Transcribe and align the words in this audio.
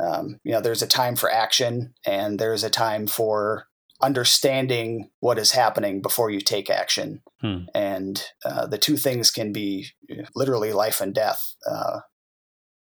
um, 0.00 0.40
you 0.44 0.52
know, 0.52 0.60
there's 0.60 0.82
a 0.82 0.86
time 0.86 1.16
for 1.16 1.30
action 1.30 1.94
and 2.06 2.38
there's 2.38 2.64
a 2.64 2.70
time 2.70 3.06
for 3.06 3.66
understanding 4.00 5.10
what 5.20 5.38
is 5.38 5.52
happening 5.52 6.02
before 6.02 6.30
you 6.30 6.40
take 6.40 6.68
action. 6.68 7.22
Hmm. 7.40 7.64
And 7.74 8.24
uh, 8.44 8.66
the 8.66 8.78
two 8.78 8.96
things 8.96 9.30
can 9.30 9.52
be 9.52 9.88
literally 10.34 10.72
life 10.72 11.00
and 11.00 11.14
death. 11.14 11.54
Uh, 11.68 12.00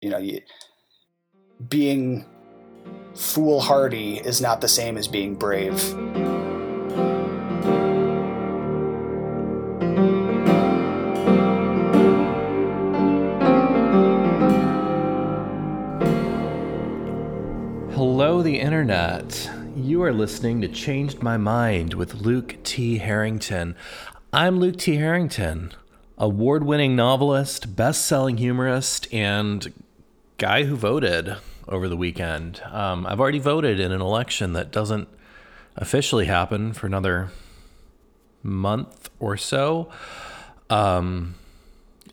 you 0.01 0.11
know, 0.11 0.19
you, 0.19 0.41
being 1.69 2.25
foolhardy 3.15 4.19
is 4.19 4.41
not 4.41 4.61
the 4.61 4.69
same 4.69 4.97
as 4.97 5.09
being 5.09 5.35
brave. 5.35 5.95
The 18.49 18.61
internet. 18.61 19.51
You 19.77 20.03
are 20.05 20.13
listening 20.15 20.63
to 20.63 20.69
Changed 20.69 21.23
My 21.23 21.37
Mind 21.37 21.93
with 21.93 22.23
Luke 22.23 22.57
T. 22.63 22.97
Harrington. 22.97 23.77
I'm 24.33 24.59
Luke 24.59 24.79
T. 24.79 24.97
Harrington, 24.97 25.75
award 26.17 26.65
winning 26.65 26.97
novelist, 26.97 27.77
best 27.77 28.07
selling 28.07 28.39
humorist, 28.39 29.07
and 29.13 29.71
guy 30.39 30.65
who 30.65 30.77
voted 30.77 31.37
over 31.69 31.91
the 31.91 31.97
weekend. 31.97 32.63
Um, 32.71 33.07
I've 33.07 33.21
already 33.21 33.39
voted 33.39 33.81
in 33.81 33.93
an 33.93 34.01
election 34.01 34.55
that 34.55 34.73
doesn't 34.73 35.09
officially 35.77 36.25
happen 36.25 36.73
for 36.73 36.87
another 36.87 37.29
month 38.43 39.11
or 39.21 39.37
so. 39.37 39.91
Um, 40.71 41.35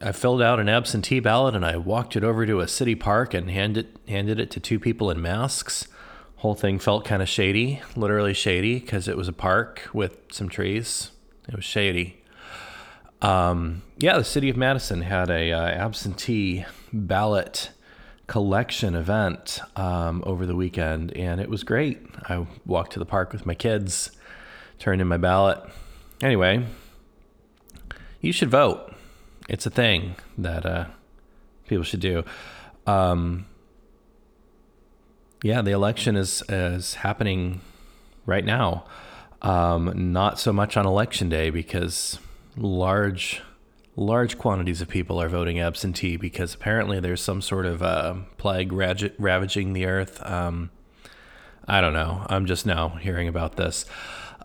I 0.01 0.11
filled 0.11 0.41
out 0.41 0.59
an 0.59 0.67
absentee 0.67 1.21
ballot 1.21 1.55
and 1.55 1.65
I 1.65 1.77
walked 1.77 2.17
it 2.17 2.25
over 2.25 2.45
to 2.45 2.59
a 2.59 2.67
city 2.67 2.95
park 2.95 3.33
and 3.33 3.49
handed 3.49 3.87
handed 4.09 4.37
it 4.37 4.51
to 4.51 4.59
two 4.59 4.81
people 4.81 5.09
in 5.09 5.21
masks. 5.21 5.87
Whole 6.45 6.53
thing 6.53 6.77
felt 6.77 7.05
kind 7.05 7.23
of 7.23 7.27
shady, 7.27 7.81
literally 7.95 8.35
shady, 8.35 8.77
because 8.77 9.07
it 9.07 9.17
was 9.17 9.27
a 9.27 9.33
park 9.33 9.89
with 9.93 10.15
some 10.31 10.47
trees. 10.47 11.09
It 11.49 11.55
was 11.55 11.65
shady. 11.65 12.21
Um, 13.19 13.81
yeah, 13.97 14.19
the 14.19 14.23
city 14.23 14.51
of 14.51 14.55
Madison 14.55 15.01
had 15.01 15.31
a 15.31 15.51
uh, 15.51 15.59
absentee 15.59 16.63
ballot 16.93 17.71
collection 18.27 18.93
event 18.93 19.59
um, 19.75 20.23
over 20.23 20.45
the 20.45 20.55
weekend, 20.55 21.17
and 21.17 21.41
it 21.41 21.49
was 21.49 21.63
great. 21.63 22.05
I 22.29 22.45
walked 22.63 22.91
to 22.91 22.99
the 22.99 23.07
park 23.07 23.33
with 23.33 23.47
my 23.47 23.55
kids, 23.55 24.11
turned 24.77 25.01
in 25.01 25.07
my 25.07 25.17
ballot. 25.17 25.57
Anyway, 26.21 26.63
you 28.21 28.31
should 28.31 28.51
vote. 28.51 28.93
It's 29.49 29.65
a 29.65 29.71
thing 29.71 30.13
that 30.37 30.63
uh, 30.63 30.85
people 31.67 31.83
should 31.83 32.01
do. 32.01 32.23
Um, 32.85 33.47
yeah, 35.45 35.61
the 35.61 35.69
election 35.69 36.15
is 36.15 36.41
is 36.49 36.95
happening 36.95 37.61
right 38.25 38.43
now. 38.43 38.83
Um, 39.43 40.11
not 40.11 40.39
so 40.39 40.51
much 40.51 40.75
on 40.75 40.87
election 40.87 41.29
day 41.29 41.51
because 41.51 42.17
large 42.57 43.43
large 43.95 44.39
quantities 44.39 44.81
of 44.81 44.87
people 44.87 45.21
are 45.21 45.29
voting 45.29 45.59
absentee 45.59 46.17
because 46.17 46.55
apparently 46.55 46.99
there's 46.99 47.21
some 47.21 47.43
sort 47.43 47.67
of 47.67 47.83
uh, 47.83 48.15
plague 48.37 48.71
ravaging 48.71 49.73
the 49.73 49.85
earth. 49.85 50.19
Um, 50.25 50.71
I 51.67 51.79
don't 51.79 51.93
know. 51.93 52.25
I'm 52.27 52.47
just 52.47 52.65
now 52.65 52.89
hearing 52.89 53.27
about 53.27 53.55
this. 53.55 53.85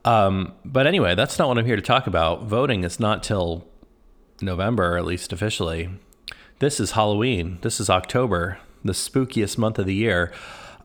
Um, 0.04 0.52
but 0.66 0.86
anyway, 0.86 1.14
that's 1.14 1.38
not 1.38 1.48
what 1.48 1.56
I'm 1.56 1.64
here 1.64 1.76
to 1.76 1.82
talk 1.82 2.08
about. 2.08 2.42
Voting 2.42 2.84
is 2.84 3.00
not 3.00 3.22
till 3.22 3.66
November, 4.42 4.98
at 4.98 5.06
least 5.06 5.32
officially. 5.32 5.88
This 6.58 6.78
is 6.78 6.90
Halloween. 6.90 7.56
This 7.62 7.80
is 7.80 7.88
October, 7.88 8.58
the 8.84 8.92
spookiest 8.92 9.56
month 9.56 9.78
of 9.78 9.86
the 9.86 9.94
year. 9.94 10.30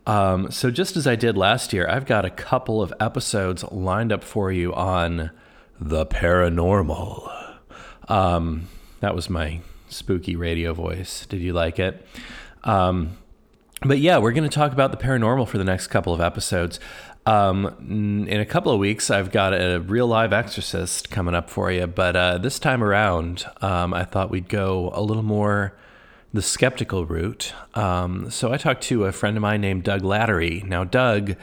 Um, 0.07 0.51
so, 0.51 0.69
just 0.69 0.95
as 0.95 1.07
I 1.07 1.15
did 1.15 1.35
last 1.35 1.73
year, 1.73 1.87
I've 1.89 2.05
got 2.05 2.25
a 2.25 2.29
couple 2.29 2.81
of 2.81 2.93
episodes 2.99 3.63
lined 3.71 4.11
up 4.11 4.23
for 4.23 4.51
you 4.51 4.73
on 4.73 5.31
the 5.79 6.05
paranormal. 6.05 7.57
Um, 8.07 8.67
that 8.99 9.15
was 9.15 9.29
my 9.29 9.61
spooky 9.89 10.35
radio 10.35 10.73
voice. 10.73 11.25
Did 11.25 11.41
you 11.41 11.53
like 11.53 11.79
it? 11.79 12.05
Um, 12.63 13.17
but 13.81 13.99
yeah, 13.99 14.17
we're 14.17 14.31
going 14.31 14.49
to 14.49 14.55
talk 14.55 14.71
about 14.71 14.91
the 14.91 14.97
paranormal 14.97 15.47
for 15.47 15.57
the 15.57 15.63
next 15.63 15.87
couple 15.87 16.13
of 16.13 16.21
episodes. 16.21 16.79
Um, 17.25 18.27
in 18.29 18.39
a 18.39 18.45
couple 18.45 18.71
of 18.71 18.79
weeks, 18.79 19.09
I've 19.09 19.31
got 19.31 19.53
a 19.53 19.79
real 19.79 20.07
live 20.07 20.31
exorcist 20.31 21.09
coming 21.09 21.33
up 21.33 21.49
for 21.49 21.71
you. 21.71 21.87
But 21.87 22.15
uh, 22.15 22.37
this 22.37 22.59
time 22.59 22.83
around, 22.83 23.45
um, 23.61 23.93
I 23.93 24.03
thought 24.03 24.29
we'd 24.29 24.49
go 24.49 24.91
a 24.93 25.01
little 25.01 25.23
more 25.23 25.75
the 26.35 26.41
skeptical 26.41 27.05
route. 27.05 27.53
Um, 27.73 28.29
so 28.29 28.53
I 28.53 28.57
talked 28.57 28.83
to 28.83 29.05
a 29.05 29.11
friend 29.11 29.35
of 29.37 29.41
mine 29.41 29.61
named 29.61 29.83
Doug 29.83 30.01
Lattery. 30.01 30.63
Now, 30.63 30.83
Doug 30.83 31.35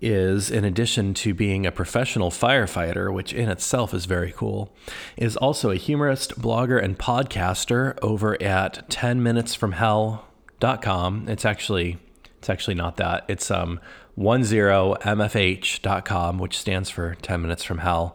is, 0.00 0.50
in 0.50 0.64
addition 0.64 1.14
to 1.14 1.34
being 1.34 1.66
a 1.66 1.72
professional 1.72 2.30
firefighter, 2.30 3.12
which 3.12 3.32
in 3.32 3.48
itself 3.48 3.92
is 3.92 4.04
very 4.04 4.30
cool, 4.32 4.72
is 5.16 5.36
also 5.36 5.70
a 5.70 5.76
humorist, 5.76 6.40
blogger, 6.40 6.80
and 6.82 6.98
podcaster 6.98 7.98
over 8.02 8.40
at 8.42 8.88
10minutesfromhell.com. 8.88 11.28
It's 11.28 11.44
actually 11.44 11.98
it's 12.38 12.48
actually 12.48 12.74
not 12.74 12.96
that. 12.98 13.24
It's 13.28 13.50
um 13.50 13.80
10mfh.com, 14.16 16.38
which 16.38 16.58
stands 16.58 16.90
for 16.90 17.16
10 17.16 17.42
minutes 17.42 17.64
from 17.64 17.78
hell, 17.78 18.14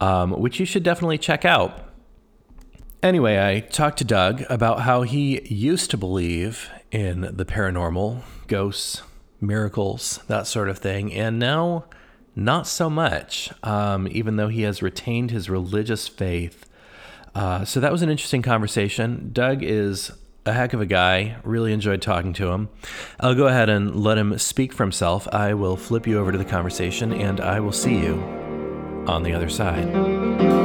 um, 0.00 0.32
which 0.32 0.58
you 0.58 0.66
should 0.66 0.82
definitely 0.82 1.18
check 1.18 1.44
out. 1.44 1.91
Anyway, 3.02 3.36
I 3.36 3.60
talked 3.60 3.98
to 3.98 4.04
Doug 4.04 4.44
about 4.48 4.82
how 4.82 5.02
he 5.02 5.40
used 5.52 5.90
to 5.90 5.96
believe 5.96 6.70
in 6.92 7.22
the 7.32 7.44
paranormal, 7.44 8.22
ghosts, 8.46 9.02
miracles, 9.40 10.20
that 10.28 10.46
sort 10.46 10.68
of 10.68 10.78
thing. 10.78 11.12
And 11.12 11.36
now, 11.40 11.86
not 12.36 12.68
so 12.68 12.88
much, 12.88 13.50
um, 13.64 14.06
even 14.08 14.36
though 14.36 14.46
he 14.46 14.62
has 14.62 14.82
retained 14.82 15.32
his 15.32 15.50
religious 15.50 16.06
faith. 16.06 16.64
Uh, 17.34 17.64
so 17.64 17.80
that 17.80 17.90
was 17.90 18.02
an 18.02 18.08
interesting 18.08 18.40
conversation. 18.40 19.30
Doug 19.32 19.64
is 19.64 20.12
a 20.46 20.52
heck 20.52 20.72
of 20.72 20.80
a 20.80 20.86
guy. 20.86 21.38
Really 21.42 21.72
enjoyed 21.72 22.02
talking 22.02 22.32
to 22.34 22.52
him. 22.52 22.68
I'll 23.18 23.34
go 23.34 23.48
ahead 23.48 23.68
and 23.68 23.96
let 23.96 24.16
him 24.16 24.38
speak 24.38 24.72
for 24.72 24.84
himself. 24.84 25.26
I 25.32 25.54
will 25.54 25.76
flip 25.76 26.06
you 26.06 26.20
over 26.20 26.30
to 26.30 26.38
the 26.38 26.44
conversation, 26.44 27.12
and 27.12 27.40
I 27.40 27.58
will 27.58 27.72
see 27.72 27.98
you 27.98 28.14
on 29.08 29.24
the 29.24 29.34
other 29.34 29.48
side. 29.48 30.61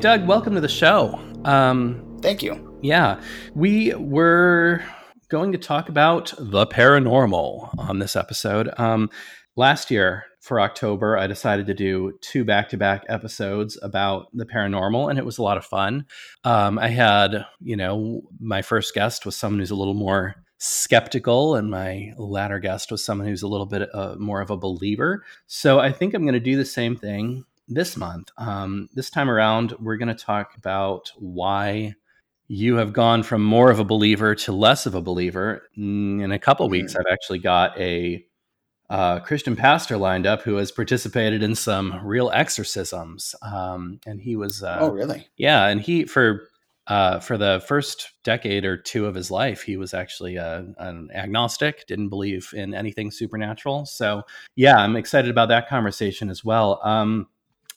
Doug, 0.00 0.26
welcome 0.26 0.54
to 0.54 0.62
the 0.62 0.68
show. 0.68 1.20
Um, 1.44 2.16
Thank 2.22 2.42
you. 2.42 2.78
Yeah, 2.80 3.20
we 3.54 3.94
were 3.96 4.82
going 5.28 5.52
to 5.52 5.58
talk 5.58 5.90
about 5.90 6.32
the 6.38 6.66
paranormal 6.66 7.78
on 7.78 7.98
this 7.98 8.16
episode. 8.16 8.70
Um, 8.78 9.10
last 9.56 9.90
year 9.90 10.24
for 10.40 10.58
October, 10.58 11.18
I 11.18 11.26
decided 11.26 11.66
to 11.66 11.74
do 11.74 12.14
two 12.22 12.46
back 12.46 12.70
to 12.70 12.78
back 12.78 13.04
episodes 13.10 13.78
about 13.82 14.28
the 14.32 14.46
paranormal, 14.46 15.10
and 15.10 15.18
it 15.18 15.26
was 15.26 15.36
a 15.36 15.42
lot 15.42 15.58
of 15.58 15.66
fun. 15.66 16.06
Um, 16.44 16.78
I 16.78 16.88
had, 16.88 17.44
you 17.60 17.76
know, 17.76 18.22
my 18.40 18.62
first 18.62 18.94
guest 18.94 19.26
was 19.26 19.36
someone 19.36 19.58
who's 19.58 19.70
a 19.70 19.76
little 19.76 19.92
more 19.92 20.34
skeptical, 20.56 21.56
and 21.56 21.70
my 21.70 22.14
latter 22.16 22.58
guest 22.58 22.90
was 22.90 23.04
someone 23.04 23.28
who's 23.28 23.42
a 23.42 23.48
little 23.48 23.66
bit 23.66 23.94
uh, 23.94 24.14
more 24.18 24.40
of 24.40 24.48
a 24.48 24.56
believer. 24.56 25.26
So 25.46 25.78
I 25.78 25.92
think 25.92 26.14
I'm 26.14 26.22
going 26.22 26.32
to 26.32 26.40
do 26.40 26.56
the 26.56 26.64
same 26.64 26.96
thing 26.96 27.44
this 27.70 27.96
month. 27.96 28.30
Um, 28.36 28.88
this 28.94 29.08
time 29.08 29.30
around, 29.30 29.74
we're 29.80 29.96
going 29.96 30.14
to 30.14 30.14
talk 30.14 30.56
about 30.56 31.10
why 31.16 31.94
you 32.48 32.76
have 32.76 32.92
gone 32.92 33.22
from 33.22 33.44
more 33.44 33.70
of 33.70 33.78
a 33.78 33.84
believer 33.84 34.34
to 34.34 34.52
less 34.52 34.84
of 34.84 34.96
a 34.96 35.00
believer. 35.00 35.70
Mm, 35.78 36.22
in 36.22 36.32
a 36.32 36.38
couple 36.38 36.66
mm-hmm. 36.66 36.72
weeks, 36.72 36.96
I've 36.96 37.10
actually 37.10 37.38
got 37.38 37.78
a 37.78 38.26
uh, 38.90 39.20
Christian 39.20 39.54
pastor 39.54 39.96
lined 39.96 40.26
up 40.26 40.42
who 40.42 40.56
has 40.56 40.72
participated 40.72 41.44
in 41.44 41.54
some 41.54 42.04
real 42.04 42.28
exorcisms. 42.34 43.36
Um, 43.40 44.00
and 44.04 44.20
he 44.20 44.34
was, 44.34 44.64
uh, 44.64 44.78
oh, 44.80 44.90
really? 44.90 45.28
Yeah. 45.36 45.68
And 45.68 45.80
he, 45.80 46.06
for, 46.06 46.48
uh, 46.88 47.20
for 47.20 47.38
the 47.38 47.62
first 47.68 48.10
decade 48.24 48.64
or 48.64 48.76
two 48.76 49.06
of 49.06 49.14
his 49.14 49.30
life, 49.30 49.62
he 49.62 49.76
was 49.76 49.94
actually 49.94 50.36
uh, 50.36 50.64
an 50.78 51.08
agnostic, 51.14 51.86
didn't 51.86 52.08
believe 52.08 52.52
in 52.52 52.74
anything 52.74 53.12
supernatural. 53.12 53.86
So, 53.86 54.24
yeah, 54.56 54.78
I'm 54.78 54.96
excited 54.96 55.30
about 55.30 55.50
that 55.50 55.68
conversation 55.68 56.28
as 56.28 56.44
well. 56.44 56.80
Um, 56.82 57.28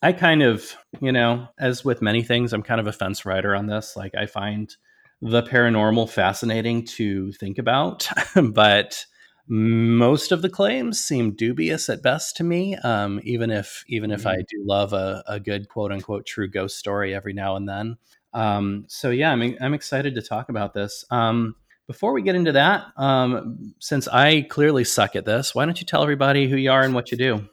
I 0.04 0.12
kind 0.12 0.44
of, 0.44 0.76
you 1.00 1.14
know, 1.14 1.48
as 1.58 1.86
with 1.86 2.02
many 2.02 2.24
things, 2.24 2.52
I'm 2.52 2.62
kind 2.62 2.82
of 2.82 2.88
a 2.88 2.92
fence 2.92 3.26
rider 3.26 3.56
on 3.56 3.68
this. 3.68 3.96
Like, 3.96 4.14
I 4.16 4.26
find 4.26 4.76
the 5.22 5.42
paranormal 5.42 6.10
fascinating 6.10 6.86
to 6.86 7.32
think 7.32 7.58
about, 7.58 8.10
but 8.52 9.06
most 9.48 10.34
of 10.34 10.42
the 10.42 10.50
claims 10.50 11.00
seem 11.00 11.36
dubious 11.36 11.88
at 11.88 12.04
best 12.04 12.36
to 12.38 12.44
me. 12.44 12.76
Um, 12.76 13.22
even 13.24 13.50
if 13.50 13.86
even 13.88 14.12
if 14.12 14.28
I 14.28 14.36
mm-hmm. 14.36 14.42
do 14.50 14.64
love 14.66 14.92
a, 14.92 15.24
a 15.28 15.40
good 15.40 15.70
quote 15.70 15.94
unquote 15.94 16.26
true 16.26 16.50
ghost 16.50 16.78
story 16.78 17.16
every 17.16 17.34
now 17.34 17.56
and 17.56 17.68
then. 17.68 17.98
Um, 18.34 18.84
so 18.88 19.10
yeah, 19.10 19.32
I'm 19.32 19.56
I'm 19.62 19.74
excited 19.74 20.16
to 20.16 20.22
talk 20.22 20.50
about 20.50 20.74
this. 20.74 21.06
Um, 21.12 21.56
before 21.88 22.14
we 22.14 22.22
get 22.22 22.36
into 22.36 22.54
that, 22.54 22.88
um, 22.98 23.74
since 23.80 24.08
I 24.08 24.42
clearly 24.44 24.84
suck 24.84 25.16
at 25.16 25.26
this, 25.26 25.56
why 25.56 25.66
don't 25.66 25.80
you 25.80 25.86
tell 25.86 26.04
everybody 26.04 26.50
who 26.50 26.56
you 26.56 26.72
are 26.72 26.82
and 26.82 26.94
what 26.94 27.12
you 27.12 27.18
do? 27.18 27.48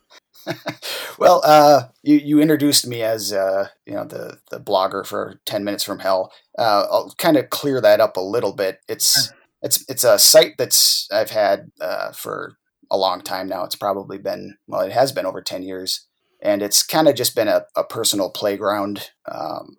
well, 1.18 1.40
uh, 1.44 1.88
you 2.02 2.16
you 2.16 2.40
introduced 2.40 2.86
me 2.86 3.02
as 3.02 3.32
uh, 3.32 3.68
you 3.86 3.94
know 3.94 4.04
the 4.04 4.38
the 4.50 4.60
blogger 4.60 5.06
for 5.06 5.40
Ten 5.46 5.64
Minutes 5.64 5.84
from 5.84 6.00
Hell. 6.00 6.32
Uh, 6.58 6.86
I'll 6.90 7.14
kind 7.18 7.36
of 7.36 7.50
clear 7.50 7.80
that 7.80 8.00
up 8.00 8.16
a 8.16 8.20
little 8.22 8.52
bit. 8.52 8.78
It's 8.88 9.32
it's 9.62 9.84
it's 9.88 10.04
a 10.04 10.18
site 10.18 10.54
that's 10.58 11.08
I've 11.12 11.30
had 11.30 11.70
uh, 11.80 12.12
for 12.12 12.56
a 12.90 12.96
long 12.96 13.20
time 13.22 13.48
now. 13.48 13.64
It's 13.64 13.76
probably 13.76 14.18
been 14.18 14.56
well, 14.66 14.80
it 14.82 14.92
has 14.92 15.12
been 15.12 15.26
over 15.26 15.42
ten 15.42 15.62
years, 15.62 16.06
and 16.42 16.62
it's 16.62 16.82
kind 16.82 17.08
of 17.08 17.14
just 17.14 17.34
been 17.36 17.48
a, 17.48 17.64
a 17.76 17.84
personal 17.84 18.30
playground. 18.30 19.10
Um, 19.30 19.76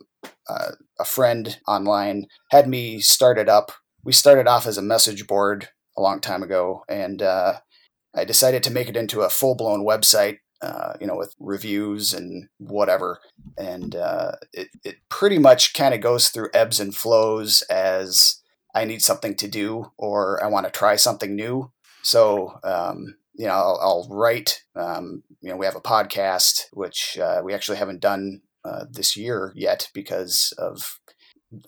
uh, 0.47 0.71
a 0.99 1.05
friend 1.05 1.59
online 1.67 2.27
had 2.51 2.67
me 2.67 2.99
start 2.99 3.37
it 3.37 3.49
up. 3.49 3.71
We 4.03 4.13
started 4.13 4.47
off 4.47 4.67
as 4.67 4.77
a 4.77 4.83
message 4.83 5.27
board 5.27 5.69
a 5.97 6.01
long 6.01 6.19
time 6.19 6.43
ago, 6.43 6.83
and 6.87 7.21
uh, 7.21 7.59
I 8.15 8.25
decided 8.25 8.63
to 8.63 8.71
make 8.71 8.89
it 8.89 8.97
into 8.97 9.21
a 9.21 9.29
full 9.29 9.55
blown 9.55 9.85
website. 9.85 10.37
Uh, 10.61 10.93
you 11.01 11.07
know, 11.07 11.15
with 11.15 11.33
reviews 11.39 12.13
and 12.13 12.47
whatever, 12.59 13.19
and 13.57 13.95
uh, 13.95 14.33
it 14.53 14.69
it 14.83 14.97
pretty 15.09 15.39
much 15.39 15.73
kind 15.73 15.93
of 15.93 16.01
goes 16.01 16.29
through 16.29 16.49
ebbs 16.53 16.79
and 16.79 16.95
flows 16.95 17.63
as 17.63 18.41
I 18.75 18.85
need 18.85 19.01
something 19.01 19.35
to 19.37 19.47
do 19.47 19.91
or 19.97 20.43
I 20.43 20.47
want 20.47 20.67
to 20.67 20.71
try 20.71 20.95
something 20.97 21.35
new. 21.35 21.71
So 22.03 22.59
um, 22.63 23.15
you 23.33 23.47
know, 23.47 23.53
I'll, 23.53 23.79
I'll 23.81 24.07
write. 24.09 24.63
Um, 24.75 25.23
you 25.41 25.49
know, 25.49 25.57
we 25.57 25.65
have 25.65 25.75
a 25.75 25.81
podcast 25.81 26.65
which 26.73 27.17
uh, 27.17 27.41
we 27.43 27.53
actually 27.53 27.77
haven't 27.77 28.01
done 28.01 28.41
uh, 28.63 28.85
this 28.89 29.17
year 29.17 29.51
yet 29.55 29.89
because 29.93 30.53
of 30.57 30.99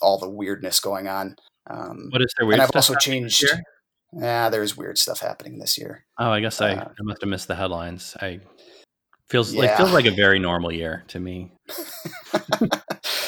all 0.02 0.18
the 0.18 0.30
weirdness 0.30 0.80
going 0.80 1.08
on. 1.08 1.36
Um, 1.70 2.10
what 2.12 2.22
is 2.22 2.34
there 2.38 2.46
weird? 2.46 2.60
And 2.60 2.62
I've 2.62 2.76
also 2.76 2.96
changed. 2.96 3.44
Yeah, 4.16 4.50
there's 4.50 4.78
weird 4.78 5.00
stuff 5.00 5.20
happening 5.20 5.58
this 5.58 5.78
year. 5.78 6.06
Oh, 6.20 6.30
I 6.30 6.40
guess 6.40 6.62
I, 6.62 6.74
uh, 6.74 6.90
I 6.90 7.04
must 7.04 7.22
have 7.22 7.30
missed 7.30 7.48
the 7.48 7.56
headlines. 7.56 8.16
I 8.22 8.42
feels 9.34 9.52
yeah. 9.52 9.62
like 9.62 9.78
feels 9.78 9.92
like 9.92 10.06
a 10.06 10.12
very 10.12 10.38
normal 10.38 10.72
year 10.72 11.04
to 11.08 11.20
me. 11.20 11.52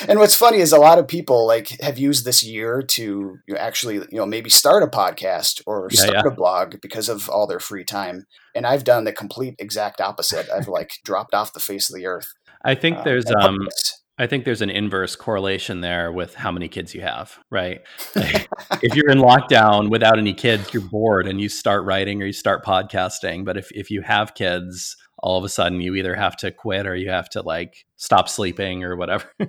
and 0.07 0.19
what's 0.19 0.35
funny 0.35 0.59
is 0.59 0.71
a 0.71 0.77
lot 0.77 0.99
of 0.99 1.07
people 1.07 1.47
like 1.47 1.69
have 1.81 1.97
used 1.97 2.25
this 2.25 2.43
year 2.43 2.83
to 2.83 3.01
you 3.47 3.53
know, 3.55 3.57
actually 3.59 3.95
you 3.95 4.19
know 4.19 4.25
maybe 4.25 4.51
start 4.51 4.83
a 4.83 4.87
podcast 4.87 5.63
or 5.65 5.87
yeah, 5.91 6.01
start 6.01 6.25
yeah. 6.25 6.31
a 6.31 6.35
blog 6.35 6.75
because 6.79 7.09
of 7.09 7.27
all 7.27 7.47
their 7.47 7.59
free 7.59 7.83
time. 7.83 8.27
And 8.53 8.67
I've 8.67 8.83
done 8.83 9.03
the 9.03 9.11
complete 9.11 9.55
exact 9.57 9.99
opposite. 9.99 10.47
I've 10.55 10.67
like 10.67 10.91
dropped 11.03 11.33
off 11.33 11.53
the 11.53 11.59
face 11.59 11.89
of 11.89 11.95
the 11.95 12.05
earth. 12.05 12.27
I 12.63 12.75
think 12.75 12.99
uh, 12.99 13.03
there's 13.03 13.25
um 13.31 13.67
I 14.19 14.27
think 14.27 14.45
there's 14.45 14.61
an 14.61 14.69
inverse 14.69 15.15
correlation 15.15 15.81
there 15.81 16.11
with 16.11 16.35
how 16.35 16.51
many 16.51 16.67
kids 16.67 16.93
you 16.93 17.01
have, 17.01 17.39
right? 17.49 17.81
if 18.15 18.95
you're 18.95 19.09
in 19.09 19.17
lockdown 19.17 19.89
without 19.89 20.19
any 20.19 20.35
kids, 20.35 20.71
you're 20.71 20.87
bored 20.87 21.27
and 21.27 21.41
you 21.41 21.49
start 21.49 21.83
writing 21.83 22.21
or 22.21 22.25
you 22.27 22.31
start 22.31 22.63
podcasting. 22.63 23.43
But 23.43 23.57
if, 23.57 23.71
if 23.73 23.89
you 23.89 24.03
have 24.03 24.33
kids, 24.33 24.95
all 25.19 25.37
of 25.37 25.43
a 25.43 25.49
sudden 25.49 25.81
you 25.81 25.95
either 25.95 26.15
have 26.15 26.35
to 26.37 26.51
quit 26.51 26.85
or 26.85 26.95
you 26.95 27.09
have 27.09 27.29
to 27.29 27.41
like 27.41 27.85
stop 27.95 28.29
sleeping 28.29 28.83
or 28.83 28.95
whatever. 28.95 29.31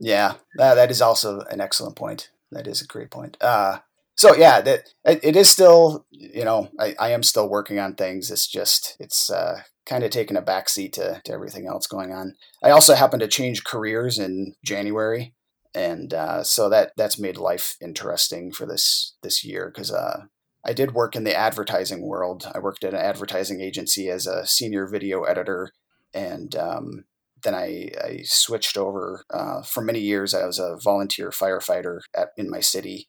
yeah, 0.00 0.34
that, 0.56 0.74
that 0.74 0.90
is 0.90 1.02
also 1.02 1.40
an 1.50 1.60
excellent 1.60 1.96
point. 1.96 2.30
That 2.52 2.66
is 2.66 2.82
a 2.82 2.86
great 2.86 3.10
point. 3.10 3.36
Uh, 3.40 3.78
so 4.16 4.34
yeah, 4.36 4.60
that 4.60 4.88
it, 5.04 5.20
it 5.22 5.36
is 5.36 5.48
still, 5.48 6.06
you 6.10 6.44
know, 6.44 6.70
I, 6.78 6.94
I 7.00 7.10
am 7.10 7.22
still 7.22 7.48
working 7.48 7.78
on 7.78 7.94
things. 7.94 8.30
It's 8.30 8.46
just, 8.46 8.96
it's 9.00 9.30
uh, 9.30 9.62
kind 9.86 10.04
of 10.04 10.10
taken 10.10 10.36
a 10.36 10.42
backseat 10.42 10.92
to, 10.92 11.20
to 11.24 11.32
everything 11.32 11.66
else 11.66 11.86
going 11.86 12.12
on. 12.12 12.36
I 12.62 12.70
also 12.70 12.94
happened 12.94 13.20
to 13.20 13.28
change 13.28 13.64
careers 13.64 14.18
in 14.18 14.54
January, 14.64 15.34
and 15.74 16.14
uh, 16.14 16.44
so 16.44 16.68
that 16.68 16.92
that's 16.96 17.18
made 17.18 17.36
life 17.36 17.76
interesting 17.80 18.52
for 18.52 18.66
this 18.66 19.16
this 19.22 19.44
year 19.44 19.70
because 19.74 19.92
uh, 19.92 20.24
I 20.64 20.72
did 20.72 20.94
work 20.94 21.14
in 21.14 21.24
the 21.24 21.36
advertising 21.36 22.02
world. 22.02 22.50
I 22.54 22.58
worked 22.58 22.84
at 22.84 22.94
an 22.94 23.00
advertising 23.00 23.60
agency 23.60 24.08
as 24.08 24.26
a 24.26 24.46
senior 24.46 24.86
video 24.86 25.24
editor, 25.24 25.72
and 26.14 26.54
um, 26.56 27.04
then 27.42 27.54
I, 27.54 27.90
I, 28.02 28.20
switched 28.24 28.78
over. 28.78 29.24
Uh, 29.30 29.62
for 29.62 29.82
many 29.82 30.00
years, 30.00 30.32
I 30.32 30.46
was 30.46 30.58
a 30.58 30.78
volunteer 30.82 31.30
firefighter 31.30 32.00
at, 32.16 32.28
in 32.36 32.48
my 32.50 32.60
city, 32.60 33.08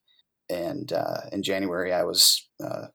and 0.49 0.91
uh, 0.91 1.21
in 1.31 1.43
January, 1.43 1.93
I 1.93 2.03
was 2.03 2.47
uh, 2.61 2.87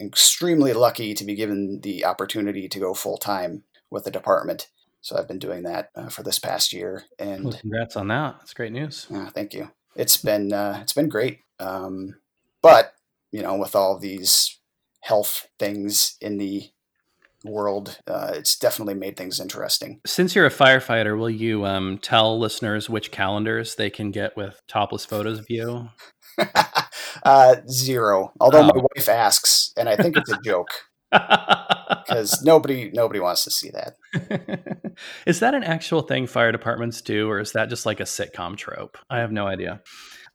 extremely 0.00 0.72
lucky 0.72 1.12
to 1.14 1.24
be 1.24 1.34
given 1.34 1.80
the 1.82 2.04
opportunity 2.04 2.68
to 2.68 2.78
go 2.78 2.94
full 2.94 3.18
time 3.18 3.64
with 3.90 4.04
the 4.04 4.10
department. 4.10 4.68
So 5.00 5.16
I've 5.16 5.28
been 5.28 5.38
doing 5.38 5.62
that 5.62 5.90
uh, 5.94 6.08
for 6.08 6.22
this 6.22 6.38
past 6.38 6.72
year, 6.72 7.04
and 7.18 7.44
well, 7.44 7.58
congrats 7.60 7.96
on 7.96 8.08
that. 8.08 8.36
That's 8.38 8.54
great 8.54 8.72
news. 8.72 9.06
thank 9.30 9.54
you. 9.54 9.70
It's 9.94 10.16
been 10.16 10.52
uh, 10.52 10.78
it's 10.82 10.92
been 10.92 11.08
great, 11.08 11.40
um, 11.60 12.16
but 12.62 12.94
you 13.30 13.42
know, 13.42 13.56
with 13.56 13.74
all 13.76 13.98
these 13.98 14.58
health 15.00 15.48
things 15.58 16.16
in 16.20 16.38
the 16.38 16.70
world, 17.44 17.98
uh, 18.06 18.32
it's 18.34 18.56
definitely 18.56 18.94
made 18.94 19.16
things 19.16 19.40
interesting. 19.40 20.00
Since 20.06 20.34
you're 20.34 20.46
a 20.46 20.50
firefighter, 20.50 21.18
will 21.18 21.30
you 21.30 21.64
um, 21.64 21.98
tell 21.98 22.38
listeners 22.38 22.90
which 22.90 23.10
calendars 23.10 23.76
they 23.76 23.90
can 23.90 24.10
get 24.10 24.36
with 24.36 24.60
topless 24.68 25.04
photos 25.04 25.38
of 25.38 25.46
you? 25.48 25.88
uh, 27.24 27.56
zero. 27.68 28.32
Although 28.40 28.62
oh. 28.62 28.72
my 28.74 28.82
wife 28.94 29.08
asks, 29.08 29.72
and 29.76 29.88
I 29.88 29.96
think 29.96 30.16
it's 30.16 30.30
a 30.30 30.38
joke 30.44 30.70
because 31.10 32.42
nobody 32.42 32.90
nobody 32.92 33.20
wants 33.20 33.44
to 33.44 33.50
see 33.50 33.70
that. 33.70 34.84
is 35.26 35.40
that 35.40 35.54
an 35.54 35.64
actual 35.64 36.02
thing 36.02 36.26
fire 36.26 36.52
departments 36.52 37.00
do, 37.00 37.30
or 37.30 37.40
is 37.40 37.52
that 37.52 37.68
just 37.68 37.86
like 37.86 38.00
a 38.00 38.04
sitcom 38.04 38.56
trope? 38.56 38.98
I 39.08 39.18
have 39.18 39.32
no 39.32 39.46
idea. 39.46 39.80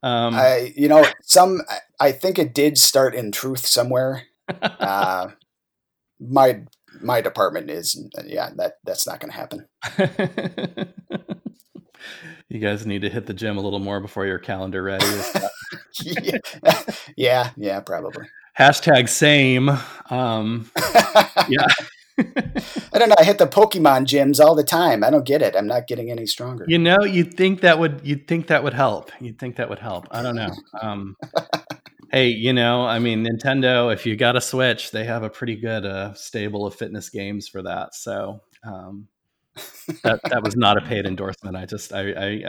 Um, 0.04 0.36
I, 0.36 0.74
you 0.76 0.88
know, 0.88 1.06
some. 1.24 1.62
I 2.00 2.12
think 2.12 2.38
it 2.38 2.54
did 2.54 2.78
start 2.78 3.16
in 3.16 3.32
truth 3.32 3.66
somewhere. 3.66 4.24
Uh, 4.62 5.30
my 6.20 6.62
my 7.02 7.22
department 7.22 7.70
is 7.70 7.98
yeah 8.26 8.50
that 8.58 8.74
that's 8.84 9.08
not 9.08 9.20
going 9.22 9.32
to 9.32 9.38
happen. 9.38 9.66
you 12.50 12.60
guys 12.60 12.86
need 12.86 13.02
to 13.02 13.10
hit 13.10 13.26
the 13.26 13.34
gym 13.34 13.58
a 13.58 13.62
little 13.62 13.80
more 13.80 14.00
before 14.00 14.26
your 14.26 14.40
calendar 14.40 14.84
ready. 14.84 15.06
yeah. 16.04 16.38
yeah, 17.18 17.50
yeah, 17.58 17.80
probably. 17.80 18.26
Hashtag 18.58 19.10
same. 19.10 19.70
Um, 20.10 20.70
yeah. 21.50 21.66
I 22.18 23.00
don't 23.00 23.10
know. 23.10 23.16
I 23.18 23.24
hit 23.24 23.38
the 23.38 23.48
Pokemon 23.48 24.06
gyms 24.06 24.44
all 24.44 24.56
the 24.56 24.64
time. 24.64 25.04
I 25.04 25.10
don't 25.10 25.26
get 25.26 25.42
it. 25.42 25.56
I'm 25.56 25.68
not 25.68 25.88
getting 25.88 26.12
any 26.12 26.26
stronger. 26.26 26.66
You 26.68 26.78
know, 26.78 27.04
you'd 27.04 27.36
think 27.36 27.62
that 27.62 27.80
would 27.80 28.02
you'd 28.04 28.28
think 28.28 28.48
that 28.48 28.64
would 28.64 28.74
help. 28.74 29.12
You'd 29.20 29.40
think 29.40 29.56
that 29.56 29.70
would 29.70 29.80
help. 29.80 30.08
I 30.12 30.22
don't 30.22 30.36
know. 30.36 30.52
Um, 30.82 31.16
hey, 32.12 32.28
you 32.28 32.54
know, 32.54 32.86
I 32.86 33.00
mean, 33.00 33.26
Nintendo. 33.26 33.92
If 33.92 34.06
you 34.06 34.16
got 34.16 34.36
a 34.36 34.42
Switch, 34.42 34.92
they 34.92 35.06
have 35.06 35.24
a 35.24 35.30
pretty 35.30 35.56
good 35.56 35.86
uh, 35.86 36.14
stable 36.14 36.68
of 36.68 36.76
fitness 36.76 37.10
games 37.10 37.48
for 37.48 37.64
that. 37.64 37.96
So 37.96 38.42
um, 38.64 39.08
that 40.04 40.20
that 40.30 40.44
was 40.44 40.56
not 40.56 40.78
a 40.78 40.82
paid 40.82 41.06
endorsement. 41.06 41.56
I 41.56 41.66
just 41.66 41.94
I 41.94 42.12
I 42.12 42.44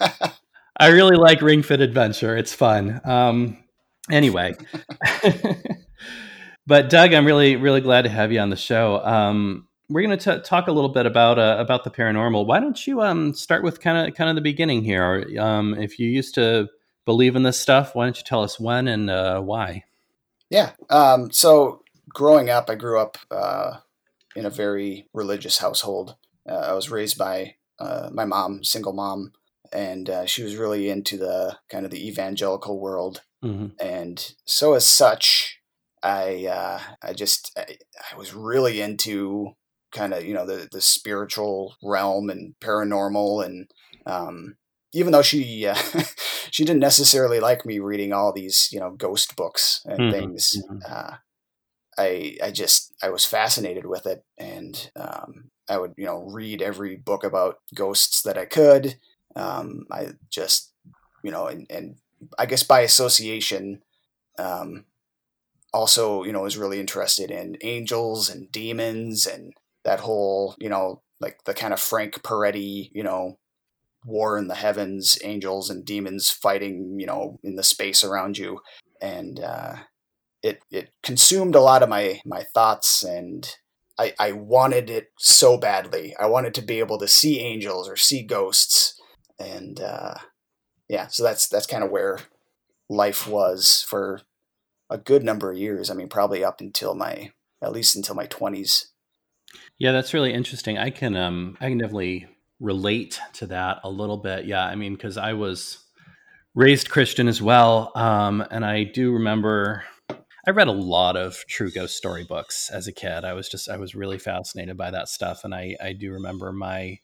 I, 0.00 0.32
I 0.78 0.88
really 0.88 1.16
like 1.16 1.42
Ring 1.42 1.62
Fit 1.62 1.80
Adventure. 1.80 2.36
It's 2.36 2.54
fun. 2.54 3.00
Um, 3.04 3.58
anyway. 4.10 4.54
but 6.70 6.88
Doug, 6.88 7.12
I'm 7.12 7.26
really 7.26 7.56
really 7.56 7.80
glad 7.80 8.02
to 8.02 8.08
have 8.08 8.30
you 8.30 8.38
on 8.38 8.50
the 8.50 8.56
show. 8.56 9.04
Um, 9.04 9.66
we're 9.88 10.06
going 10.06 10.16
to 10.16 10.38
talk 10.38 10.68
a 10.68 10.72
little 10.72 10.88
bit 10.88 11.04
about 11.04 11.36
uh, 11.36 11.56
about 11.58 11.82
the 11.82 11.90
paranormal. 11.90 12.46
Why 12.46 12.60
don't 12.60 12.86
you 12.86 13.02
um, 13.02 13.34
start 13.34 13.64
with 13.64 13.80
kind 13.80 14.06
of 14.08 14.14
kind 14.14 14.30
of 14.30 14.36
the 14.36 14.40
beginning 14.40 14.84
here? 14.84 15.04
Or, 15.04 15.40
um, 15.40 15.74
if 15.74 15.98
you 15.98 16.08
used 16.08 16.36
to 16.36 16.68
believe 17.04 17.34
in 17.34 17.42
this 17.42 17.60
stuff, 17.60 17.96
why 17.96 18.04
don't 18.04 18.16
you 18.16 18.22
tell 18.22 18.44
us 18.44 18.60
when 18.60 18.86
and 18.86 19.10
uh, 19.10 19.40
why? 19.40 19.82
Yeah. 20.48 20.70
Um, 20.90 21.32
so 21.32 21.82
growing 22.08 22.50
up, 22.50 22.70
I 22.70 22.76
grew 22.76 23.00
up 23.00 23.18
uh, 23.32 23.78
in 24.36 24.46
a 24.46 24.50
very 24.50 25.08
religious 25.12 25.58
household. 25.58 26.14
Uh, 26.48 26.54
I 26.54 26.72
was 26.74 26.88
raised 26.88 27.18
by 27.18 27.56
uh, 27.80 28.10
my 28.12 28.24
mom, 28.24 28.62
single 28.62 28.92
mom, 28.92 29.32
and 29.72 30.08
uh, 30.08 30.24
she 30.24 30.44
was 30.44 30.54
really 30.54 30.88
into 30.88 31.16
the 31.16 31.58
kind 31.68 31.84
of 31.84 31.90
the 31.90 32.06
evangelical 32.06 32.78
world. 32.78 33.22
Mm-hmm. 33.42 33.68
And 33.80 34.34
so, 34.44 34.74
as 34.74 34.86
such, 34.86 35.49
I 36.02 36.46
uh, 36.46 36.80
I 37.02 37.12
just 37.12 37.52
I, 37.56 37.76
I, 38.12 38.16
was 38.16 38.34
really 38.34 38.80
into 38.80 39.52
kind 39.92 40.14
of 40.14 40.24
you 40.24 40.34
know 40.34 40.46
the 40.46 40.68
the 40.70 40.80
spiritual 40.80 41.74
realm 41.82 42.30
and 42.30 42.54
paranormal 42.60 43.44
and 43.44 43.70
um, 44.06 44.56
even 44.92 45.12
though 45.12 45.22
she 45.22 45.66
uh, 45.66 45.74
she 46.50 46.64
didn't 46.64 46.80
necessarily 46.80 47.40
like 47.40 47.66
me 47.66 47.78
reading 47.78 48.12
all 48.12 48.32
these 48.32 48.68
you 48.72 48.80
know 48.80 48.90
ghost 48.92 49.36
books 49.36 49.82
and 49.84 49.98
mm-hmm. 49.98 50.12
things 50.12 50.56
mm-hmm. 50.56 50.78
Uh, 50.86 51.16
I 51.98 52.36
I 52.42 52.50
just 52.50 52.94
I 53.02 53.10
was 53.10 53.24
fascinated 53.26 53.86
with 53.86 54.06
it 54.06 54.24
and 54.38 54.90
um, 54.96 55.50
I 55.68 55.78
would 55.78 55.92
you 55.96 56.06
know 56.06 56.22
read 56.22 56.62
every 56.62 56.96
book 56.96 57.24
about 57.24 57.58
ghosts 57.74 58.22
that 58.22 58.38
I 58.38 58.46
could 58.46 58.98
um, 59.36 59.86
I 59.92 60.12
just 60.30 60.72
you 61.22 61.30
know 61.30 61.46
and, 61.46 61.66
and 61.68 61.96
I 62.38 62.46
guess 62.46 62.62
by 62.62 62.80
association 62.80 63.82
um, 64.38 64.84
also 65.72 66.24
you 66.24 66.32
know 66.32 66.42
was 66.42 66.58
really 66.58 66.80
interested 66.80 67.30
in 67.30 67.56
angels 67.62 68.28
and 68.28 68.50
demons 68.50 69.26
and 69.26 69.52
that 69.84 70.00
whole 70.00 70.54
you 70.58 70.68
know 70.68 71.02
like 71.20 71.44
the 71.44 71.54
kind 71.54 71.72
of 71.72 71.80
Frank 71.80 72.22
Peretti 72.22 72.90
you 72.92 73.02
know 73.02 73.38
war 74.04 74.38
in 74.38 74.48
the 74.48 74.54
heavens 74.54 75.18
angels 75.22 75.68
and 75.68 75.84
demons 75.84 76.30
fighting 76.30 76.96
you 76.98 77.06
know 77.06 77.38
in 77.42 77.56
the 77.56 77.62
space 77.62 78.02
around 78.02 78.38
you 78.38 78.60
and 79.00 79.40
uh, 79.40 79.76
it 80.42 80.62
it 80.70 80.90
consumed 81.02 81.54
a 81.54 81.60
lot 81.60 81.82
of 81.82 81.88
my 81.88 82.20
my 82.24 82.44
thoughts 82.54 83.02
and 83.02 83.56
I, 84.00 84.14
I 84.18 84.32
wanted 84.32 84.88
it 84.88 85.08
so 85.18 85.58
badly. 85.58 86.16
I 86.18 86.24
wanted 86.24 86.54
to 86.54 86.62
be 86.62 86.78
able 86.78 86.96
to 87.00 87.06
see 87.06 87.38
angels 87.38 87.86
or 87.86 87.96
see 87.96 88.22
ghosts, 88.22 88.98
and 89.38 89.78
uh, 89.78 90.14
yeah, 90.88 91.08
so 91.08 91.22
that's 91.22 91.48
that's 91.48 91.66
kind 91.66 91.84
of 91.84 91.90
where 91.90 92.18
life 92.88 93.28
was 93.28 93.84
for 93.86 94.22
a 94.90 94.98
good 94.98 95.24
number 95.24 95.50
of 95.50 95.58
years. 95.58 95.90
I 95.90 95.94
mean, 95.94 96.08
probably 96.08 96.44
up 96.44 96.60
until 96.60 96.94
my 96.94 97.32
at 97.62 97.72
least 97.72 97.96
until 97.96 98.14
my 98.14 98.26
twenties. 98.26 98.90
Yeah, 99.78 99.92
that's 99.92 100.14
really 100.14 100.32
interesting. 100.32 100.78
I 100.78 100.90
can 100.90 101.16
um 101.16 101.56
I 101.60 101.68
can 101.68 101.78
definitely 101.78 102.26
relate 102.58 103.18
to 103.34 103.46
that 103.46 103.78
a 103.84 103.90
little 103.90 104.18
bit. 104.18 104.44
Yeah, 104.44 104.64
I 104.64 104.74
mean, 104.74 104.94
because 104.94 105.16
I 105.16 105.32
was 105.32 105.78
raised 106.54 106.90
Christian 106.90 107.28
as 107.28 107.40
well, 107.40 107.92
um, 107.94 108.44
and 108.50 108.64
I 108.64 108.84
do 108.84 109.12
remember 109.12 109.84
I 110.46 110.50
read 110.52 110.68
a 110.68 110.72
lot 110.72 111.16
of 111.16 111.44
true 111.48 111.70
ghost 111.70 111.96
story 111.96 112.24
books 112.24 112.70
as 112.72 112.86
a 112.86 112.92
kid. 112.92 113.24
I 113.24 113.34
was 113.34 113.48
just 113.48 113.68
I 113.68 113.76
was 113.76 113.94
really 113.94 114.18
fascinated 114.18 114.76
by 114.76 114.90
that 114.90 115.08
stuff, 115.08 115.44
and 115.44 115.54
I 115.54 115.76
I 115.82 115.92
do 115.92 116.12
remember 116.12 116.52
my 116.52 116.98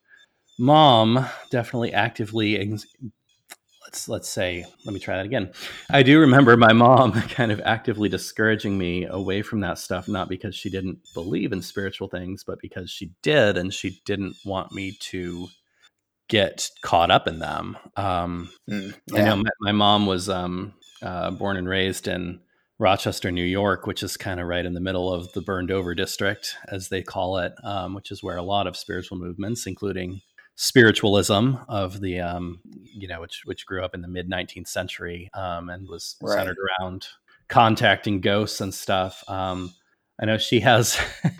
mom 0.59 1.27
definitely 1.51 1.93
actively 1.93 2.57
let's 3.87 4.09
let's 4.09 4.29
say 4.29 4.65
let 4.85 4.93
me 4.93 5.01
try 5.01 5.17
that 5.17 5.25
again. 5.25 5.53
I 5.91 6.03
do 6.03 6.21
remember 6.21 6.57
my 6.57 6.73
mom 6.73 7.13
kind 7.29 7.53
of 7.53 7.61
actively 7.65 8.09
discouraging 8.09 8.77
me 8.77 9.05
away 9.05 9.43
from 9.43 9.61
that 9.61 9.79
stuff, 9.79 10.09
not 10.09 10.29
because 10.29 10.55
she 10.55 10.71
didn't 10.71 10.99
believe 11.15 11.53
in 11.53 11.63
spiritual 11.63 12.09
things, 12.09 12.45
but 12.45 12.61
because 12.61 12.91
she 12.91 13.13
did, 13.23 13.57
and 13.57 13.73
she 13.73 14.01
didn't 14.05 14.37
want 14.45 14.73
me 14.73 14.93
to 15.01 15.49
get 16.29 16.69
caught 16.83 17.11
up 17.11 17.29
in 17.29 17.39
them. 17.39 17.77
Um, 17.97 18.51
mm, 18.69 18.95
yeah. 19.07 19.21
I 19.21 19.25
know 19.25 19.37
my, 19.37 19.51
my 19.61 19.73
mom 19.73 20.07
was 20.07 20.29
um, 20.29 20.75
uh, 21.01 21.31
born 21.31 21.57
and 21.57 21.69
raised 21.69 22.09
in 22.09 22.41
Rochester, 22.79 23.31
New 23.31 23.45
York, 23.45 23.87
which 23.87 24.03
is 24.03 24.17
kind 24.17 24.41
of 24.41 24.49
right 24.49 24.67
in 24.67 24.75
the 24.75 24.81
middle 24.81 25.13
of 25.13 25.33
the 25.33 25.41
burned 25.41 25.71
over 25.71 25.95
district, 25.95 26.57
as 26.69 26.89
they 26.89 27.03
call 27.03 27.39
it, 27.39 27.55
um, 27.63 27.95
which 27.95 28.11
is 28.11 28.23
where 28.23 28.37
a 28.37 28.43
lot 28.43 28.67
of 28.67 28.77
spiritual 28.77 29.17
movements, 29.17 29.67
including 29.67 30.21
spiritualism 30.57 31.53
of 31.69 32.01
the, 32.01 32.21
um, 32.21 32.61
you 32.97 33.07
know, 33.07 33.21
which 33.21 33.43
which 33.45 33.67
grew 33.67 33.85
up 33.85 33.95
in 33.95 34.01
the 34.01 34.09
mid 34.09 34.29
19th 34.29 34.69
century 34.69 35.31
um, 35.35 35.69
and 35.69 35.89
was 35.89 36.17
right. 36.23 36.35
centered 36.35 36.57
around 36.81 37.07
contacting 37.49 38.21
ghosts 38.21 38.61
and 38.61 38.75
stuff. 38.75 39.23
Um, 39.29 39.73
I 40.21 40.25
know 40.25 40.39
she 40.39 40.61
has, 40.61 40.99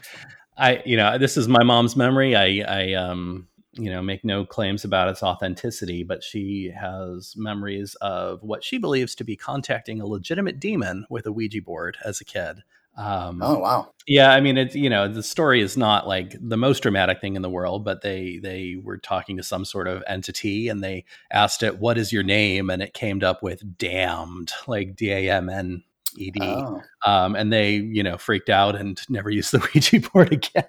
I, 0.59 0.83
you 0.85 0.97
know, 0.97 1.19
this 1.19 1.37
is 1.37 1.49
my 1.49 1.63
mom's 1.63 1.97
memory. 1.97 2.37
I, 2.37 2.63
I, 2.67 2.93
um, 2.93 3.49
you 3.73 3.91
know, 3.91 4.03
make 4.03 4.25
no 4.25 4.45
claims 4.45 4.85
about 4.85 5.09
its 5.09 5.23
authenticity, 5.23 6.03
but 6.03 6.23
she 6.23 6.73
has 6.79 7.35
memories 7.37 7.95
of 8.01 8.43
what 8.43 8.65
she 8.65 8.79
believes 8.79 9.15
to 9.17 9.25
be 9.25 9.37
contacting 9.37 10.01
a 10.01 10.07
legitimate 10.07 10.61
demon 10.61 11.07
with 11.11 11.27
a 11.27 11.33
Ouija 11.33 11.61
board 11.63 11.97
as 12.05 12.21
a 12.21 12.25
kid. 12.25 12.59
Um, 12.97 13.41
oh 13.43 13.59
wow! 13.59 13.93
Yeah, 14.07 14.33
I 14.33 14.41
mean, 14.41 14.57
it's 14.57 14.75
you 14.75 14.89
know, 14.89 15.09
the 15.09 15.23
story 15.23 15.61
is 15.61 15.77
not 15.77 16.09
like 16.09 16.35
the 16.41 16.57
most 16.57 16.83
dramatic 16.83 17.21
thing 17.21 17.37
in 17.37 17.43
the 17.43 17.51
world, 17.51 17.85
but 17.85 18.03
they 18.03 18.39
they 18.43 18.77
were 18.83 18.99
talking 18.99 19.37
to 19.37 19.43
some 19.43 19.65
sort 19.65 19.89
of 19.89 20.03
entity, 20.07 20.69
and 20.69 20.83
they 20.83 21.05
asked 21.31 21.63
it, 21.63 21.79
"What 21.79 21.99
is 21.99 22.13
your 22.13 22.23
name?" 22.23 22.71
and 22.71 22.83
it 22.83 22.95
came 22.95 23.23
up 23.23 23.43
with 23.43 23.79
"damned," 23.79 24.53
like 24.67 24.97
D 24.97 25.11
A 25.11 25.31
M 25.31 25.49
N 25.49 25.83
E 26.17 26.31
D. 26.31 26.41
Oh. 26.43 26.81
Um, 27.05 27.37
and 27.37 27.53
they, 27.53 27.75
you 27.75 28.03
know, 28.03 28.17
freaked 28.17 28.49
out 28.49 28.77
and 28.77 29.01
never 29.09 29.31
used 29.41 29.53
the 29.53 29.59
Ouija 29.59 30.09
board 30.09 30.33
again. 30.33 30.65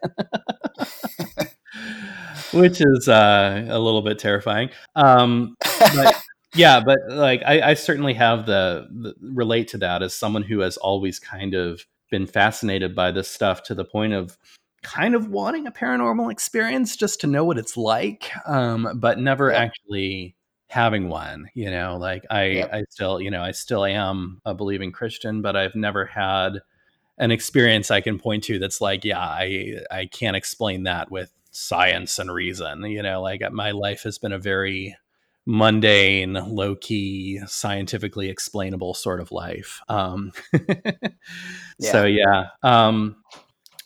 which 2.54 2.82
is 2.82 3.08
uh, 3.08 3.66
a 3.70 3.80
little 3.80 4.02
bit 4.02 4.20
terrifying. 4.20 4.70
Um, 4.96 5.56
but, 5.96 6.16
yeah, 6.56 6.82
but 6.84 7.00
like 7.10 7.42
I, 7.46 7.72
I 7.72 7.74
certainly 7.74 8.14
have 8.14 8.46
the, 8.46 8.88
the, 8.90 9.14
relate 9.22 9.70
to 9.70 9.78
that 9.80 10.02
as 10.02 10.14
someone 10.16 10.44
who 10.44 10.60
has 10.60 10.78
always 10.78 11.20
kind 11.20 11.54
of 11.54 11.86
been 12.10 12.28
fascinated 12.28 12.96
by 12.96 13.12
this 13.12 13.28
stuff 13.28 13.64
to 13.64 13.76
the 13.76 13.86
point 13.86 14.14
of 14.14 14.38
kind 14.84 15.16
of 15.16 15.30
wanting 15.30 15.68
a 15.68 15.72
paranormal 15.72 16.32
experience 16.32 16.96
just 16.96 17.22
to 17.22 17.28
know 17.28 17.44
what 17.44 17.58
it's 17.58 17.78
like, 17.78 18.32
um, 18.46 18.90
but 18.96 19.20
never 19.20 19.52
yeah. 19.52 19.58
actually 19.58 20.36
having 20.70 21.10
one. 21.10 21.50
You 21.54 21.72
know, 21.72 21.98
like 21.98 22.26
I, 22.30 22.44
yeah. 22.46 22.68
I 22.72 22.84
still, 22.90 23.22
you 23.22 23.32
know, 23.32 23.42
I 23.42 23.52
still 23.52 23.86
am 23.86 24.42
a 24.46 24.54
believing 24.54 24.92
Christian, 24.92 25.42
but 25.42 25.56
I've 25.56 25.76
never 25.76 26.06
had 26.06 26.60
an 27.18 27.32
experience 27.32 27.90
I 27.90 28.02
can 28.02 28.20
point 28.20 28.44
to 28.46 28.60
that's 28.60 28.82
like, 28.82 29.04
yeah, 29.04 29.20
I 29.20 29.80
I 29.90 30.06
can't 30.06 30.36
explain 30.36 30.84
that 30.84 31.12
with 31.12 31.32
science 31.52 32.20
and 32.20 32.32
reason. 32.32 32.84
You 32.84 33.02
know, 33.02 33.22
like 33.22 33.42
my 33.52 33.72
life 33.72 34.04
has 34.04 34.18
been 34.18 34.32
a 34.32 34.40
very 34.40 34.96
mundane, 35.48 36.34
low 36.34 36.76
key, 36.76 37.40
scientifically 37.48 38.30
explainable 38.30 38.94
sort 38.94 39.20
of 39.20 39.32
life. 39.32 39.82
Um, 39.88 40.34
yeah. 40.54 41.10
So 41.80 42.06
yeah. 42.06 42.48
Um, 42.62 43.16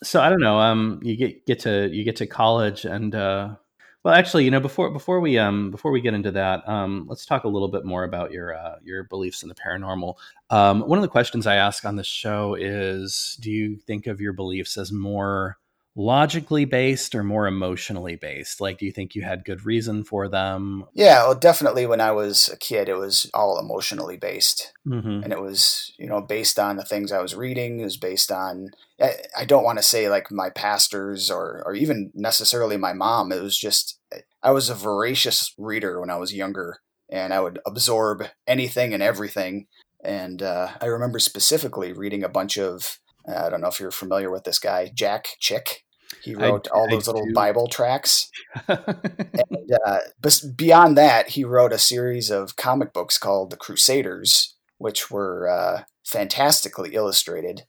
so 0.03 0.19
I 0.19 0.29
don't 0.29 0.41
know. 0.41 0.59
Um, 0.59 0.99
you 1.03 1.15
get 1.15 1.45
get 1.45 1.59
to 1.61 1.89
you 1.93 2.03
get 2.03 2.17
to 2.17 2.27
college 2.27 2.83
and 2.85 3.13
uh, 3.15 3.55
well, 4.03 4.15
actually, 4.15 4.45
you 4.45 4.51
know, 4.51 4.59
before 4.59 4.89
before 4.89 5.19
we 5.19 5.37
um 5.37 5.69
before 5.69 5.91
we 5.91 6.01
get 6.01 6.15
into 6.15 6.31
that, 6.31 6.67
um, 6.67 7.05
let's 7.07 7.25
talk 7.25 7.43
a 7.43 7.47
little 7.47 7.67
bit 7.67 7.85
more 7.85 8.03
about 8.03 8.31
your 8.31 8.55
uh, 8.57 8.77
your 8.83 9.03
beliefs 9.03 9.43
in 9.43 9.49
the 9.49 9.55
paranormal. 9.55 10.15
Um, 10.49 10.81
one 10.81 10.97
of 10.97 11.03
the 11.03 11.07
questions 11.07 11.45
I 11.45 11.55
ask 11.55 11.85
on 11.85 11.95
the 11.95 12.03
show 12.03 12.55
is, 12.55 13.37
do 13.39 13.51
you 13.51 13.77
think 13.77 14.07
of 14.07 14.19
your 14.19 14.33
beliefs 14.33 14.75
as 14.77 14.91
more 14.91 15.57
logically 15.95 16.63
based 16.63 17.13
or 17.13 17.23
more 17.23 17.47
emotionally 17.47 18.15
based? 18.15 18.61
Like, 18.61 18.77
do 18.77 18.85
you 18.85 18.91
think 18.91 19.13
you 19.13 19.23
had 19.23 19.43
good 19.43 19.65
reason 19.65 20.03
for 20.03 20.29
them? 20.29 20.85
Yeah, 20.93 21.23
well, 21.23 21.35
definitely 21.35 21.85
when 21.85 21.99
I 21.99 22.11
was 22.11 22.49
a 22.49 22.57
kid, 22.57 22.87
it 22.87 22.97
was 22.97 23.29
all 23.33 23.59
emotionally 23.59 24.17
based. 24.17 24.71
Mm-hmm. 24.87 25.23
And 25.23 25.33
it 25.33 25.41
was, 25.41 25.93
you 25.99 26.07
know, 26.07 26.21
based 26.21 26.57
on 26.57 26.77
the 26.77 26.85
things 26.85 27.11
I 27.11 27.21
was 27.21 27.35
reading. 27.35 27.79
It 27.79 27.83
was 27.83 27.97
based 27.97 28.31
on, 28.31 28.69
I, 29.01 29.15
I 29.37 29.45
don't 29.45 29.65
want 29.65 29.79
to 29.79 29.83
say 29.83 30.09
like 30.09 30.31
my 30.31 30.49
pastors 30.49 31.29
or, 31.29 31.61
or 31.65 31.75
even 31.75 32.11
necessarily 32.13 32.77
my 32.77 32.93
mom. 32.93 33.31
It 33.31 33.41
was 33.41 33.57
just, 33.57 33.99
I 34.41 34.51
was 34.51 34.69
a 34.69 34.75
voracious 34.75 35.53
reader 35.57 35.99
when 35.99 36.09
I 36.09 36.17
was 36.17 36.33
younger 36.33 36.77
and 37.09 37.33
I 37.33 37.41
would 37.41 37.59
absorb 37.65 38.23
anything 38.47 38.93
and 38.93 39.03
everything. 39.03 39.67
And 40.03 40.41
uh, 40.41 40.69
I 40.79 40.85
remember 40.85 41.19
specifically 41.19 41.91
reading 41.93 42.23
a 42.23 42.29
bunch 42.29 42.57
of 42.57 42.97
I 43.27 43.49
don't 43.49 43.61
know 43.61 43.67
if 43.67 43.79
you're 43.79 43.91
familiar 43.91 44.31
with 44.31 44.43
this 44.43 44.59
guy, 44.59 44.91
Jack 44.93 45.27
Chick. 45.39 45.83
He 46.23 46.35
wrote 46.35 46.67
I, 46.73 46.77
all 46.77 46.89
those 46.89 47.07
I 47.07 47.11
little 47.11 47.27
do. 47.27 47.33
Bible 47.33 47.67
tracts. 47.67 48.29
and 48.67 49.71
uh, 49.85 49.99
but 50.19 50.43
beyond 50.55 50.97
that, 50.97 51.29
he 51.29 51.43
wrote 51.43 51.73
a 51.73 51.79
series 51.79 52.29
of 52.29 52.55
comic 52.55 52.93
books 52.93 53.17
called 53.17 53.49
The 53.49 53.57
Crusaders, 53.57 54.55
which 54.77 55.09
were 55.09 55.49
uh, 55.49 55.83
fantastically 56.05 56.93
illustrated. 56.93 57.63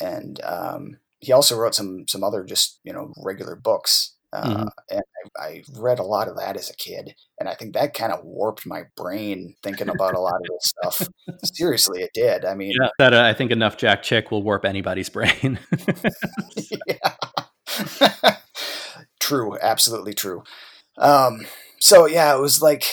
And 0.00 0.40
um, 0.44 0.98
he 1.18 1.32
also 1.32 1.56
wrote 1.56 1.74
some 1.74 2.06
some 2.08 2.22
other 2.22 2.44
just 2.44 2.78
you 2.84 2.92
know 2.92 3.12
regular 3.16 3.56
books. 3.56 4.14
Uh, 4.32 4.46
mm-hmm. 4.46 4.66
And 4.90 5.02
I, 5.38 5.42
I, 5.42 5.62
read 5.78 5.98
a 5.98 6.04
lot 6.04 6.28
of 6.28 6.36
that 6.36 6.56
as 6.56 6.68
a 6.68 6.76
kid, 6.76 7.14
and 7.40 7.48
I 7.48 7.54
think 7.54 7.72
that 7.74 7.94
kind 7.94 8.12
of 8.12 8.22
warped 8.24 8.66
my 8.66 8.82
brain 8.94 9.54
thinking 9.62 9.88
about 9.88 10.14
a 10.14 10.20
lot 10.20 10.34
of 10.34 10.42
this 10.42 10.72
stuff. 10.82 11.08
Seriously, 11.44 12.02
it 12.02 12.10
did. 12.12 12.44
I 12.44 12.54
mean, 12.54 12.74
yeah, 12.78 12.90
that 12.98 13.14
uh, 13.14 13.22
I 13.22 13.32
think 13.32 13.50
enough 13.50 13.78
Jack 13.78 14.02
Chick 14.02 14.30
will 14.30 14.42
warp 14.42 14.66
anybody's 14.66 15.08
brain. 15.08 15.58
true, 19.20 19.56
absolutely 19.62 20.12
true. 20.12 20.42
Um, 20.98 21.46
so 21.80 22.06
yeah, 22.06 22.34
it 22.34 22.40
was 22.40 22.60
like 22.60 22.84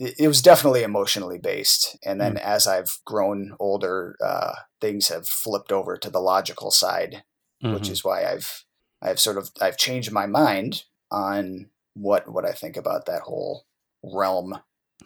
it, 0.00 0.14
it, 0.18 0.28
was 0.28 0.42
definitely 0.42 0.82
emotionally 0.82 1.38
based, 1.38 1.96
and 2.04 2.20
then 2.20 2.34
mm-hmm. 2.34 2.46
as 2.46 2.66
I've 2.66 2.98
grown 3.04 3.54
older, 3.60 4.16
uh, 4.20 4.54
things 4.80 5.08
have 5.08 5.28
flipped 5.28 5.70
over 5.70 5.96
to 5.96 6.10
the 6.10 6.20
logical 6.20 6.72
side, 6.72 7.22
mm-hmm. 7.62 7.74
which 7.74 7.88
is 7.88 8.02
why 8.02 8.24
I've 8.24 8.64
I've 9.02 9.20
sort 9.20 9.38
of 9.38 9.50
I've 9.60 9.76
changed 9.76 10.12
my 10.12 10.26
mind 10.26 10.84
on 11.10 11.70
what 11.94 12.32
what 12.32 12.44
I 12.44 12.52
think 12.52 12.76
about 12.76 13.06
that 13.06 13.22
whole 13.22 13.66
realm. 14.02 14.58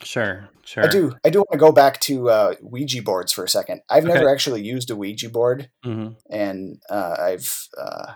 Sure, 0.03 0.51
sure. 0.65 0.85
I 0.85 0.89
do. 0.89 1.15
I 1.25 1.31
do 1.31 1.39
want 1.39 1.53
to 1.53 1.59
go 1.59 1.73
back 1.73 2.01
to 2.03 2.29
uh, 2.29 2.55
Ouija 2.61 3.03
boards 3.03 3.33
for 3.33 3.45
a 3.45 3.49
second. 3.49 3.81
I've 3.89 4.05
okay. 4.05 4.13
never 4.13 4.31
actually 4.31 4.63
used 4.63 4.91
a 4.91 4.97
Ouija 4.97 5.31
board, 5.31 5.71
mm-hmm. 5.85 6.15
and 6.31 6.83
uh, 6.91 7.17
I've 7.19 7.69
uh, 7.81 8.13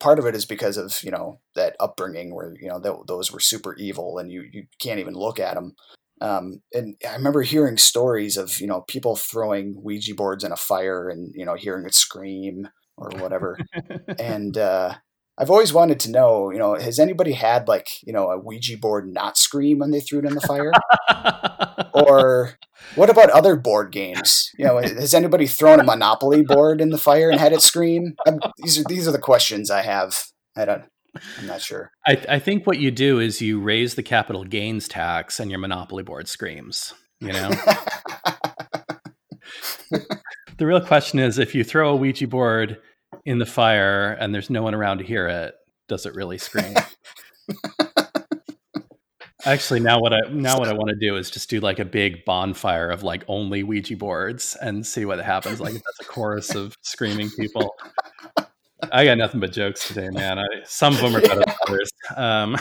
part 0.00 0.18
of 0.18 0.26
it 0.26 0.34
is 0.34 0.44
because 0.44 0.76
of 0.76 1.00
you 1.04 1.10
know 1.12 1.40
that 1.54 1.76
upbringing 1.78 2.34
where 2.34 2.54
you 2.60 2.68
know 2.68 2.80
th- 2.80 3.06
those 3.06 3.30
were 3.30 3.40
super 3.40 3.76
evil, 3.76 4.18
and 4.18 4.32
you 4.32 4.44
you 4.50 4.64
can't 4.80 4.98
even 4.98 5.14
look 5.14 5.38
at 5.38 5.54
them. 5.54 5.76
Um, 6.20 6.62
and 6.74 6.96
I 7.08 7.14
remember 7.14 7.42
hearing 7.42 7.76
stories 7.76 8.36
of 8.36 8.60
you 8.60 8.66
know 8.66 8.82
people 8.88 9.14
throwing 9.14 9.80
Ouija 9.82 10.14
boards 10.14 10.42
in 10.42 10.52
a 10.52 10.56
fire 10.56 11.08
and 11.08 11.32
you 11.36 11.44
know 11.44 11.54
hearing 11.54 11.86
it 11.86 11.94
scream 11.94 12.68
or 12.96 13.10
whatever, 13.10 13.56
and 14.18 14.58
uh, 14.58 14.94
I've 15.40 15.50
always 15.50 15.72
wanted 15.72 15.98
to 16.00 16.10
know, 16.10 16.50
you 16.50 16.58
know, 16.58 16.74
has 16.74 16.98
anybody 16.98 17.32
had 17.32 17.66
like, 17.66 17.88
you 18.06 18.12
know, 18.12 18.28
a 18.28 18.38
Ouija 18.38 18.76
board 18.76 19.10
not 19.10 19.38
scream 19.38 19.78
when 19.78 19.90
they 19.90 20.00
threw 20.00 20.18
it 20.18 20.26
in 20.26 20.34
the 20.34 20.40
fire? 20.42 20.70
or 21.94 22.58
what 22.94 23.08
about 23.08 23.30
other 23.30 23.56
board 23.56 23.90
games? 23.90 24.50
You 24.58 24.66
know, 24.66 24.76
has 24.76 25.14
anybody 25.14 25.46
thrown 25.46 25.80
a 25.80 25.84
Monopoly 25.84 26.42
board 26.42 26.82
in 26.82 26.90
the 26.90 26.98
fire 26.98 27.30
and 27.30 27.40
had 27.40 27.54
it 27.54 27.62
scream? 27.62 28.16
I'm, 28.26 28.38
these 28.58 28.78
are 28.78 28.84
these 28.86 29.08
are 29.08 29.12
the 29.12 29.18
questions 29.18 29.70
I 29.70 29.80
have. 29.80 30.26
I 30.54 30.66
don't. 30.66 30.84
I'm 31.38 31.46
not 31.46 31.62
sure. 31.62 31.90
I, 32.06 32.22
I 32.28 32.38
think 32.38 32.66
what 32.66 32.78
you 32.78 32.90
do 32.90 33.18
is 33.18 33.40
you 33.40 33.60
raise 33.60 33.94
the 33.94 34.02
capital 34.02 34.44
gains 34.44 34.88
tax 34.88 35.40
and 35.40 35.50
your 35.50 35.58
Monopoly 35.58 36.02
board 36.02 36.28
screams. 36.28 36.92
You 37.18 37.32
know. 37.32 37.48
the 39.90 40.66
real 40.66 40.82
question 40.82 41.18
is 41.18 41.38
if 41.38 41.54
you 41.54 41.64
throw 41.64 41.92
a 41.92 41.96
Ouija 41.96 42.28
board 42.28 42.76
in 43.24 43.38
the 43.38 43.46
fire 43.46 44.12
and 44.12 44.34
there's 44.34 44.50
no 44.50 44.62
one 44.62 44.74
around 44.74 44.98
to 44.98 45.04
hear 45.04 45.26
it, 45.28 45.54
does 45.88 46.06
it 46.06 46.14
really 46.14 46.38
scream? 46.38 46.74
Actually, 49.44 49.80
now 49.80 49.98
what 49.98 50.12
I 50.12 50.20
now 50.30 50.58
what 50.58 50.68
I 50.68 50.74
want 50.74 50.90
to 50.90 50.96
do 50.96 51.16
is 51.16 51.30
just 51.30 51.48
do 51.48 51.60
like 51.60 51.78
a 51.78 51.84
big 51.84 52.24
bonfire 52.26 52.90
of 52.90 53.02
like 53.02 53.24
only 53.26 53.62
Ouija 53.62 53.96
boards 53.96 54.54
and 54.60 54.86
see 54.86 55.06
what 55.06 55.18
happens. 55.18 55.60
Like 55.60 55.74
if 55.74 55.82
that's 55.82 56.00
a 56.00 56.04
chorus 56.04 56.54
of 56.54 56.76
screaming 56.82 57.30
people. 57.30 57.74
I 58.92 59.04
got 59.04 59.18
nothing 59.18 59.40
but 59.40 59.52
jokes 59.52 59.86
today, 59.86 60.08
man. 60.10 60.38
I, 60.38 60.44
some 60.64 60.94
of 60.94 61.00
them 61.00 61.16
are 61.16 61.20
better 61.20 61.42
than 61.46 61.54
others. 61.68 61.90
Um, 62.16 62.56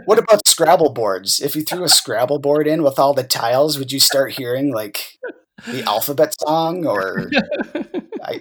what 0.04 0.18
about 0.18 0.46
Scrabble 0.46 0.92
boards? 0.92 1.40
If 1.40 1.54
you 1.54 1.62
threw 1.62 1.84
a 1.84 1.88
Scrabble 1.88 2.38
board 2.38 2.66
in 2.66 2.82
with 2.82 2.98
all 2.98 3.14
the 3.14 3.24
tiles, 3.24 3.78
would 3.78 3.92
you 3.92 4.00
start 4.00 4.32
hearing 4.32 4.72
like 4.72 5.18
the 5.66 5.82
alphabet 5.84 6.34
song 6.40 6.86
or 6.86 7.30
I, 8.22 8.40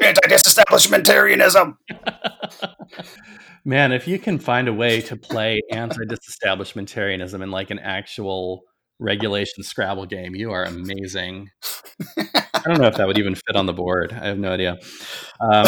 anti-disestablishmentarianism? 0.00 1.76
Man, 3.64 3.92
if 3.92 4.06
you 4.06 4.18
can 4.18 4.38
find 4.38 4.68
a 4.68 4.72
way 4.72 5.00
to 5.02 5.16
play 5.16 5.60
anti-disestablishmentarianism 5.72 7.42
in 7.42 7.50
like 7.50 7.70
an 7.70 7.80
actual 7.80 8.62
regulation 8.98 9.62
Scrabble 9.64 10.06
game, 10.06 10.34
you 10.34 10.52
are 10.52 10.64
amazing. 10.64 11.50
I 12.16 12.62
don't 12.64 12.80
know 12.80 12.86
if 12.86 12.96
that 12.96 13.06
would 13.06 13.18
even 13.18 13.34
fit 13.34 13.56
on 13.56 13.66
the 13.66 13.72
board. 13.72 14.12
I 14.12 14.26
have 14.26 14.38
no 14.38 14.52
idea. 14.52 14.78
Um, 15.40 15.66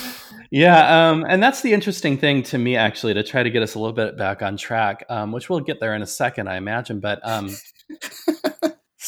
yeah, 0.50 1.10
um, 1.10 1.26
and 1.28 1.42
that's 1.42 1.62
the 1.62 1.72
interesting 1.72 2.18
thing 2.18 2.42
to 2.44 2.58
me, 2.58 2.76
actually, 2.76 3.14
to 3.14 3.22
try 3.22 3.42
to 3.42 3.50
get 3.50 3.62
us 3.62 3.74
a 3.74 3.78
little 3.78 3.92
bit 3.94 4.16
back 4.16 4.42
on 4.42 4.56
track, 4.56 5.04
um, 5.08 5.32
which 5.32 5.50
we'll 5.50 5.60
get 5.60 5.80
there 5.80 5.94
in 5.94 6.02
a 6.02 6.06
second, 6.06 6.48
I 6.48 6.56
imagine. 6.56 7.00
But 7.00 7.20
um, 7.24 7.50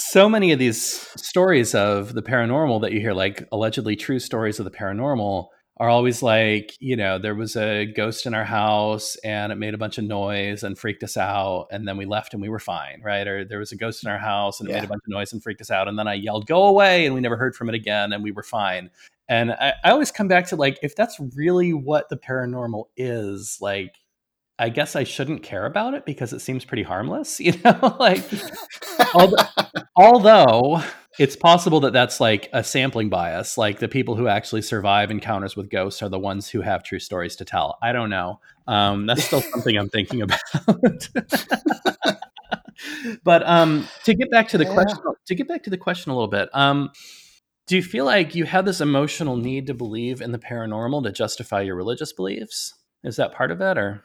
so 0.08 0.28
many 0.28 0.52
of 0.52 0.58
these 0.58 1.08
stories 1.16 1.74
of 1.74 2.14
the 2.14 2.22
paranormal 2.22 2.80
that 2.82 2.92
you 2.92 3.00
hear, 3.00 3.12
like 3.12 3.46
allegedly 3.50 3.96
true 3.96 4.20
stories 4.20 4.58
of 4.58 4.64
the 4.64 4.70
paranormal, 4.70 5.48
are 5.78 5.90
always 5.90 6.22
like, 6.22 6.74
you 6.80 6.96
know, 6.96 7.18
there 7.18 7.34
was 7.34 7.54
a 7.54 7.84
ghost 7.84 8.24
in 8.24 8.32
our 8.32 8.44
house 8.44 9.16
and 9.16 9.52
it 9.52 9.56
made 9.56 9.74
a 9.74 9.78
bunch 9.78 9.98
of 9.98 10.04
noise 10.04 10.62
and 10.62 10.78
freaked 10.78 11.02
us 11.02 11.18
out. 11.18 11.66
And 11.70 11.86
then 11.86 11.98
we 11.98 12.06
left 12.06 12.32
and 12.32 12.40
we 12.40 12.48
were 12.48 12.58
fine, 12.58 13.02
right? 13.04 13.26
Or 13.26 13.44
there 13.44 13.58
was 13.58 13.72
a 13.72 13.76
ghost 13.76 14.02
in 14.02 14.10
our 14.10 14.18
house 14.18 14.58
and 14.58 14.68
it 14.68 14.72
yeah. 14.72 14.78
made 14.78 14.84
a 14.86 14.88
bunch 14.88 15.02
of 15.06 15.12
noise 15.12 15.32
and 15.32 15.42
freaked 15.42 15.60
us 15.60 15.70
out. 15.70 15.86
And 15.86 15.98
then 15.98 16.08
I 16.08 16.14
yelled, 16.14 16.46
go 16.46 16.64
away. 16.64 17.04
And 17.04 17.14
we 17.14 17.20
never 17.20 17.36
heard 17.36 17.54
from 17.54 17.68
it 17.68 17.74
again 17.74 18.14
and 18.14 18.22
we 18.22 18.32
were 18.32 18.42
fine. 18.42 18.90
And 19.28 19.52
I, 19.52 19.74
I 19.84 19.90
always 19.90 20.10
come 20.10 20.28
back 20.28 20.46
to 20.46 20.56
like, 20.56 20.78
if 20.82 20.96
that's 20.96 21.18
really 21.34 21.74
what 21.74 22.08
the 22.08 22.16
paranormal 22.16 22.84
is, 22.96 23.58
like, 23.60 23.96
I 24.58 24.70
guess 24.70 24.96
I 24.96 25.04
shouldn't 25.04 25.42
care 25.42 25.66
about 25.66 25.94
it 25.94 26.06
because 26.06 26.32
it 26.32 26.40
seems 26.40 26.64
pretty 26.64 26.82
harmless, 26.82 27.40
you 27.40 27.52
know? 27.64 27.96
like, 27.98 28.24
although, 29.14 29.36
although 29.96 30.82
it's 31.18 31.36
possible 31.36 31.80
that 31.80 31.92
that's 31.92 32.20
like 32.20 32.48
a 32.52 32.62
sampling 32.62 33.08
bias. 33.08 33.56
Like 33.56 33.78
the 33.78 33.88
people 33.88 34.16
who 34.16 34.28
actually 34.28 34.62
survive 34.62 35.10
encounters 35.10 35.56
with 35.56 35.70
ghosts 35.70 36.02
are 36.02 36.08
the 36.08 36.18
ones 36.18 36.48
who 36.48 36.60
have 36.60 36.82
true 36.82 36.98
stories 36.98 37.36
to 37.36 37.44
tell. 37.44 37.78
I 37.82 37.92
don't 37.92 38.10
know. 38.10 38.40
Um, 38.66 39.06
that's 39.06 39.24
still 39.24 39.40
something 39.52 39.76
I'm 39.76 39.88
thinking 39.88 40.22
about. 40.22 40.40
but 43.24 43.46
um, 43.48 43.86
to 44.04 44.14
get 44.14 44.30
back 44.30 44.48
to 44.48 44.58
the 44.58 44.64
yeah. 44.64 44.74
question, 44.74 44.98
to 45.26 45.34
get 45.34 45.48
back 45.48 45.62
to 45.64 45.70
the 45.70 45.78
question 45.78 46.12
a 46.12 46.14
little 46.14 46.28
bit, 46.28 46.50
um, 46.52 46.90
do 47.66 47.76
you 47.76 47.82
feel 47.82 48.04
like 48.04 48.34
you 48.34 48.44
have 48.44 48.64
this 48.64 48.80
emotional 48.80 49.36
need 49.36 49.66
to 49.66 49.74
believe 49.74 50.20
in 50.20 50.32
the 50.32 50.38
paranormal 50.38 51.02
to 51.04 51.12
justify 51.12 51.62
your 51.62 51.76
religious 51.76 52.12
beliefs? 52.12 52.74
Is 53.02 53.16
that 53.16 53.32
part 53.32 53.50
of 53.50 53.60
it, 53.60 53.78
or? 53.78 54.04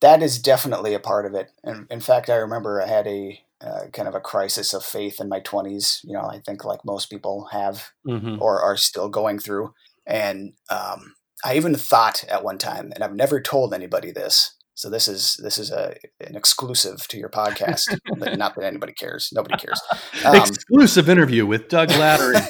That 0.00 0.22
is 0.22 0.38
definitely 0.38 0.94
a 0.94 1.00
part 1.00 1.26
of 1.26 1.34
it. 1.34 1.50
And 1.64 1.86
in 1.90 2.00
fact, 2.00 2.30
I 2.30 2.36
remember 2.36 2.80
I 2.80 2.86
had 2.86 3.06
a 3.06 3.40
uh, 3.60 3.88
kind 3.92 4.06
of 4.06 4.14
a 4.14 4.20
crisis 4.20 4.72
of 4.72 4.84
faith 4.84 5.20
in 5.20 5.28
my 5.28 5.40
20s. 5.40 6.00
You 6.04 6.12
know, 6.12 6.22
I 6.22 6.40
think 6.44 6.64
like 6.64 6.84
most 6.84 7.10
people 7.10 7.48
have 7.50 7.90
mm-hmm. 8.06 8.40
or 8.40 8.60
are 8.60 8.76
still 8.76 9.08
going 9.08 9.38
through. 9.40 9.74
And 10.06 10.52
um, 10.70 11.14
I 11.44 11.56
even 11.56 11.74
thought 11.74 12.24
at 12.28 12.44
one 12.44 12.58
time, 12.58 12.92
and 12.94 13.02
I've 13.02 13.14
never 13.14 13.40
told 13.40 13.74
anybody 13.74 14.10
this. 14.10 14.54
So 14.74 14.88
this 14.88 15.08
is 15.08 15.36
this 15.42 15.58
is 15.58 15.72
a 15.72 15.96
an 16.20 16.36
exclusive 16.36 17.08
to 17.08 17.18
your 17.18 17.28
podcast. 17.28 17.98
Not 18.38 18.54
that 18.54 18.64
anybody 18.64 18.92
cares. 18.92 19.30
Nobody 19.32 19.56
cares. 19.56 19.80
Um, 20.24 20.36
exclusive 20.36 21.08
interview 21.08 21.46
with 21.46 21.68
Doug 21.68 21.90
Lattery. 21.90 22.40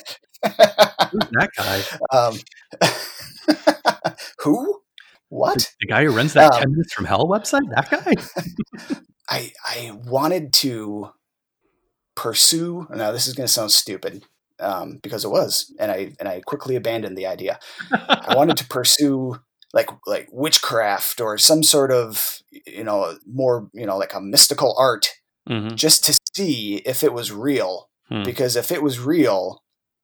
Who's 1.11 1.29
that 1.33 1.51
guy? 1.57 1.83
Um, 2.17 2.39
who? 4.39 4.81
What? 5.29 5.59
The, 5.59 5.69
the, 5.81 5.87
guy 5.87 6.05
who 6.05 6.11
runs 6.11 6.33
that 6.35 6.55
um, 6.55 6.61
10 6.61 6.71
minutes 6.73 6.93
from 6.93 7.05
hell 7.05 7.27
website? 7.27 7.69
That 7.75 7.91
guy? 7.91 8.97
I 9.29 9.53
I 9.65 9.93
wanted 10.07 10.53
to 10.55 11.11
pursue. 12.17 12.87
Now 12.91 13.13
this 13.13 13.27
is 13.27 13.35
going 13.35 13.47
to 13.47 13.53
sound 13.53 13.71
stupid 13.71 14.25
um, 14.59 15.01
because 15.03 15.25
it 15.25 15.31
was, 15.31 15.75
and 15.79 15.91
I 15.91 16.13
and 16.19 16.29
I 16.29 16.41
quickly 16.41 16.77
abandoned 16.77 17.17
the 17.17 17.27
idea. 17.27 17.59
I 17.93 18.35
wanted 18.35 18.57
to 18.59 18.67
pursue 18.69 19.39
like 19.73 19.91
like 20.07 20.29
witchcraft 20.33 21.21
or 21.21 21.39
some 21.39 21.63
sort 21.63 21.93
of 21.93 22.39
you 22.67 22.85
know 22.85 23.19
more 23.27 23.69
you 23.75 23.87
know 23.87 23.99
like 23.99 24.15
a 24.15 24.21
mystical 24.21 24.75
art 24.79 25.15
mm-hmm. 25.49 25.75
just 25.75 26.05
to 26.05 26.19
see 26.35 26.77
if 26.87 27.03
it 27.03 27.13
was 27.13 27.33
real 27.33 27.89
hmm. 28.09 28.23
because 28.23 28.57
if 28.57 28.73
it 28.73 28.83
was 28.83 28.99
real 28.99 29.63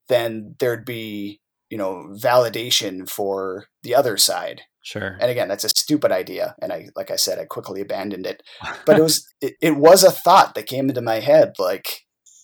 then 0.09 0.55
there'd 0.59 0.85
be 0.85 1.41
you 1.71 1.79
know 1.79 2.09
validation 2.13 3.09
for 3.09 3.67
the 3.83 3.95
other 3.95 4.17
side 4.17 4.63
Sure. 4.85 5.17
And 5.19 5.31
again, 5.31 5.49
that's 5.49 5.65
a 5.65 5.71
stupid 5.71 6.13
idea, 6.13 6.55
and 6.61 6.71
I, 6.71 6.89
like 6.95 7.11
I 7.11 7.17
said, 7.17 7.39
I 7.39 7.47
quickly 7.47 7.81
abandoned 7.81 8.27
it. 8.27 8.43
But 8.85 8.99
it 8.99 9.03
was, 9.09 9.27
it, 9.41 9.55
it, 9.63 9.77
was 9.77 10.05
a 10.05 10.11
thought 10.11 10.55
that 10.55 10.67
came 10.67 10.91
into 10.91 11.01
my 11.01 11.21
head, 11.21 11.55
like, 11.59 12.03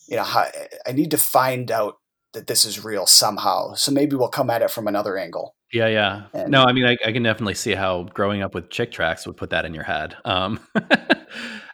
you 0.09 0.16
know, 0.16 0.24
how, 0.24 0.46
I 0.87 0.92
need 0.92 1.11
to 1.11 1.18
find 1.18 1.70
out 1.70 1.96
that 2.33 2.46
this 2.46 2.64
is 2.64 2.83
real 2.83 3.07
somehow. 3.07 3.74
So 3.74 3.92
maybe 3.92 4.16
we'll 4.16 4.29
come 4.29 4.48
at 4.48 4.62
it 4.62 4.70
from 4.70 4.88
another 4.88 5.18
angle. 5.18 5.55
Yeah, 5.72 5.87
yeah. 5.87 6.22
And, 6.35 6.50
no, 6.50 6.64
I 6.64 6.72
mean, 6.72 6.85
I, 6.85 6.96
I, 7.04 7.12
can 7.12 7.22
definitely 7.22 7.54
see 7.54 7.74
how 7.74 8.02
growing 8.02 8.42
up 8.42 8.54
with 8.54 8.70
Chick 8.70 8.90
tracts 8.90 9.24
would 9.26 9.37
put 9.37 9.50
that 9.50 9.64
in 9.64 9.72
your 9.72 9.85
head. 9.85 10.16
Um, 10.24 10.59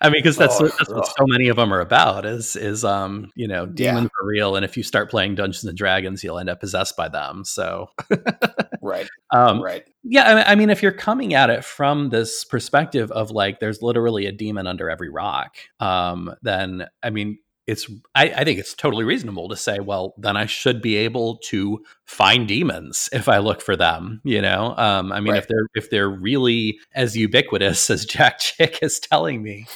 I 0.01 0.11
mean, 0.11 0.21
because 0.23 0.37
that's, 0.37 0.61
oh, 0.61 0.69
that's 0.69 0.91
what 0.91 1.07
so 1.07 1.25
many 1.27 1.49
of 1.49 1.57
them 1.57 1.73
are 1.73 1.81
about 1.81 2.27
is 2.27 2.57
is 2.57 2.85
um 2.85 3.33
you 3.35 3.49
know 3.49 3.65
demons 3.65 4.11
yeah. 4.13 4.23
are 4.23 4.27
real, 4.27 4.57
and 4.57 4.65
if 4.65 4.77
you 4.77 4.83
start 4.83 5.11
playing 5.11 5.35
Dungeons 5.35 5.65
and 5.65 5.77
Dragons, 5.77 6.23
you'll 6.23 6.39
end 6.39 6.51
up 6.51 6.61
possessed 6.61 6.97
by 6.97 7.09
them. 7.09 7.45
So 7.45 7.89
right, 8.83 9.09
um, 9.33 9.63
right, 9.63 9.85
yeah. 10.05 10.45
I 10.47 10.55
mean, 10.55 10.69
if 10.69 10.83
you're 10.83 10.93
coming 10.93 11.33
at 11.33 11.49
it 11.49 11.65
from 11.65 12.11
this 12.11 12.45
perspective 12.45 13.11
of 13.11 13.31
like 13.31 13.59
there's 13.59 13.81
literally 13.81 14.27
a 14.27 14.33
demon 14.33 14.67
under 14.67 14.91
every 14.91 15.09
rock, 15.09 15.57
um, 15.81 16.35
then 16.43 16.87
I 17.03 17.09
mean, 17.09 17.39
it's 17.67 17.91
I, 18.15 18.29
I, 18.29 18.45
think 18.45 18.61
it's 18.61 18.75
totally 18.75 19.05
reasonable 19.05 19.49
to 19.49 19.57
say, 19.57 19.81
well, 19.81 20.15
then 20.17 20.37
I 20.37 20.47
should 20.47 20.81
be 20.81 20.97
able 20.97 21.39
to 21.47 21.81
find 22.05 22.47
demons 22.47 23.09
if 23.13 23.29
I 23.29 23.39
look 23.39 23.61
for 23.61 23.77
them. 23.77 24.21
You 24.25 24.41
know, 24.41 24.75
um, 24.77 25.11
I 25.11 25.21
mean, 25.21 25.33
right. 25.33 25.43
if 25.43 25.49
they're 25.49 25.67
if 25.75 25.91
they're 25.91 26.09
really 26.09 26.79
as 26.95 27.17
ubiquitous 27.17 27.91
as 27.91 28.05
Jack 28.07 28.39
Chick 28.39 28.79
is 28.83 29.01
telling 29.01 29.43
me, 29.43 29.67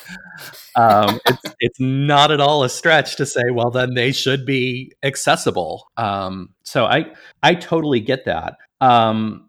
um, 0.76 1.18
it's 1.26 1.54
it's 1.58 1.80
not 1.80 2.30
at 2.30 2.40
all 2.40 2.62
a 2.62 2.68
stretch 2.68 3.16
to 3.16 3.26
say, 3.26 3.42
well, 3.52 3.70
then 3.70 3.94
they 3.94 4.12
should 4.12 4.46
be 4.46 4.92
accessible. 5.02 5.88
Um, 5.96 6.50
so 6.62 6.86
I 6.86 7.06
I 7.42 7.54
totally 7.54 8.00
get 8.00 8.24
that. 8.26 8.56
Um, 8.80 9.48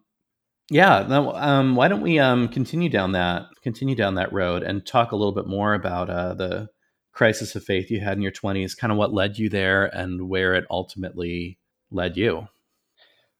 yeah, 0.71 0.99
um, 0.99 1.75
why 1.75 1.89
don't 1.89 2.01
we 2.01 2.17
um, 2.17 2.47
continue 2.47 2.89
down 2.89 3.11
that 3.11 3.43
continue 3.61 3.95
down 3.95 4.15
that 4.15 4.33
road 4.33 4.63
and 4.63 4.85
talk 4.85 5.11
a 5.11 5.15
little 5.15 5.33
bit 5.33 5.45
more 5.45 5.73
about 5.73 6.09
uh, 6.09 6.33
the 6.33 6.69
crisis 7.11 7.55
of 7.55 7.63
faith 7.63 7.91
you 7.91 7.99
had 7.99 8.17
in 8.17 8.23
your 8.23 8.31
20s, 8.31 8.77
kind 8.77 8.91
of 8.91 8.97
what 8.97 9.13
led 9.13 9.37
you 9.37 9.49
there 9.49 9.85
and 9.85 10.29
where 10.29 10.53
it 10.53 10.65
ultimately 10.69 11.57
led 11.91 12.17
you? 12.17 12.47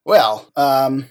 Well, 0.03 0.49
um, 0.55 1.07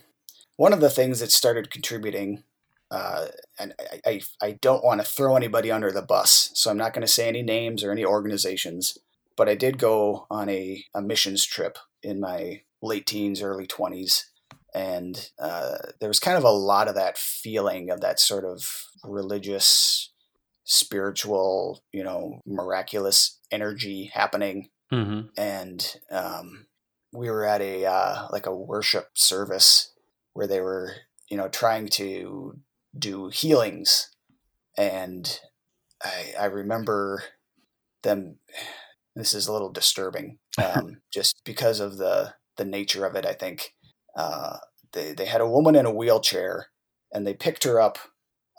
one 0.56 0.72
of 0.72 0.80
the 0.80 0.90
things 0.90 1.20
that 1.20 1.32
started 1.32 1.70
contributing, 1.70 2.42
uh, 2.90 3.26
and 3.58 3.72
I, 3.80 4.10
I, 4.10 4.20
I 4.42 4.52
don't 4.60 4.84
want 4.84 5.00
to 5.00 5.06
throw 5.06 5.36
anybody 5.36 5.70
under 5.70 5.92
the 5.92 6.02
bus, 6.02 6.50
so 6.54 6.70
I'm 6.70 6.76
not 6.76 6.92
going 6.92 7.06
to 7.06 7.12
say 7.12 7.28
any 7.28 7.42
names 7.42 7.82
or 7.82 7.92
any 7.92 8.04
organizations, 8.04 8.98
but 9.36 9.48
I 9.48 9.54
did 9.54 9.78
go 9.78 10.26
on 10.30 10.48
a, 10.48 10.84
a 10.94 11.00
missions 11.00 11.46
trip 11.46 11.78
in 12.02 12.20
my 12.20 12.62
late 12.82 13.06
teens, 13.06 13.42
early 13.42 13.66
20s. 13.66 14.24
And 14.74 15.30
uh, 15.38 15.78
there 15.98 16.08
was 16.08 16.20
kind 16.20 16.38
of 16.38 16.44
a 16.44 16.50
lot 16.50 16.88
of 16.88 16.94
that 16.94 17.18
feeling 17.18 17.90
of 17.90 18.00
that 18.00 18.20
sort 18.20 18.44
of 18.44 18.86
religious 19.02 20.09
spiritual, 20.70 21.82
you 21.90 22.04
know, 22.04 22.40
miraculous 22.46 23.40
energy 23.50 24.08
happening. 24.14 24.68
Mm-hmm. 24.92 25.26
And 25.36 25.96
um, 26.12 26.66
we 27.12 27.28
were 27.28 27.44
at 27.44 27.60
a 27.60 27.84
uh, 27.84 28.28
like 28.30 28.46
a 28.46 28.54
worship 28.54 29.08
service 29.14 29.92
where 30.32 30.46
they 30.46 30.60
were, 30.60 30.94
you 31.28 31.36
know, 31.36 31.48
trying 31.48 31.88
to 31.88 32.60
do 32.96 33.28
healings, 33.28 34.10
and 34.78 35.40
I, 36.02 36.32
I 36.40 36.44
remember 36.46 37.22
them. 38.02 38.38
This 39.16 39.34
is 39.34 39.48
a 39.48 39.52
little 39.52 39.72
disturbing, 39.72 40.38
um, 40.64 41.02
just 41.12 41.42
because 41.44 41.80
of 41.80 41.98
the 41.98 42.34
the 42.56 42.64
nature 42.64 43.04
of 43.04 43.16
it. 43.16 43.26
I 43.26 43.32
think 43.32 43.74
uh, 44.16 44.58
they 44.92 45.12
they 45.12 45.26
had 45.26 45.40
a 45.40 45.48
woman 45.48 45.74
in 45.74 45.84
a 45.84 45.92
wheelchair, 45.92 46.68
and 47.12 47.26
they 47.26 47.34
picked 47.34 47.64
her 47.64 47.80
up 47.80 47.98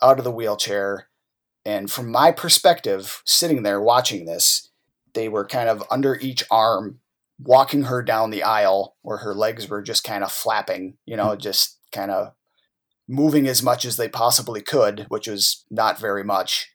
out 0.02 0.18
of 0.18 0.24
the 0.24 0.30
wheelchair 0.30 1.08
and 1.64 1.90
from 1.90 2.10
my 2.10 2.32
perspective, 2.32 3.22
sitting 3.24 3.62
there 3.62 3.80
watching 3.80 4.24
this, 4.24 4.70
they 5.14 5.28
were 5.28 5.46
kind 5.46 5.68
of 5.68 5.82
under 5.90 6.16
each 6.16 6.44
arm, 6.50 7.00
walking 7.38 7.84
her 7.84 8.02
down 8.02 8.30
the 8.30 8.42
aisle 8.42 8.96
where 9.02 9.18
her 9.18 9.34
legs 9.34 9.68
were 9.68 9.82
just 9.82 10.04
kind 10.04 10.24
of 10.24 10.32
flapping, 10.32 10.96
you 11.06 11.16
know, 11.16 11.36
just 11.36 11.78
kind 11.92 12.10
of 12.10 12.32
moving 13.08 13.46
as 13.46 13.62
much 13.62 13.84
as 13.84 13.96
they 13.96 14.08
possibly 14.08 14.60
could, 14.60 15.06
which 15.08 15.28
was 15.28 15.64
not 15.70 16.00
very 16.00 16.24
much. 16.24 16.68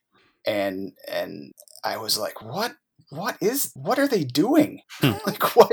And 0.46 0.92
and 1.10 1.52
I 1.84 1.98
was 1.98 2.18
like, 2.18 2.42
what 2.42 2.74
what 3.10 3.36
is 3.40 3.72
what 3.74 3.98
are 3.98 4.08
they 4.08 4.24
doing? 4.24 4.80
Hmm. 5.00 5.12
like 5.26 5.56
what 5.56 5.72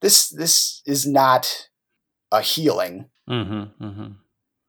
this 0.00 0.28
this 0.28 0.82
is 0.86 1.06
not 1.06 1.68
a 2.30 2.42
healing. 2.42 3.06
Mm-hmm, 3.30 3.84
mm-hmm. 3.84 4.08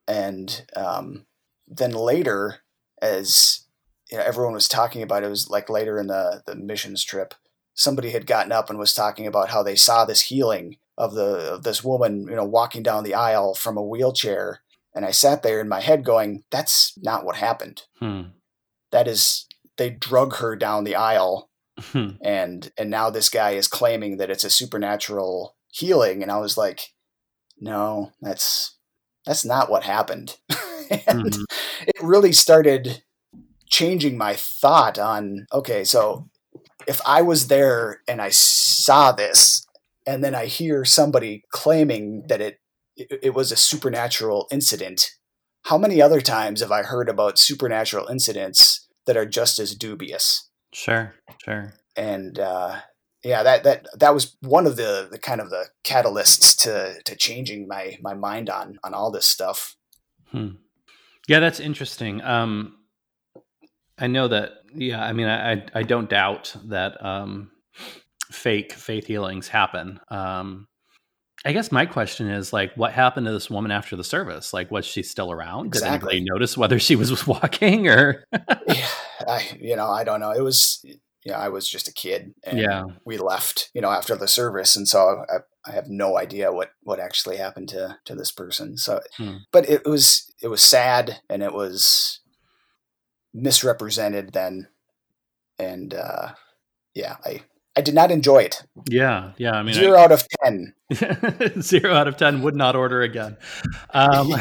And 0.06 0.66
um, 0.76 1.26
then 1.66 1.92
later, 1.92 2.60
as 3.00 3.63
you 4.10 4.18
know, 4.18 4.24
everyone 4.24 4.54
was 4.54 4.68
talking 4.68 5.02
about 5.02 5.22
it, 5.22 5.26
it 5.26 5.30
was 5.30 5.48
like 5.50 5.68
later 5.70 5.98
in 5.98 6.06
the 6.08 6.42
the 6.46 6.54
missions 6.54 7.04
trip, 7.04 7.34
somebody 7.74 8.10
had 8.10 8.26
gotten 8.26 8.52
up 8.52 8.70
and 8.70 8.78
was 8.78 8.94
talking 8.94 9.26
about 9.26 9.50
how 9.50 9.62
they 9.62 9.76
saw 9.76 10.04
this 10.04 10.22
healing 10.22 10.76
of 10.96 11.14
the 11.14 11.54
of 11.54 11.62
this 11.64 11.82
woman, 11.82 12.26
you 12.28 12.36
know, 12.36 12.44
walking 12.44 12.82
down 12.82 13.04
the 13.04 13.14
aisle 13.14 13.54
from 13.54 13.76
a 13.76 13.82
wheelchair. 13.82 14.60
And 14.94 15.04
I 15.04 15.10
sat 15.10 15.42
there 15.42 15.60
in 15.60 15.68
my 15.68 15.80
head 15.80 16.04
going, 16.04 16.44
that's 16.52 16.92
not 17.02 17.24
what 17.24 17.36
happened. 17.36 17.82
Hmm. 17.98 18.22
That 18.92 19.08
is 19.08 19.46
they 19.76 19.90
drug 19.90 20.36
her 20.36 20.54
down 20.56 20.84
the 20.84 20.94
aisle 20.96 21.50
Hmm. 21.90 22.10
and 22.22 22.70
and 22.78 22.88
now 22.88 23.10
this 23.10 23.28
guy 23.28 23.50
is 23.52 23.66
claiming 23.66 24.18
that 24.18 24.30
it's 24.30 24.44
a 24.44 24.50
supernatural 24.50 25.56
healing 25.72 26.22
and 26.22 26.30
I 26.30 26.38
was 26.38 26.56
like, 26.56 26.92
no, 27.58 28.12
that's 28.20 28.76
that's 29.26 29.44
not 29.44 29.68
what 29.70 29.82
happened. 29.82 30.36
and 31.08 31.32
Mhm. 31.32 31.44
it 31.80 32.00
really 32.02 32.32
started 32.32 33.02
changing 33.68 34.16
my 34.16 34.34
thought 34.34 34.98
on 34.98 35.46
okay, 35.52 35.84
so 35.84 36.28
if 36.86 37.00
I 37.06 37.22
was 37.22 37.48
there 37.48 38.00
and 38.06 38.20
I 38.20 38.30
saw 38.30 39.12
this 39.12 39.66
and 40.06 40.22
then 40.22 40.34
I 40.34 40.46
hear 40.46 40.84
somebody 40.84 41.44
claiming 41.50 42.24
that 42.28 42.40
it 42.40 42.58
it, 42.96 43.34
was 43.34 43.50
a 43.50 43.56
supernatural 43.56 44.46
incident, 44.52 45.10
how 45.64 45.76
many 45.76 46.00
other 46.00 46.20
times 46.20 46.60
have 46.60 46.70
I 46.70 46.84
heard 46.84 47.08
about 47.08 47.40
supernatural 47.40 48.06
incidents 48.06 48.86
that 49.06 49.16
are 49.16 49.26
just 49.26 49.58
as 49.58 49.74
dubious? 49.74 50.48
Sure, 50.72 51.14
sure. 51.44 51.74
and 51.96 52.38
uh, 52.38 52.80
yeah, 53.24 53.42
that 53.42 53.64
that 53.64 53.86
that 53.98 54.14
was 54.14 54.36
one 54.40 54.66
of 54.66 54.76
the, 54.76 55.08
the 55.10 55.18
kind 55.18 55.40
of 55.40 55.50
the 55.50 55.66
catalysts 55.82 56.56
to 56.62 57.02
to 57.04 57.16
changing 57.16 57.66
my 57.66 57.96
my 58.00 58.14
mind 58.14 58.50
on 58.50 58.78
on 58.84 58.94
all 58.94 59.10
this 59.10 59.26
stuff. 59.26 59.76
Hmm. 60.30 60.50
Yeah, 61.26 61.40
that's 61.40 61.58
interesting. 61.60 62.20
Um, 62.20 62.76
I 63.98 64.06
know 64.06 64.28
that. 64.28 64.52
Yeah, 64.74 65.02
I 65.02 65.12
mean, 65.12 65.28
I 65.28 65.64
I, 65.74 65.82
don't 65.84 66.10
doubt 66.10 66.54
that 66.66 67.04
um, 67.04 67.50
fake 68.30 68.72
faith 68.72 69.06
healings 69.06 69.46
happen. 69.48 70.00
Um, 70.08 70.66
I 71.44 71.52
guess 71.52 71.70
my 71.70 71.86
question 71.86 72.28
is 72.28 72.52
like, 72.52 72.74
what 72.74 72.92
happened 72.92 73.26
to 73.26 73.32
this 73.32 73.50
woman 73.50 73.70
after 73.70 73.96
the 73.96 74.02
service? 74.04 74.52
Like, 74.52 74.70
was 74.70 74.86
she 74.86 75.02
still 75.02 75.30
around? 75.30 75.64
Did 75.72 75.78
Exactly. 75.78 76.14
anybody 76.14 76.30
notice 76.32 76.56
whether 76.56 76.78
she 76.78 76.96
was 76.96 77.26
walking 77.26 77.86
or? 77.86 78.24
yeah, 78.66 78.88
I 79.28 79.48
you 79.60 79.76
know 79.76 79.90
I 79.90 80.04
don't 80.04 80.20
know. 80.20 80.32
It 80.32 80.42
was 80.42 80.84
yeah, 81.24 81.38
I 81.38 81.48
was 81.48 81.68
just 81.68 81.88
a 81.88 81.92
kid, 81.92 82.34
and 82.44 82.58
Yeah. 82.58 82.82
we 83.06 83.16
left 83.18 83.70
you 83.74 83.80
know 83.80 83.90
after 83.90 84.16
the 84.16 84.28
service, 84.28 84.74
and 84.74 84.88
so 84.88 85.24
I, 85.30 85.70
I 85.70 85.72
have 85.74 85.88
no 85.88 86.18
idea 86.18 86.52
what 86.52 86.70
what 86.82 86.98
actually 86.98 87.36
happened 87.36 87.68
to 87.70 87.96
to 88.06 88.14
this 88.14 88.32
person. 88.32 88.76
So, 88.76 89.00
Hmm. 89.16 89.36
but 89.52 89.68
it 89.68 89.84
was 89.86 90.32
it 90.42 90.48
was 90.48 90.62
sad, 90.62 91.20
and 91.30 91.42
it 91.42 91.52
was 91.52 92.20
misrepresented 93.34 94.32
then, 94.32 94.68
and 95.58 95.92
uh, 95.92 96.30
yeah, 96.94 97.16
I 97.24 97.42
I 97.76 97.80
did 97.80 97.94
not 97.94 98.10
enjoy 98.10 98.38
it. 98.38 98.62
Yeah, 98.88 99.32
yeah. 99.36 99.52
I 99.52 99.62
mean, 99.62 99.74
Zero 99.74 99.98
out 99.98 100.12
of 100.12 100.24
ten. 100.42 100.74
Zero 101.60 101.94
out 101.94 102.08
of 102.08 102.16
ten 102.16 102.42
would 102.42 102.54
not 102.54 102.76
order 102.76 103.02
again. 103.02 103.36
Um, 103.90 104.34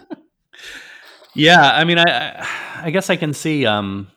yeah, 1.34 1.72
I 1.72 1.84
mean, 1.84 1.98
I, 1.98 2.04
I, 2.04 2.46
I 2.84 2.90
guess 2.90 3.08
I 3.08 3.16
can 3.16 3.32
see, 3.32 3.64
um, 3.64 4.08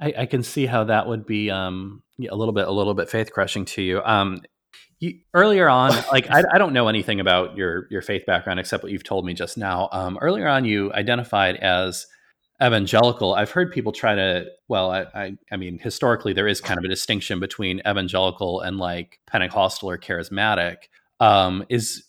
I, 0.00 0.14
I 0.18 0.26
can 0.26 0.42
see 0.42 0.66
how 0.66 0.84
that 0.84 1.06
would 1.06 1.24
be 1.24 1.50
um, 1.50 2.02
a 2.28 2.34
little 2.34 2.54
bit, 2.54 2.66
a 2.66 2.72
little 2.72 2.94
bit 2.94 3.08
faith 3.08 3.32
crushing 3.32 3.64
to 3.66 3.82
you. 3.82 4.02
Um, 4.02 4.40
you 4.98 5.20
earlier 5.32 5.68
on, 5.68 5.90
like 6.12 6.28
I, 6.30 6.42
I 6.52 6.58
don't 6.58 6.72
know 6.72 6.88
anything 6.88 7.20
about 7.20 7.56
your 7.56 7.86
your 7.90 8.02
faith 8.02 8.26
background 8.26 8.58
except 8.58 8.82
what 8.82 8.90
you've 8.90 9.04
told 9.04 9.24
me 9.24 9.34
just 9.34 9.56
now. 9.56 9.88
Um, 9.92 10.18
earlier 10.20 10.48
on, 10.48 10.64
you 10.64 10.92
identified 10.92 11.56
as 11.56 12.06
evangelical. 12.62 13.34
I've 13.34 13.50
heard 13.50 13.72
people 13.72 13.92
try 13.92 14.14
to, 14.14 14.46
well, 14.68 14.90
I, 14.90 15.06
I, 15.14 15.36
I 15.50 15.56
mean, 15.56 15.78
historically 15.78 16.32
there 16.32 16.48
is 16.48 16.60
kind 16.60 16.78
of 16.78 16.84
a 16.84 16.88
distinction 16.88 17.40
between 17.40 17.80
evangelical 17.80 18.60
and 18.60 18.78
like 18.78 19.18
Pentecostal 19.26 19.90
or 19.90 19.98
charismatic. 19.98 20.76
Um, 21.20 21.64
is 21.68 22.04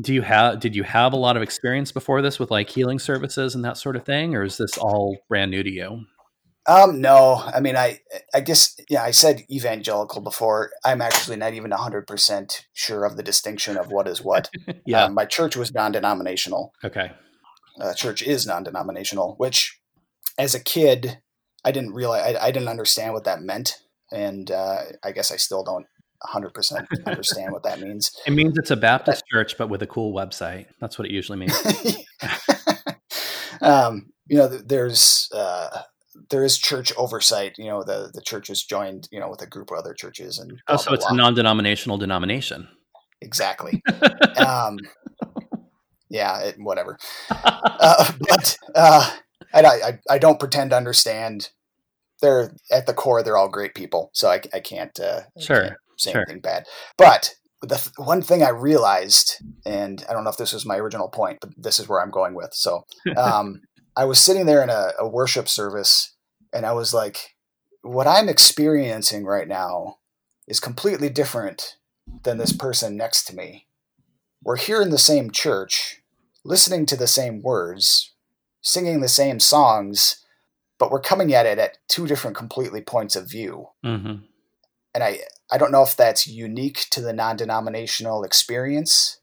do 0.00 0.12
you 0.12 0.22
have 0.22 0.58
did 0.58 0.74
you 0.74 0.82
have 0.82 1.12
a 1.12 1.16
lot 1.16 1.36
of 1.36 1.42
experience 1.42 1.92
before 1.92 2.20
this 2.20 2.38
with 2.38 2.50
like 2.50 2.68
healing 2.68 2.98
services 2.98 3.54
and 3.54 3.64
that 3.64 3.76
sort 3.76 3.94
of 3.96 4.04
thing, 4.04 4.34
or 4.34 4.42
is 4.42 4.56
this 4.56 4.76
all 4.76 5.16
brand 5.28 5.50
new 5.50 5.62
to 5.62 5.70
you? 5.70 6.04
Um, 6.66 7.00
no, 7.00 7.34
I 7.34 7.60
mean, 7.60 7.76
I, 7.76 8.00
I 8.32 8.40
guess, 8.40 8.74
yeah, 8.88 9.02
I 9.02 9.10
said 9.10 9.44
evangelical 9.50 10.22
before. 10.22 10.70
I'm 10.82 11.02
actually 11.02 11.36
not 11.36 11.52
even 11.52 11.70
hundred 11.70 12.06
percent 12.06 12.66
sure 12.72 13.04
of 13.04 13.16
the 13.16 13.22
distinction 13.22 13.76
of 13.76 13.92
what 13.92 14.08
is 14.08 14.22
what. 14.22 14.50
Yeah. 14.86 15.04
Um, 15.04 15.14
my 15.14 15.24
church 15.24 15.56
was 15.56 15.72
non-denominational. 15.72 16.72
okay. 16.82 17.12
Uh, 17.80 17.92
church 17.94 18.22
is 18.22 18.46
non-denominational, 18.46 19.34
which, 19.38 19.78
as 20.38 20.54
a 20.54 20.62
kid, 20.62 21.18
I 21.64 21.72
didn't 21.72 21.92
realize. 21.92 22.36
I, 22.36 22.46
I 22.46 22.50
didn't 22.50 22.68
understand 22.68 23.12
what 23.12 23.24
that 23.24 23.42
meant, 23.42 23.78
and 24.12 24.50
uh, 24.50 24.82
I 25.02 25.12
guess 25.12 25.32
I 25.32 25.36
still 25.36 25.64
don't 25.64 25.86
hundred 26.22 26.54
percent 26.54 26.88
understand 27.06 27.52
what 27.52 27.62
that 27.64 27.80
means. 27.80 28.10
It 28.26 28.32
means 28.32 28.56
it's 28.56 28.70
a 28.70 28.76
Baptist 28.76 29.24
church, 29.30 29.58
but 29.58 29.68
with 29.68 29.82
a 29.82 29.86
cool 29.86 30.14
website. 30.14 30.66
That's 30.80 30.98
what 30.98 31.06
it 31.06 31.12
usually 31.12 31.38
means. 31.38 31.54
um, 33.60 34.10
you 34.26 34.38
know, 34.38 34.48
there's 34.48 35.28
uh, 35.34 35.82
there 36.30 36.44
is 36.44 36.58
church 36.58 36.92
oversight. 36.96 37.56
You 37.58 37.66
know, 37.66 37.82
the 37.82 38.10
the 38.12 38.22
church 38.22 38.48
is 38.50 38.64
joined, 38.64 39.08
you 39.12 39.20
know, 39.20 39.28
with 39.28 39.42
a 39.42 39.46
group 39.46 39.70
of 39.70 39.78
other 39.78 39.94
churches, 39.94 40.38
and 40.38 40.52
Oh, 40.52 40.56
blah, 40.68 40.76
so 40.76 40.90
blah, 40.90 40.94
it's 40.94 41.06
a 41.10 41.14
non-denominational 41.14 41.98
denomination. 41.98 42.68
exactly. 43.20 43.82
um, 44.36 44.78
yeah, 46.08 46.38
it, 46.40 46.56
whatever. 46.58 46.96
Uh, 47.30 48.12
but 48.28 48.56
uh, 48.74 49.10
I, 49.54 49.60
I 49.60 49.98
I 50.10 50.18
don't 50.18 50.40
pretend 50.40 50.70
to 50.70 50.76
understand. 50.76 51.50
They're 52.20 52.54
at 52.70 52.86
the 52.86 52.94
core. 52.94 53.22
They're 53.22 53.36
all 53.36 53.48
great 53.48 53.74
people, 53.74 54.10
so 54.12 54.28
I, 54.28 54.40
I 54.52 54.60
can't 54.60 54.98
uh, 55.00 55.22
Sure, 55.38 55.62
can't 55.62 55.76
say 55.96 56.12
sure. 56.12 56.22
anything 56.22 56.40
bad. 56.40 56.66
But 56.96 57.34
the 57.60 57.76
th- 57.76 57.92
one 57.96 58.22
thing 58.22 58.42
I 58.42 58.50
realized, 58.50 59.42
and 59.66 60.04
I 60.08 60.12
don't 60.12 60.24
know 60.24 60.30
if 60.30 60.36
this 60.36 60.52
was 60.52 60.66
my 60.66 60.76
original 60.76 61.08
point, 61.08 61.38
but 61.40 61.50
this 61.56 61.78
is 61.78 61.88
where 61.88 62.00
I'm 62.00 62.10
going 62.10 62.34
with. 62.34 62.50
So 62.52 62.86
um, 63.16 63.62
I 63.96 64.04
was 64.04 64.20
sitting 64.20 64.46
there 64.46 64.62
in 64.62 64.70
a, 64.70 64.90
a 64.98 65.08
worship 65.08 65.48
service, 65.48 66.14
and 66.52 66.64
I 66.64 66.72
was 66.72 66.94
like, 66.94 67.34
"What 67.82 68.06
I'm 68.06 68.28
experiencing 68.28 69.24
right 69.24 69.48
now 69.48 69.96
is 70.46 70.60
completely 70.60 71.08
different 71.08 71.76
than 72.22 72.38
this 72.38 72.52
person 72.52 72.96
next 72.96 73.24
to 73.24 73.36
me. 73.36 73.66
We're 74.42 74.56
here 74.56 74.82
in 74.82 74.90
the 74.90 74.98
same 74.98 75.30
church, 75.30 76.02
listening 76.44 76.86
to 76.86 76.96
the 76.96 77.06
same 77.06 77.42
words, 77.42 78.13
singing 78.64 79.00
the 79.00 79.08
same 79.08 79.38
songs, 79.38 80.24
but 80.78 80.90
we're 80.90 81.00
coming 81.00 81.32
at 81.32 81.46
it 81.46 81.58
at 81.58 81.78
two 81.88 82.06
different 82.06 82.36
completely 82.36 82.80
points 82.80 83.14
of 83.14 83.30
view. 83.30 83.68
hmm 83.84 84.16
And 84.92 85.04
I 85.04 85.20
I 85.52 85.58
don't 85.58 85.70
know 85.70 85.82
if 85.82 85.94
that's 85.94 86.26
unique 86.26 86.86
to 86.90 87.00
the 87.00 87.12
non-denominational 87.12 88.24
experience 88.24 89.20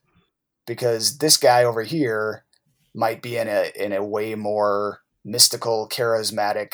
because 0.65 1.17
this 1.17 1.35
guy 1.35 1.63
over 1.63 1.83
here 1.83 2.45
might 2.93 3.21
be 3.21 3.35
in 3.37 3.47
a 3.49 3.71
in 3.75 3.91
a 3.91 4.03
way 4.03 4.35
more 4.35 5.01
mystical, 5.25 5.89
charismatic 5.89 6.73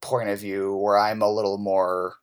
point 0.00 0.28
of 0.28 0.38
view 0.38 0.76
where 0.76 0.98
I'm 0.98 1.22
a 1.22 1.32
little 1.32 1.58
more, 1.58 2.16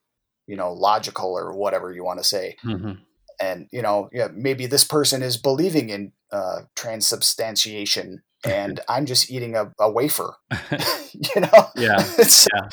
you 0.48 0.56
know, 0.56 0.72
logical 0.74 1.38
or 1.38 1.56
whatever 1.56 1.92
you 1.92 2.04
want 2.04 2.20
to 2.20 2.26
say. 2.26 2.58
Hmm 2.62 2.94
and 3.40 3.68
you 3.72 3.82
know 3.82 4.10
yeah, 4.12 4.30
maybe 4.34 4.66
this 4.66 4.84
person 4.84 5.22
is 5.22 5.38
believing 5.38 5.90
in 5.90 6.12
uh, 6.32 6.62
transubstantiation 6.76 8.24
and 8.48 8.80
i'm 8.90 9.06
just 9.06 9.30
eating 9.32 9.56
a, 9.56 9.72
a 9.80 9.92
wafer 9.92 10.36
you 11.14 11.42
know? 11.42 11.68
Yeah, 11.76 12.00
It's- 12.00 12.48
yeah. 12.54 12.70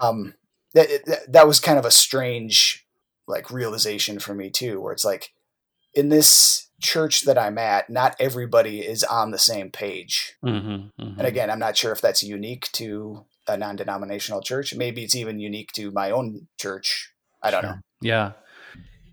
um 0.00 0.34
that, 0.74 0.88
that, 1.06 1.32
that 1.32 1.46
was 1.46 1.60
kind 1.60 1.78
of 1.78 1.84
a 1.84 1.90
strange 1.90 2.86
like 3.26 3.50
realization 3.50 4.18
for 4.18 4.34
me 4.34 4.50
too 4.50 4.80
where 4.80 4.92
it's 4.92 5.04
like 5.04 5.32
in 5.94 6.08
this 6.10 6.68
church 6.80 7.22
that 7.22 7.38
i'm 7.38 7.58
at 7.58 7.88
not 7.90 8.14
everybody 8.20 8.80
is 8.80 9.02
on 9.04 9.30
the 9.30 9.38
same 9.38 9.70
page. 9.70 10.34
Hmm 10.42 10.88
and 10.98 11.20
again 11.20 11.50
i'm 11.50 11.58
not 11.58 11.76
sure 11.76 11.92
if 11.92 12.00
that's 12.00 12.22
unique 12.22 12.68
to 12.72 13.24
a 13.48 13.56
non-denominational 13.56 14.42
church. 14.42 14.74
Maybe 14.74 15.02
it's 15.02 15.16
even 15.16 15.40
unique 15.40 15.72
to 15.72 15.90
my 15.90 16.10
own 16.10 16.48
church. 16.60 17.10
I 17.42 17.50
don't 17.50 17.62
know. 17.62 17.76
Yeah, 18.02 18.32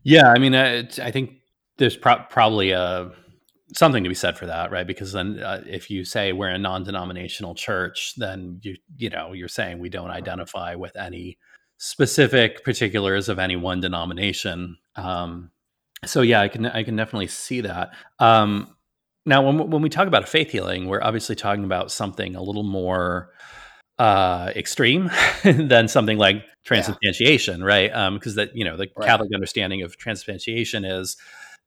yeah. 0.03 0.27
I 0.27 0.39
mean, 0.39 0.53
it's, 0.53 0.99
I 0.99 1.11
think 1.11 1.35
there's 1.77 1.95
pro- 1.95 2.25
probably 2.29 2.71
a 2.71 3.11
something 3.73 4.03
to 4.03 4.09
be 4.09 4.15
said 4.15 4.37
for 4.37 4.45
that, 4.45 4.71
right? 4.71 4.85
Because 4.85 5.11
then, 5.11 5.39
uh, 5.39 5.63
if 5.65 5.89
you 5.89 6.05
say 6.05 6.33
we're 6.33 6.49
a 6.49 6.57
non-denominational 6.57 7.55
church, 7.55 8.13
then 8.17 8.59
you 8.63 8.75
you 8.97 9.09
know 9.09 9.33
you're 9.33 9.47
saying 9.47 9.79
we 9.79 9.89
don't 9.89 10.11
identify 10.11 10.75
with 10.75 10.95
any 10.95 11.37
specific 11.77 12.63
particulars 12.63 13.29
of 13.29 13.39
any 13.39 13.55
one 13.55 13.81
denomination. 13.81 14.77
Um, 14.95 15.51
so 16.05 16.21
yeah, 16.21 16.41
I 16.41 16.47
can 16.47 16.65
I 16.65 16.83
can 16.83 16.95
definitely 16.95 17.27
see 17.27 17.61
that. 17.61 17.91
Um, 18.19 18.75
Now, 19.25 19.41
when 19.41 19.69
when 19.71 19.81
we 19.81 19.89
talk 19.89 20.07
about 20.07 20.23
a 20.23 20.27
faith 20.27 20.51
healing, 20.51 20.87
we're 20.87 21.01
obviously 21.01 21.35
talking 21.35 21.63
about 21.63 21.91
something 21.91 22.35
a 22.35 22.43
little 22.43 22.63
more 22.63 23.31
uh, 23.97 24.51
extreme 24.55 25.09
than 25.43 25.87
something 25.87 26.17
like 26.17 26.43
transubstantiation, 26.63 27.61
yeah. 27.61 27.65
right? 27.65 28.13
Because 28.13 28.33
um, 28.33 28.35
that 28.35 28.55
you 28.55 28.63
know 28.63 28.77
the 28.77 28.87
right. 28.95 29.07
Catholic 29.07 29.29
understanding 29.33 29.81
of 29.81 29.97
transubstantiation 29.97 30.85
is 30.85 31.17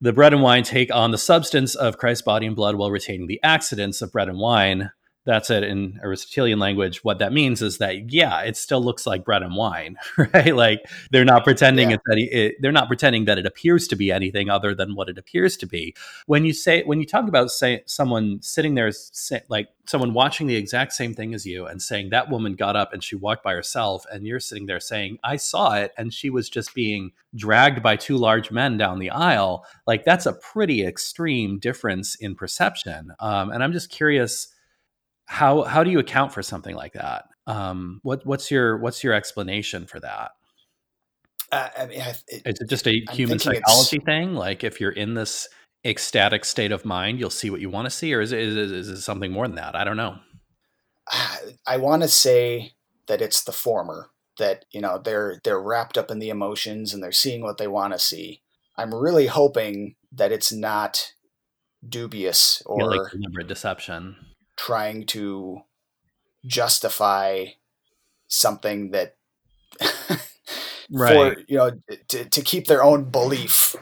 the 0.00 0.12
bread 0.12 0.32
and 0.32 0.42
wine 0.42 0.62
take 0.62 0.94
on 0.94 1.10
the 1.10 1.18
substance 1.18 1.74
of 1.74 1.98
Christ's 1.98 2.22
body 2.22 2.46
and 2.46 2.54
blood 2.54 2.76
while 2.76 2.90
retaining 2.90 3.26
the 3.26 3.40
accidents 3.42 4.00
of 4.00 4.12
bread 4.12 4.28
and 4.28 4.38
wine 4.38 4.90
that's 5.28 5.50
it 5.50 5.62
in 5.62 6.00
Aristotelian 6.02 6.58
language. 6.58 7.04
What 7.04 7.18
that 7.18 7.34
means 7.34 7.60
is 7.60 7.76
that 7.78 8.10
yeah, 8.10 8.40
it 8.40 8.56
still 8.56 8.82
looks 8.82 9.06
like 9.06 9.26
bread 9.26 9.42
and 9.42 9.54
wine, 9.54 9.98
right? 10.32 10.56
Like 10.56 10.80
they're 11.10 11.26
not 11.26 11.44
pretending 11.44 11.90
yeah. 11.90 11.96
it's 11.96 12.04
any, 12.10 12.24
it, 12.24 12.54
they're 12.60 12.72
not 12.72 12.88
pretending 12.88 13.26
that 13.26 13.36
it 13.36 13.44
appears 13.44 13.86
to 13.88 13.96
be 13.96 14.10
anything 14.10 14.48
other 14.48 14.74
than 14.74 14.94
what 14.94 15.10
it 15.10 15.18
appears 15.18 15.58
to 15.58 15.66
be. 15.66 15.94
When 16.24 16.46
you 16.46 16.54
say 16.54 16.82
when 16.82 16.98
you 16.98 17.04
talk 17.04 17.28
about 17.28 17.50
say 17.50 17.82
someone 17.84 18.40
sitting 18.40 18.74
there, 18.74 18.90
say, 18.90 19.42
like 19.50 19.68
someone 19.84 20.14
watching 20.14 20.46
the 20.46 20.56
exact 20.56 20.94
same 20.94 21.12
thing 21.14 21.34
as 21.34 21.44
you 21.44 21.66
and 21.66 21.82
saying 21.82 22.08
that 22.08 22.30
woman 22.30 22.54
got 22.54 22.74
up 22.74 22.94
and 22.94 23.04
she 23.04 23.14
walked 23.14 23.44
by 23.44 23.52
herself, 23.52 24.06
and 24.10 24.26
you're 24.26 24.40
sitting 24.40 24.64
there 24.64 24.80
saying 24.80 25.18
I 25.22 25.36
saw 25.36 25.74
it 25.74 25.92
and 25.98 26.12
she 26.12 26.30
was 26.30 26.48
just 26.48 26.74
being 26.74 27.12
dragged 27.36 27.82
by 27.82 27.96
two 27.96 28.16
large 28.16 28.50
men 28.50 28.78
down 28.78 28.98
the 28.98 29.10
aisle. 29.10 29.66
Like 29.86 30.04
that's 30.04 30.24
a 30.24 30.32
pretty 30.32 30.86
extreme 30.86 31.58
difference 31.58 32.14
in 32.14 32.34
perception. 32.34 33.12
Um, 33.20 33.50
and 33.50 33.62
I'm 33.62 33.74
just 33.74 33.90
curious 33.90 34.48
how 35.28 35.62
how 35.62 35.84
do 35.84 35.90
you 35.90 35.98
account 35.98 36.32
for 36.32 36.42
something 36.42 36.74
like 36.74 36.94
that? 36.94 37.26
Um, 37.46 38.00
what 38.02 38.24
what's 38.24 38.50
your 38.50 38.78
what's 38.78 39.04
your 39.04 39.12
explanation 39.12 39.86
for 39.86 40.00
that? 40.00 40.30
Uh, 41.52 41.68
I 41.78 41.86
mean, 41.86 42.00
it, 42.00 42.42
is 42.46 42.60
it 42.60 42.68
just 42.68 42.88
a 42.88 43.02
I'm 43.08 43.14
human 43.14 43.38
psychology 43.38 44.00
thing? 44.00 44.34
Like 44.34 44.64
if 44.64 44.80
you're 44.80 44.90
in 44.90 45.14
this 45.14 45.46
ecstatic 45.84 46.44
state 46.46 46.72
of 46.72 46.84
mind, 46.84 47.20
you'll 47.20 47.30
see 47.30 47.50
what 47.50 47.60
you 47.60 47.68
want 47.68 47.86
to 47.86 47.90
see, 47.90 48.14
or 48.14 48.22
is 48.22 48.32
it, 48.32 48.40
is 48.40 48.72
is 48.72 48.88
it 48.88 49.00
something 49.02 49.30
more 49.30 49.46
than 49.46 49.56
that? 49.56 49.76
I 49.76 49.84
don't 49.84 49.98
know. 49.98 50.16
I 51.66 51.76
want 51.76 52.02
to 52.02 52.08
say 52.08 52.72
that 53.06 53.20
it's 53.20 53.44
the 53.44 53.52
former. 53.52 54.10
That 54.38 54.64
you 54.70 54.80
know 54.80 54.98
they're 54.98 55.40
they're 55.44 55.60
wrapped 55.60 55.98
up 55.98 56.10
in 56.10 56.20
the 56.20 56.30
emotions 56.30 56.94
and 56.94 57.02
they're 57.02 57.12
seeing 57.12 57.42
what 57.42 57.58
they 57.58 57.68
want 57.68 57.92
to 57.92 57.98
see. 57.98 58.40
I'm 58.78 58.94
really 58.94 59.26
hoping 59.26 59.96
that 60.12 60.32
it's 60.32 60.52
not 60.52 61.12
dubious 61.86 62.62
or 62.64 62.80
yeah, 62.80 62.86
like 62.86 63.12
deliberate 63.12 63.48
deception 63.48 64.16
trying 64.58 65.06
to 65.06 65.60
justify 66.44 67.46
something 68.26 68.90
that 68.90 69.16
right. 70.90 71.36
for 71.36 71.36
you 71.48 71.56
know 71.56 71.70
to, 72.08 72.24
to 72.24 72.42
keep 72.42 72.66
their 72.66 72.82
own 72.82 73.04
belief 73.04 73.74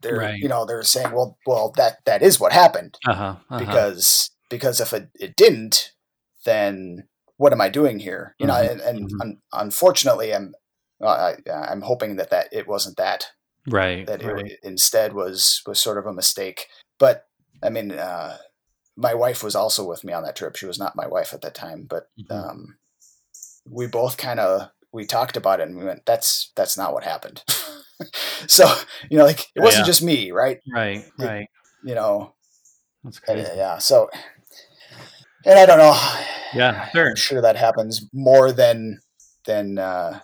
they're 0.00 0.16
right. 0.16 0.38
you 0.38 0.48
know 0.48 0.64
they're 0.64 0.82
saying 0.82 1.12
well 1.12 1.38
well 1.46 1.72
that 1.76 1.98
that 2.04 2.22
is 2.22 2.40
what 2.40 2.52
happened 2.52 2.98
uh-huh, 3.06 3.36
uh-huh. 3.50 3.58
because 3.58 4.30
because 4.50 4.80
if 4.80 4.92
it, 4.92 5.08
it 5.18 5.36
didn't 5.36 5.92
then 6.44 7.04
what 7.36 7.52
am 7.52 7.60
i 7.60 7.68
doing 7.68 7.98
here 7.98 8.34
you 8.38 8.46
mm-hmm. 8.46 8.64
know 8.64 8.72
and, 8.72 8.80
and 8.80 9.08
mm-hmm. 9.08 9.20
un- 9.20 9.38
unfortunately 9.52 10.34
i'm 10.34 10.54
I, 11.04 11.34
i'm 11.50 11.82
hoping 11.82 12.16
that 12.16 12.30
that 12.30 12.48
it 12.52 12.68
wasn't 12.68 12.96
that 12.96 13.26
right 13.68 14.06
that 14.06 14.24
right. 14.24 14.46
it 14.46 14.58
instead 14.62 15.12
was 15.12 15.62
was 15.66 15.80
sort 15.80 15.98
of 15.98 16.06
a 16.06 16.12
mistake 16.12 16.66
but 16.98 17.26
i 17.62 17.68
mean 17.68 17.92
uh 17.92 18.38
my 19.02 19.14
wife 19.14 19.42
was 19.42 19.56
also 19.56 19.84
with 19.84 20.04
me 20.04 20.12
on 20.12 20.22
that 20.22 20.36
trip. 20.36 20.56
She 20.56 20.66
was 20.66 20.78
not 20.78 20.96
my 20.96 21.06
wife 21.06 21.34
at 21.34 21.42
that 21.42 21.54
time, 21.54 21.86
but 21.90 22.08
mm-hmm. 22.18 22.32
um, 22.32 22.76
we 23.68 23.88
both 23.88 24.16
kind 24.16 24.38
of 24.38 24.70
we 24.92 25.06
talked 25.06 25.36
about 25.36 25.60
it 25.60 25.68
and 25.68 25.76
we 25.76 25.84
went, 25.84 26.06
"That's 26.06 26.52
that's 26.54 26.78
not 26.78 26.94
what 26.94 27.02
happened." 27.02 27.42
so 28.46 28.72
you 29.10 29.18
know, 29.18 29.24
like 29.24 29.46
it 29.56 29.60
wasn't 29.60 29.82
yeah. 29.82 29.86
just 29.86 30.02
me, 30.02 30.30
right? 30.30 30.60
Right, 30.72 30.98
it, 30.98 31.12
right. 31.18 31.48
You 31.84 31.96
know, 31.96 32.34
that's 33.02 33.18
crazy. 33.18 33.50
yeah. 33.56 33.78
So, 33.78 34.08
and 35.44 35.58
I 35.58 35.66
don't 35.66 35.78
know. 35.78 35.98
Yeah, 36.54 36.88
sure. 36.90 37.10
I'm 37.10 37.16
sure 37.16 37.42
that 37.42 37.56
happens 37.56 38.08
more 38.12 38.52
than 38.52 39.00
than 39.46 39.78
uh, 39.78 40.20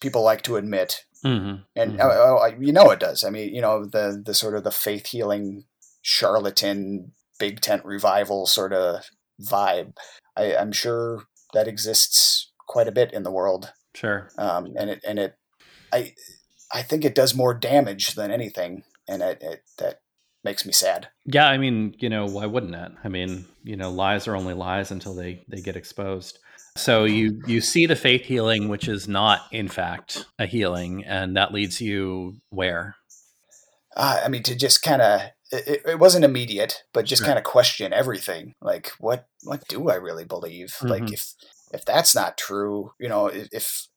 people 0.00 0.22
like 0.22 0.42
to 0.42 0.56
admit. 0.56 1.04
Mm-hmm. 1.24 1.62
And 1.74 1.92
mm-hmm. 1.92 2.00
Oh, 2.02 2.40
oh, 2.42 2.54
you 2.60 2.72
know 2.72 2.90
it 2.90 3.00
does. 3.00 3.24
I 3.24 3.30
mean, 3.30 3.54
you 3.54 3.62
know 3.62 3.86
the 3.86 4.22
the 4.24 4.34
sort 4.34 4.54
of 4.54 4.64
the 4.64 4.70
faith 4.70 5.06
healing 5.06 5.64
charlatan 6.02 7.12
big 7.38 7.60
tent 7.60 7.84
revival 7.84 8.46
sort 8.46 8.72
of 8.72 9.04
vibe. 9.40 9.96
I, 10.36 10.52
am 10.52 10.72
sure 10.72 11.24
that 11.54 11.68
exists 11.68 12.52
quite 12.66 12.88
a 12.88 12.92
bit 12.92 13.12
in 13.12 13.22
the 13.22 13.30
world. 13.30 13.72
Sure. 13.94 14.30
Um, 14.38 14.74
and 14.78 14.90
it 14.90 15.04
and 15.06 15.18
it, 15.18 15.34
I, 15.92 16.14
I 16.72 16.82
think 16.82 17.04
it 17.04 17.14
does 17.14 17.34
more 17.34 17.54
damage 17.54 18.14
than 18.14 18.30
anything, 18.30 18.82
and 19.08 19.22
it, 19.22 19.38
it 19.40 19.62
that 19.78 20.00
makes 20.44 20.64
me 20.64 20.72
sad. 20.72 21.08
Yeah, 21.24 21.48
I 21.48 21.58
mean, 21.58 21.94
you 21.98 22.08
know, 22.08 22.26
why 22.26 22.46
wouldn't 22.46 22.74
it? 22.74 22.92
I 23.02 23.08
mean, 23.08 23.46
you 23.64 23.76
know, 23.76 23.90
lies 23.90 24.28
are 24.28 24.36
only 24.36 24.54
lies 24.54 24.90
until 24.90 25.14
they 25.14 25.44
they 25.48 25.60
get 25.60 25.76
exposed. 25.76 26.38
So 26.76 27.04
you 27.04 27.40
you 27.46 27.60
see 27.60 27.86
the 27.86 27.96
faith 27.96 28.24
healing, 28.24 28.68
which 28.68 28.86
is 28.86 29.08
not 29.08 29.40
in 29.50 29.68
fact 29.68 30.26
a 30.38 30.46
healing, 30.46 31.04
and 31.04 31.36
that 31.36 31.52
leads 31.52 31.80
you 31.80 32.36
where? 32.50 32.94
Uh, 33.96 34.20
I 34.24 34.28
mean, 34.28 34.44
to 34.44 34.54
just 34.54 34.82
kind 34.82 35.02
of 35.02 35.22
it, 35.50 35.82
it 35.86 35.98
wasn't 35.98 36.24
immediate, 36.24 36.84
but 36.92 37.06
just 37.06 37.24
kind 37.24 37.38
of 37.38 37.44
question 37.44 37.92
everything. 37.92 38.54
Like, 38.60 38.92
what 38.98 39.26
what 39.44 39.66
do 39.68 39.88
I 39.88 39.94
really 39.94 40.24
believe? 40.24 40.74
Mm-hmm. 40.78 40.88
Like, 40.88 41.12
if 41.12 41.34
if 41.72 41.84
that's 41.84 42.14
not 42.14 42.38
true, 42.38 42.92
you 42.98 43.08
know, 43.08 43.26
if 43.26 43.88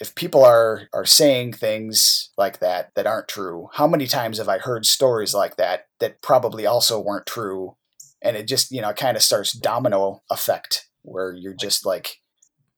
if 0.00 0.14
people 0.14 0.44
are 0.44 0.88
are 0.92 1.04
saying 1.04 1.54
things 1.54 2.30
like 2.36 2.60
that 2.60 2.94
that 2.94 3.06
aren't 3.06 3.28
true, 3.28 3.68
how 3.74 3.86
many 3.86 4.06
times 4.06 4.38
have 4.38 4.48
I 4.48 4.58
heard 4.58 4.86
stories 4.86 5.34
like 5.34 5.56
that 5.56 5.86
that 6.00 6.22
probably 6.22 6.66
also 6.66 7.00
weren't 7.00 7.26
true? 7.26 7.76
And 8.22 8.36
it 8.36 8.48
just 8.48 8.70
you 8.70 8.80
know 8.80 8.92
kind 8.92 9.16
of 9.16 9.22
starts 9.22 9.52
domino 9.52 10.22
effect 10.30 10.88
where 11.02 11.32
you're 11.32 11.54
just 11.54 11.86
like, 11.86 12.20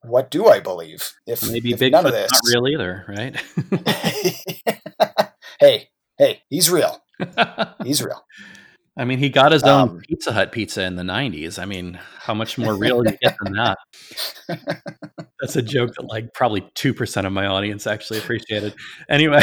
what 0.02 0.31
do 0.31 0.46
I 0.46 0.61
believe? 0.61 1.12
If 1.26 1.48
maybe 1.48 1.72
if 1.72 1.81
none 1.81 2.07
of 2.07 2.12
this 2.12 2.31
not 2.33 2.42
real 2.52 2.68
either, 2.68 3.04
right? 3.09 3.37
hey, 5.61 5.88
hey, 6.18 6.42
he's 6.48 6.70
real. 6.70 7.02
He's 7.85 8.02
real. 8.02 8.24
I 8.98 9.04
mean, 9.04 9.18
he 9.18 9.28
got 9.28 9.52
his 9.52 9.62
own 9.62 9.88
um, 9.88 10.00
Pizza 10.00 10.33
Hut 10.33 10.50
pizza 10.50 10.83
in 10.83 10.96
the 10.96 11.04
'90s. 11.04 11.61
I 11.61 11.66
mean, 11.66 12.00
how 12.18 12.35
much 12.35 12.59
more 12.59 12.74
real 12.74 13.02
do 13.02 13.12
you 13.12 13.18
get 13.22 13.37
than 13.40 13.52
that? 13.52 13.78
That's 15.40 15.54
a 15.54 15.62
joke 15.62 15.94
that 15.94 16.07
like 16.07 16.35
probably 16.35 16.68
two 16.74 16.92
percent 16.92 17.24
of 17.24 17.33
my 17.33 17.46
audience 17.46 17.87
actually 17.87 18.18
appreciated. 18.18 18.74
Anyway, 19.09 19.40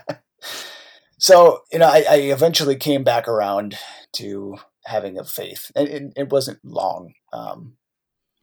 so 1.18 1.60
you 1.70 1.78
know, 1.78 1.88
I, 1.88 2.04
I, 2.08 2.16
eventually 2.16 2.76
came 2.76 3.04
back 3.04 3.28
around 3.28 3.76
to 4.14 4.56
having 4.86 5.18
a 5.18 5.24
faith, 5.24 5.70
and 5.76 5.88
it, 5.88 6.02
it 6.16 6.30
wasn't 6.30 6.64
long, 6.64 7.12
um, 7.34 7.74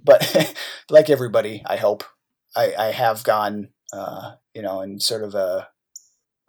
but 0.03 0.55
like 0.91 1.09
everybody, 1.09 1.63
I 1.65 1.77
hope 1.77 2.03
I, 2.55 2.73
I 2.77 2.85
have 2.91 3.23
gone, 3.23 3.69
uh, 3.91 4.33
you 4.53 4.61
know, 4.61 4.81
in 4.81 4.99
sort 4.99 5.23
of 5.23 5.33
a 5.33 5.69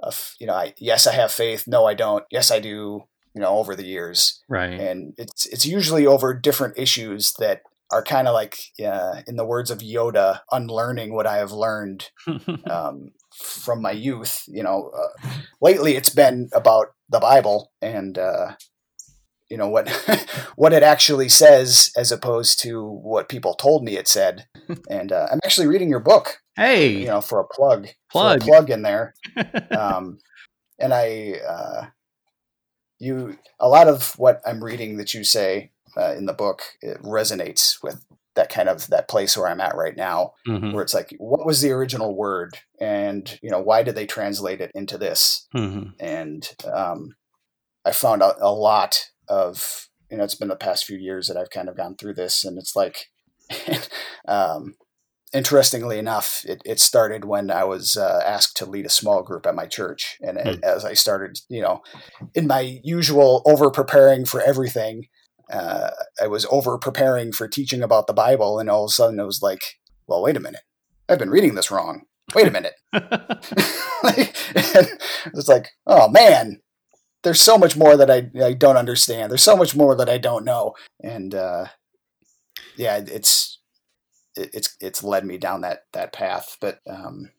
of 0.00 0.34
you 0.38 0.46
know 0.46 0.54
I, 0.54 0.74
yes 0.78 1.06
i 1.06 1.12
have 1.12 1.32
faith. 1.32 1.64
No 1.66 1.86
i 1.86 1.94
don't. 1.94 2.24
Yes 2.30 2.50
i 2.50 2.60
do 2.60 3.04
you 3.34 3.40
know 3.40 3.58
over 3.58 3.74
the 3.74 3.86
years. 3.86 4.42
Right. 4.48 4.78
And 4.80 5.14
it's 5.16 5.46
it's 5.46 5.66
usually 5.66 6.06
over 6.06 6.34
different 6.34 6.78
issues 6.78 7.32
that 7.38 7.62
are 7.90 8.02
kind 8.02 8.28
of 8.28 8.34
like 8.34 8.58
uh, 8.84 9.22
in 9.26 9.36
the 9.36 9.46
words 9.46 9.70
of 9.70 9.78
yoda 9.78 10.40
unlearning 10.52 11.14
what 11.14 11.26
i 11.26 11.36
have 11.38 11.52
learned 11.52 12.10
um, 12.70 13.12
from 13.34 13.80
my 13.80 13.92
youth 13.92 14.44
you 14.46 14.62
know 14.62 14.90
uh, 14.96 15.28
lately 15.60 15.96
it's 15.96 16.10
been 16.10 16.48
about 16.52 16.88
the 17.08 17.20
bible 17.20 17.72
and 17.80 18.18
uh, 18.18 18.52
you 19.50 19.56
know 19.56 19.68
what 19.68 19.88
what 20.56 20.72
it 20.72 20.82
actually 20.82 21.28
says 21.28 21.90
as 21.96 22.12
opposed 22.12 22.60
to 22.60 22.84
what 22.84 23.28
people 23.28 23.54
told 23.54 23.84
me 23.84 23.96
it 23.96 24.08
said 24.08 24.46
and 24.90 25.12
uh, 25.12 25.26
i'm 25.30 25.40
actually 25.44 25.66
reading 25.66 25.88
your 25.88 26.00
book 26.00 26.38
Hey, 26.58 26.88
you 26.88 27.06
know, 27.06 27.20
for 27.20 27.38
a 27.38 27.46
plug, 27.46 27.86
plug, 28.10 28.42
a 28.42 28.44
plug 28.44 28.68
in 28.68 28.82
there. 28.82 29.14
um, 29.70 30.18
and 30.76 30.92
I, 30.92 31.34
uh, 31.48 31.86
you, 32.98 33.38
a 33.60 33.68
lot 33.68 33.86
of 33.86 34.14
what 34.18 34.40
I'm 34.44 34.64
reading 34.64 34.96
that 34.96 35.14
you 35.14 35.22
say 35.22 35.70
uh, 35.96 36.14
in 36.14 36.26
the 36.26 36.32
book 36.32 36.62
it 36.82 37.00
resonates 37.00 37.80
with 37.80 38.04
that 38.34 38.50
kind 38.50 38.68
of 38.68 38.88
that 38.88 39.06
place 39.06 39.36
where 39.36 39.46
I'm 39.46 39.60
at 39.60 39.76
right 39.76 39.96
now, 39.96 40.32
mm-hmm. 40.48 40.72
where 40.72 40.82
it's 40.82 40.94
like, 40.94 41.14
what 41.18 41.46
was 41.46 41.60
the 41.60 41.70
original 41.70 42.16
word, 42.16 42.58
and 42.80 43.38
you 43.40 43.50
know, 43.50 43.60
why 43.60 43.84
did 43.84 43.94
they 43.94 44.06
translate 44.06 44.60
it 44.60 44.72
into 44.74 44.98
this? 44.98 45.46
Mm-hmm. 45.54 45.90
And 46.00 46.48
um, 46.72 47.14
I 47.84 47.92
found 47.92 48.20
out 48.20 48.34
a 48.40 48.52
lot 48.52 49.10
of, 49.28 49.88
you 50.10 50.18
know, 50.18 50.24
it's 50.24 50.34
been 50.34 50.48
the 50.48 50.56
past 50.56 50.84
few 50.84 50.98
years 50.98 51.28
that 51.28 51.36
I've 51.36 51.50
kind 51.50 51.68
of 51.68 51.76
gone 51.76 51.96
through 51.96 52.14
this, 52.14 52.44
and 52.44 52.58
it's 52.58 52.76
like. 52.76 53.06
um, 54.28 54.74
interestingly 55.32 55.98
enough, 55.98 56.44
it, 56.46 56.62
it 56.64 56.80
started 56.80 57.24
when 57.24 57.50
I 57.50 57.64
was 57.64 57.96
uh, 57.96 58.22
asked 58.24 58.56
to 58.58 58.66
lead 58.66 58.86
a 58.86 58.90
small 58.90 59.22
group 59.22 59.46
at 59.46 59.54
my 59.54 59.66
church. 59.66 60.16
And 60.20 60.38
mm. 60.38 60.62
as 60.62 60.84
I 60.84 60.94
started, 60.94 61.38
you 61.48 61.60
know, 61.60 61.82
in 62.34 62.46
my 62.46 62.80
usual 62.82 63.42
over 63.46 63.70
preparing 63.70 64.24
for 64.24 64.40
everything, 64.40 65.06
uh, 65.50 65.90
I 66.20 66.26
was 66.26 66.46
over 66.50 66.78
preparing 66.78 67.32
for 67.32 67.48
teaching 67.48 67.82
about 67.82 68.06
the 68.06 68.12
Bible. 68.12 68.58
And 68.58 68.70
all 68.70 68.84
of 68.84 68.90
a 68.90 68.92
sudden 68.92 69.20
it 69.20 69.24
was 69.24 69.42
like, 69.42 69.62
well, 70.06 70.22
wait 70.22 70.36
a 70.36 70.40
minute. 70.40 70.62
I've 71.08 71.18
been 71.18 71.30
reading 71.30 71.54
this 71.54 71.70
wrong. 71.70 72.02
Wait 72.34 72.46
a 72.46 72.50
minute. 72.50 72.74
it's 75.34 75.48
like, 75.48 75.68
oh 75.86 76.08
man, 76.08 76.60
there's 77.22 77.40
so 77.40 77.58
much 77.58 77.76
more 77.76 77.96
that 77.96 78.10
I, 78.10 78.30
I 78.42 78.52
don't 78.52 78.76
understand. 78.76 79.30
There's 79.30 79.42
so 79.42 79.56
much 79.56 79.74
more 79.74 79.96
that 79.96 80.08
I 80.08 80.18
don't 80.18 80.44
know, 80.44 80.74
and 81.02 81.34
uh, 81.34 81.66
yeah, 82.76 83.00
it's 83.06 83.58
it, 84.36 84.50
it's 84.54 84.76
it's 84.80 85.02
led 85.02 85.24
me 85.24 85.38
down 85.38 85.62
that 85.62 85.84
that 85.92 86.12
path. 86.12 86.56
But 86.60 86.80
um, 86.88 87.30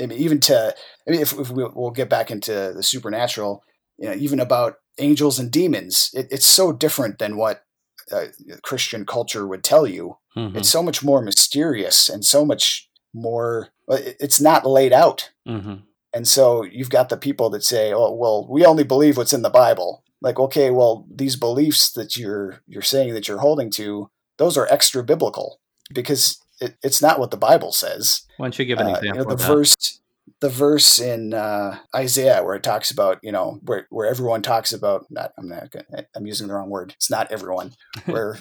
I 0.00 0.06
mean, 0.06 0.18
even 0.18 0.40
to 0.40 0.74
I 1.06 1.10
mean, 1.10 1.20
if, 1.20 1.38
if 1.38 1.50
we, 1.50 1.64
will 1.64 1.90
get 1.90 2.08
back 2.08 2.30
into 2.30 2.72
the 2.74 2.82
supernatural, 2.82 3.62
you 3.98 4.08
know, 4.08 4.14
even 4.14 4.40
about 4.40 4.76
angels 4.98 5.38
and 5.38 5.50
demons, 5.50 6.10
it, 6.14 6.28
it's 6.30 6.46
so 6.46 6.72
different 6.72 7.18
than 7.18 7.36
what 7.36 7.64
uh, 8.10 8.26
Christian 8.62 9.04
culture 9.04 9.46
would 9.46 9.62
tell 9.62 9.86
you. 9.86 10.18
Mm-hmm. 10.36 10.56
It's 10.58 10.68
so 10.68 10.82
much 10.82 11.04
more 11.04 11.22
mysterious 11.22 12.08
and 12.08 12.24
so 12.24 12.44
much 12.44 12.88
more. 13.12 13.68
It's 13.88 14.40
not 14.40 14.66
laid 14.66 14.92
out. 14.92 15.30
Mm-hmm. 15.46 15.74
And 16.14 16.28
so 16.28 16.62
you've 16.62 16.90
got 16.90 17.08
the 17.08 17.16
people 17.16 17.50
that 17.50 17.64
say, 17.64 17.92
"Oh, 17.92 18.12
well, 18.12 18.46
we 18.48 18.64
only 18.64 18.84
believe 18.84 19.16
what's 19.16 19.32
in 19.32 19.42
the 19.42 19.50
Bible." 19.50 20.04
Like, 20.22 20.38
okay, 20.38 20.70
well, 20.70 21.06
these 21.12 21.36
beliefs 21.36 21.90
that 21.92 22.16
you're 22.16 22.60
you're 22.66 22.82
saying 22.82 23.12
that 23.14 23.28
you're 23.28 23.38
holding 23.38 23.70
to, 23.72 24.10
those 24.38 24.56
are 24.56 24.66
extra 24.70 25.02
biblical 25.02 25.60
because 25.92 26.40
it, 26.60 26.76
it's 26.82 27.02
not 27.02 27.18
what 27.18 27.30
the 27.30 27.36
Bible 27.36 27.72
says. 27.72 28.22
Why 28.36 28.46
don't 28.46 28.58
you 28.58 28.64
give 28.64 28.78
an 28.78 28.88
example? 28.88 29.10
Uh, 29.10 29.14
you 29.14 29.28
know, 29.28 29.36
the 29.36 29.44
verse, 29.44 30.00
the 30.40 30.48
verse 30.48 30.98
in 31.00 31.34
uh, 31.34 31.78
Isaiah 31.94 32.42
where 32.42 32.54
it 32.54 32.62
talks 32.62 32.90
about, 32.90 33.18
you 33.22 33.32
know, 33.32 33.58
where 33.64 33.86
where 33.90 34.06
everyone 34.06 34.42
talks 34.42 34.72
about. 34.72 35.04
Not, 35.10 35.32
I'm 35.36 35.48
not. 35.48 35.74
I'm 36.14 36.26
using 36.26 36.46
the 36.46 36.54
wrong 36.54 36.70
word. 36.70 36.94
It's 36.96 37.10
not 37.10 37.30
everyone. 37.30 37.72
where 38.06 38.38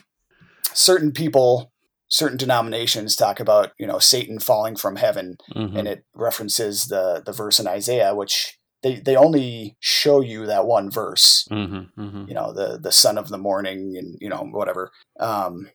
certain 0.74 1.12
people 1.12 1.73
certain 2.14 2.38
denominations 2.38 3.16
talk 3.16 3.40
about 3.40 3.72
you 3.80 3.88
know 3.88 3.98
Satan 3.98 4.40
falling 4.40 4.76
from 4.76 4.98
heaven, 4.98 5.38
mm-hmm. 5.54 5.76
and 5.76 5.88
it 5.88 6.06
references 6.14 6.86
the 6.86 7.24
the 7.26 7.34
verse 7.34 7.60
in 7.60 7.68
Isaiah, 7.68 8.16
which 8.16 8.58
they 8.84 8.96
they 8.96 9.16
only 9.16 9.76
show 9.80 10.22
you 10.22 10.46
that 10.46 10.68
one 10.68 10.92
verse. 10.92 11.48
Mm-hmm, 11.52 12.00
mm-hmm. 12.00 12.26
You 12.28 12.34
know 12.36 12.54
the 12.54 12.78
the 12.78 12.92
son 12.92 13.18
of 13.18 13.30
the 13.30 13.38
morning, 13.40 13.96
and 13.98 14.16
you 14.22 14.30
know 14.30 14.48
whatever. 14.52 14.92
Um, 15.20 15.70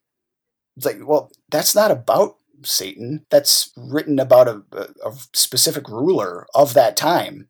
it's 0.77 0.87
like 0.87 1.01
well, 1.05 1.31
that's 1.51 1.74
not 1.74 1.90
about 1.90 2.37
Satan. 2.62 3.27
That's 3.31 3.72
written 3.77 4.20
about 4.20 4.46
a, 4.48 4.62
a 4.72 5.12
specific 5.35 5.88
ruler 5.88 6.46
of 6.55 6.72
that 6.74 6.96
time, 6.96 7.48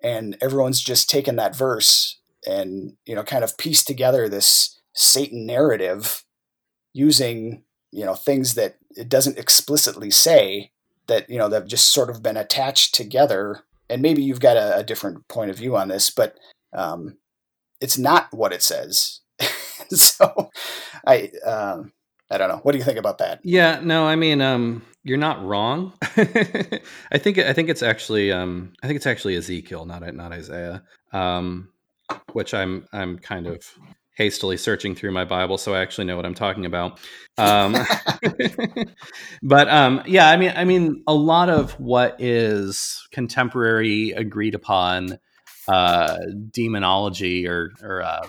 and 0.00 0.36
everyone's 0.40 0.80
just 0.80 1.10
taken 1.10 1.34
that 1.36 1.56
verse 1.56 2.20
and 2.46 2.92
you 3.04 3.16
know 3.16 3.24
kind 3.24 3.42
of 3.42 3.58
pieced 3.58 3.88
together 3.88 4.28
this 4.28 4.80
Satan 4.94 5.44
narrative 5.44 6.24
using 6.92 7.64
you 7.90 8.04
know 8.04 8.14
things 8.14 8.54
that 8.54 8.76
it 8.96 9.08
doesn't 9.08 9.38
explicitly 9.38 10.10
say 10.10 10.70
that 11.06 11.28
you 11.28 11.38
know 11.38 11.48
they've 11.48 11.66
just 11.66 11.92
sort 11.92 12.10
of 12.10 12.22
been 12.22 12.36
attached 12.36 12.94
together. 12.94 13.60
And 13.90 14.02
maybe 14.02 14.22
you've 14.22 14.40
got 14.40 14.58
a, 14.58 14.76
a 14.76 14.84
different 14.84 15.26
point 15.28 15.50
of 15.50 15.56
view 15.56 15.74
on 15.74 15.88
this 15.88 16.10
but 16.10 16.36
um, 16.74 17.16
it's 17.80 17.96
not 17.96 18.28
what 18.32 18.52
it 18.52 18.62
says. 18.62 19.20
So 19.90 20.50
i 21.06 21.30
um, 21.46 21.92
i 22.30 22.36
don't 22.36 22.48
know. 22.48 22.60
What 22.62 22.72
do 22.72 22.78
you 22.78 22.84
think 22.84 22.98
about 22.98 23.18
that? 23.18 23.40
Yeah 23.42 23.80
no 23.82 24.06
i 24.06 24.16
mean 24.16 24.42
um, 24.42 24.82
you're 25.04 25.16
not 25.16 25.42
wrong. 25.42 25.94
I 26.02 27.18
think 27.18 27.38
i 27.38 27.52
think 27.54 27.70
it's 27.70 27.82
actually 27.82 28.30
um, 28.32 28.74
i 28.82 28.86
think 28.86 28.96
it's 28.96 29.06
actually 29.06 29.36
ezekiel 29.36 29.86
not 29.86 30.02
not 30.14 30.32
isaiah 30.32 30.82
um, 31.12 31.70
which 32.32 32.52
i'm 32.52 32.86
i'm 32.92 33.18
kind 33.18 33.46
of 33.46 33.64
hastily 34.18 34.56
searching 34.56 34.96
through 34.96 35.12
my 35.12 35.24
Bible, 35.24 35.56
so 35.56 35.74
I 35.74 35.80
actually 35.80 36.04
know 36.04 36.16
what 36.16 36.26
I'm 36.26 36.34
talking 36.34 36.66
about. 36.66 36.98
Um, 37.38 37.76
but 39.42 39.68
um, 39.68 40.02
yeah, 40.06 40.28
I 40.28 40.36
mean, 40.36 40.52
I 40.56 40.64
mean, 40.64 41.04
a 41.06 41.14
lot 41.14 41.48
of 41.48 41.78
what 41.78 42.16
is 42.18 43.06
contemporary 43.12 44.10
agreed 44.10 44.56
upon 44.56 45.20
uh, 45.68 46.18
demonology 46.50 47.46
or, 47.46 47.70
or 47.82 48.02
uh, 48.02 48.26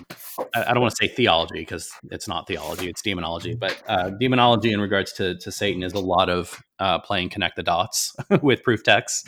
I, 0.53 0.73
don't 0.73 0.81
want 0.81 0.93
to 0.93 1.07
say 1.07 1.11
theology 1.11 1.59
because 1.59 1.89
it's 2.11 2.27
not 2.27 2.47
theology, 2.47 2.89
it's 2.89 3.01
demonology. 3.01 3.55
But 3.55 3.81
uh, 3.87 4.09
demonology 4.09 4.73
in 4.73 4.81
regards 4.81 5.13
to, 5.13 5.37
to 5.37 5.51
Satan 5.51 5.81
is 5.81 5.93
a 5.93 5.99
lot 5.99 6.29
of 6.29 6.61
uh, 6.79 6.99
playing 6.99 7.29
connect 7.29 7.55
the 7.55 7.63
dots 7.63 8.13
with 8.41 8.61
proof 8.61 8.83
texts. 8.83 9.23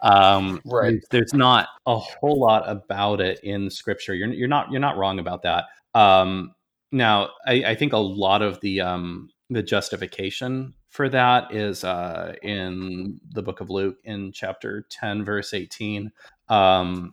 Um, 0.00 0.62
right. 0.64 1.00
There's 1.10 1.34
not 1.34 1.68
a 1.86 1.98
whole 1.98 2.40
lot 2.40 2.62
about 2.68 3.20
it 3.20 3.40
in 3.42 3.68
Scripture. 3.68 4.14
You're, 4.14 4.32
you're 4.32 4.48
not 4.48 4.70
you're 4.70 4.80
not 4.80 4.96
wrong 4.96 5.18
about 5.18 5.42
that. 5.42 5.64
Um, 5.96 6.54
now, 6.92 7.30
I, 7.46 7.64
I, 7.68 7.74
think 7.74 7.94
a 7.94 7.98
lot 7.98 8.42
of 8.42 8.60
the 8.60 8.82
um, 8.82 9.30
the 9.48 9.62
justification 9.62 10.74
for 10.90 11.08
that 11.08 11.54
is 11.54 11.84
uh, 11.84 12.34
in 12.42 13.18
the 13.30 13.42
book 13.42 13.62
of 13.62 13.70
Luke 13.70 13.96
in 14.04 14.30
chapter 14.32 14.86
ten, 14.90 15.24
verse 15.24 15.54
eighteen, 15.54 16.12
um, 16.50 17.12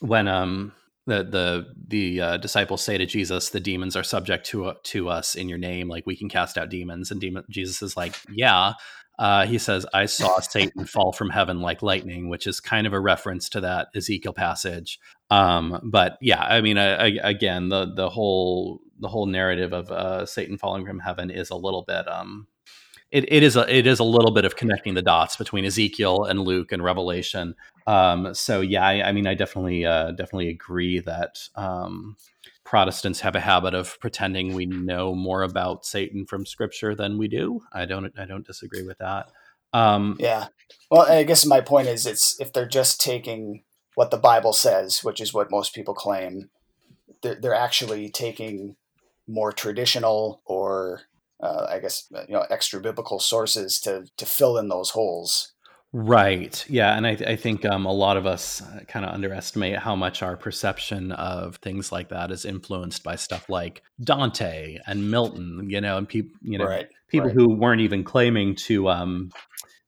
when 0.00 0.28
um, 0.28 0.72
the 1.06 1.24
the 1.24 1.74
the 1.88 2.20
uh, 2.22 2.36
disciples 2.38 2.80
say 2.80 2.96
to 2.96 3.04
Jesus, 3.04 3.50
"The 3.50 3.60
demons 3.60 3.96
are 3.96 4.02
subject 4.02 4.46
to 4.46 4.64
uh, 4.64 4.74
to 4.84 5.10
us 5.10 5.34
in 5.34 5.50
your 5.50 5.58
name, 5.58 5.88
like 5.88 6.06
we 6.06 6.16
can 6.16 6.30
cast 6.30 6.56
out 6.56 6.70
demons." 6.70 7.10
And 7.10 7.20
demon, 7.20 7.44
Jesus 7.50 7.82
is 7.82 7.98
like, 7.98 8.14
"Yeah." 8.32 8.72
Uh, 9.18 9.44
he 9.44 9.58
says, 9.58 9.84
"I 9.92 10.06
saw 10.06 10.40
Satan 10.40 10.86
fall 10.86 11.12
from 11.12 11.28
heaven 11.28 11.60
like 11.60 11.82
lightning," 11.82 12.30
which 12.30 12.46
is 12.46 12.60
kind 12.60 12.86
of 12.86 12.94
a 12.94 13.00
reference 13.00 13.50
to 13.50 13.60
that 13.60 13.88
Ezekiel 13.94 14.32
passage. 14.32 14.98
Um, 15.32 15.80
but 15.82 16.18
yeah, 16.20 16.42
I 16.42 16.60
mean, 16.60 16.76
I, 16.76 17.06
I, 17.06 17.06
again, 17.22 17.70
the 17.70 17.90
the 17.94 18.10
whole 18.10 18.82
the 18.98 19.08
whole 19.08 19.24
narrative 19.24 19.72
of 19.72 19.90
uh, 19.90 20.26
Satan 20.26 20.58
falling 20.58 20.84
from 20.84 20.98
heaven 20.98 21.30
is 21.30 21.48
a 21.48 21.56
little 21.56 21.82
bit. 21.82 22.06
Um, 22.06 22.46
it, 23.10 23.24
it 23.32 23.42
is 23.42 23.56
a 23.56 23.74
it 23.74 23.86
is 23.86 23.98
a 23.98 24.04
little 24.04 24.30
bit 24.30 24.44
of 24.44 24.56
connecting 24.56 24.92
the 24.92 25.00
dots 25.00 25.36
between 25.36 25.64
Ezekiel 25.64 26.24
and 26.24 26.40
Luke 26.40 26.70
and 26.70 26.84
Revelation. 26.84 27.54
Um, 27.86 28.34
so 28.34 28.60
yeah, 28.60 28.86
I, 28.86 29.08
I, 29.08 29.12
mean, 29.12 29.26
I 29.26 29.32
definitely 29.32 29.86
uh, 29.86 30.10
definitely 30.10 30.50
agree 30.50 31.00
that 31.00 31.38
um, 31.56 32.16
Protestants 32.64 33.20
have 33.20 33.34
a 33.34 33.40
habit 33.40 33.72
of 33.72 33.98
pretending 34.00 34.52
we 34.52 34.66
know 34.66 35.14
more 35.14 35.44
about 35.44 35.86
Satan 35.86 36.26
from 36.26 36.44
Scripture 36.44 36.94
than 36.94 37.16
we 37.16 37.26
do. 37.26 37.62
I 37.72 37.86
don't 37.86 38.12
I 38.18 38.26
don't 38.26 38.46
disagree 38.46 38.82
with 38.82 38.98
that. 38.98 39.30
Um, 39.72 40.18
yeah. 40.20 40.48
Well, 40.90 41.10
I 41.10 41.22
guess 41.22 41.46
my 41.46 41.62
point 41.62 41.88
is, 41.88 42.04
it's 42.04 42.38
if 42.38 42.52
they're 42.52 42.68
just 42.68 43.00
taking 43.00 43.64
what 43.94 44.10
the 44.10 44.16
Bible 44.16 44.52
says, 44.52 45.02
which 45.04 45.20
is 45.20 45.34
what 45.34 45.50
most 45.50 45.74
people 45.74 45.94
claim, 45.94 46.50
they're, 47.22 47.34
they're 47.34 47.54
actually 47.54 48.10
taking 48.10 48.76
more 49.28 49.52
traditional 49.52 50.42
or 50.44 51.02
uh, 51.40 51.66
I 51.68 51.80
guess 51.80 52.06
you 52.28 52.34
know 52.34 52.44
extra 52.50 52.80
biblical 52.80 53.18
sources 53.18 53.80
to 53.80 54.06
to 54.16 54.26
fill 54.26 54.58
in 54.58 54.68
those 54.68 54.90
holes. 54.90 55.52
Right. 55.94 56.64
Yeah, 56.70 56.96
and 56.96 57.06
I, 57.06 57.10
I 57.10 57.36
think 57.36 57.66
um, 57.66 57.84
a 57.84 57.92
lot 57.92 58.16
of 58.16 58.24
us 58.24 58.62
uh, 58.62 58.80
kind 58.88 59.04
of 59.04 59.12
underestimate 59.12 59.78
how 59.78 59.94
much 59.94 60.22
our 60.22 60.38
perception 60.38 61.12
of 61.12 61.56
things 61.56 61.92
like 61.92 62.08
that 62.08 62.30
is 62.30 62.46
influenced 62.46 63.02
by 63.02 63.16
stuff 63.16 63.50
like 63.50 63.82
Dante 64.02 64.78
and 64.86 65.10
Milton. 65.10 65.68
You 65.68 65.82
know, 65.82 65.98
and 65.98 66.08
people, 66.08 66.34
you 66.40 66.56
know, 66.56 66.64
right, 66.64 66.88
people 67.08 67.26
right. 67.26 67.36
who 67.36 67.50
weren't 67.50 67.82
even 67.82 68.04
claiming 68.04 68.54
to 68.54 68.88
um, 68.88 69.32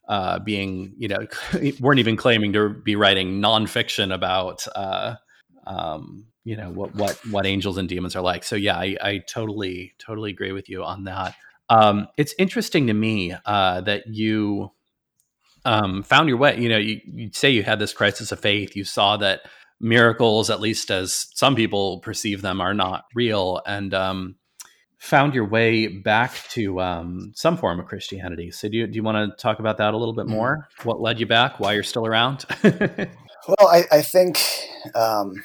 uh, 0.09 0.39
being, 0.39 0.95
you 0.99 1.09
know, 1.09 1.27
weren't 1.81 2.01
even 2.01 2.17
claiming 2.17 2.53
to 2.53 2.69
be 2.69 2.97
writing 2.97 3.41
nonfiction 3.41 4.13
about, 4.13 4.67
uh, 4.75 5.17
um, 5.67 6.27
you 6.45 6.57
know, 6.57 6.71
what 6.71 6.95
what 6.95 7.19
what 7.31 7.47
angels 7.47 7.79
and 7.79 7.89
demons 7.89 8.15
are 8.15 8.23
like. 8.23 8.45
So 8.45 8.55
yeah, 8.55 8.77
I, 8.77 8.97
I 9.01 9.19
totally 9.19 9.95
totally 9.99 10.31
agree 10.31 10.53
with 10.53 10.69
you 10.69 10.85
on 10.85 11.05
that. 11.05 11.35
Um, 11.71 12.09
it's 12.19 12.35
interesting 12.39 12.87
to 12.89 12.93
me 12.95 13.35
uh, 13.47 13.81
that 13.83 14.07
you 14.07 14.71
um, 15.65 16.03
found 16.03 16.29
your 16.29 16.37
way. 16.39 16.59
You 16.59 16.69
know, 16.69 16.77
you, 16.77 17.01
you 17.05 17.31
say 17.33 17.51
you 17.51 17.63
had 17.63 17.79
this 17.79 17.95
crisis 17.95 18.33
of 18.33 18.41
faith. 18.41 18.77
You 18.77 18.85
saw 18.85 19.17
that 19.19 19.43
miracles, 19.81 20.51
at 20.51 20.61
least 20.61 20.91
as 20.91 21.29
some 21.35 21.55
people 21.55 22.01
perceive 22.01 22.43
them, 22.43 22.61
are 22.61 22.75
not 22.75 23.05
real, 23.15 23.63
and 23.67 23.95
um, 23.95 24.37
found 25.05 25.35
your 25.35 25.45
way 25.45 25.87
back 25.87 26.33
to 26.49 26.81
um, 26.81 27.31
some 27.35 27.59
form 27.59 27.79
of 27.79 27.85
Christianity. 27.85 28.51
So, 28.51 28.69
do 28.69 28.79
you, 28.79 28.87
do 28.87 28.97
you 28.97 29.03
want 29.03 29.31
to 29.31 29.37
talk 29.41 29.59
about 29.59 29.77
that 29.77 29.93
a 29.93 29.97
little 29.99 30.15
bit 30.15 30.25
mm-hmm. 30.25 30.35
more? 30.35 30.69
Mm. 30.81 30.85
What 30.87 31.01
led 31.01 31.21
you 31.21 31.27
back? 31.27 31.61
Why 31.61 31.75
you're 31.75 31.83
still 31.83 32.07
around? 32.07 32.47
well, 32.65 33.69
I, 33.69 33.85
I 33.93 34.03
think 34.03 34.41
um, 34.95 35.45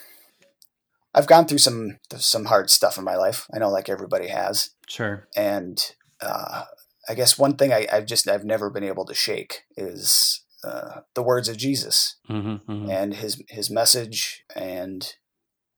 I've 1.14 1.28
gone 1.28 1.46
through 1.46 1.58
some 1.58 2.00
some 2.16 2.46
hard 2.46 2.70
stuff 2.70 2.98
in 2.98 3.04
my 3.04 3.16
life. 3.16 3.48
I 3.54 3.60
know, 3.60 3.70
like 3.70 3.90
everybody 3.90 4.30
has. 4.30 4.70
Sure. 4.88 5.28
And 5.36 5.94
uh, 6.22 6.64
I 7.10 7.14
guess 7.14 7.38
one 7.38 7.58
thing 7.58 7.74
I, 7.74 7.88
have 7.92 8.06
just 8.06 8.30
I've 8.30 8.46
never 8.46 8.70
been 8.70 8.84
able 8.86 9.06
to 9.06 9.14
shake 9.14 9.64
is 9.76 10.42
uh, 10.64 11.02
the 11.16 11.24
words 11.24 11.50
of 11.50 11.58
Jesus 11.58 12.16
mm-hmm, 12.30 12.72
mm-hmm. 12.72 12.90
and 12.90 13.14
his 13.16 13.44
his 13.50 13.70
message 13.70 14.46
and 14.56 15.16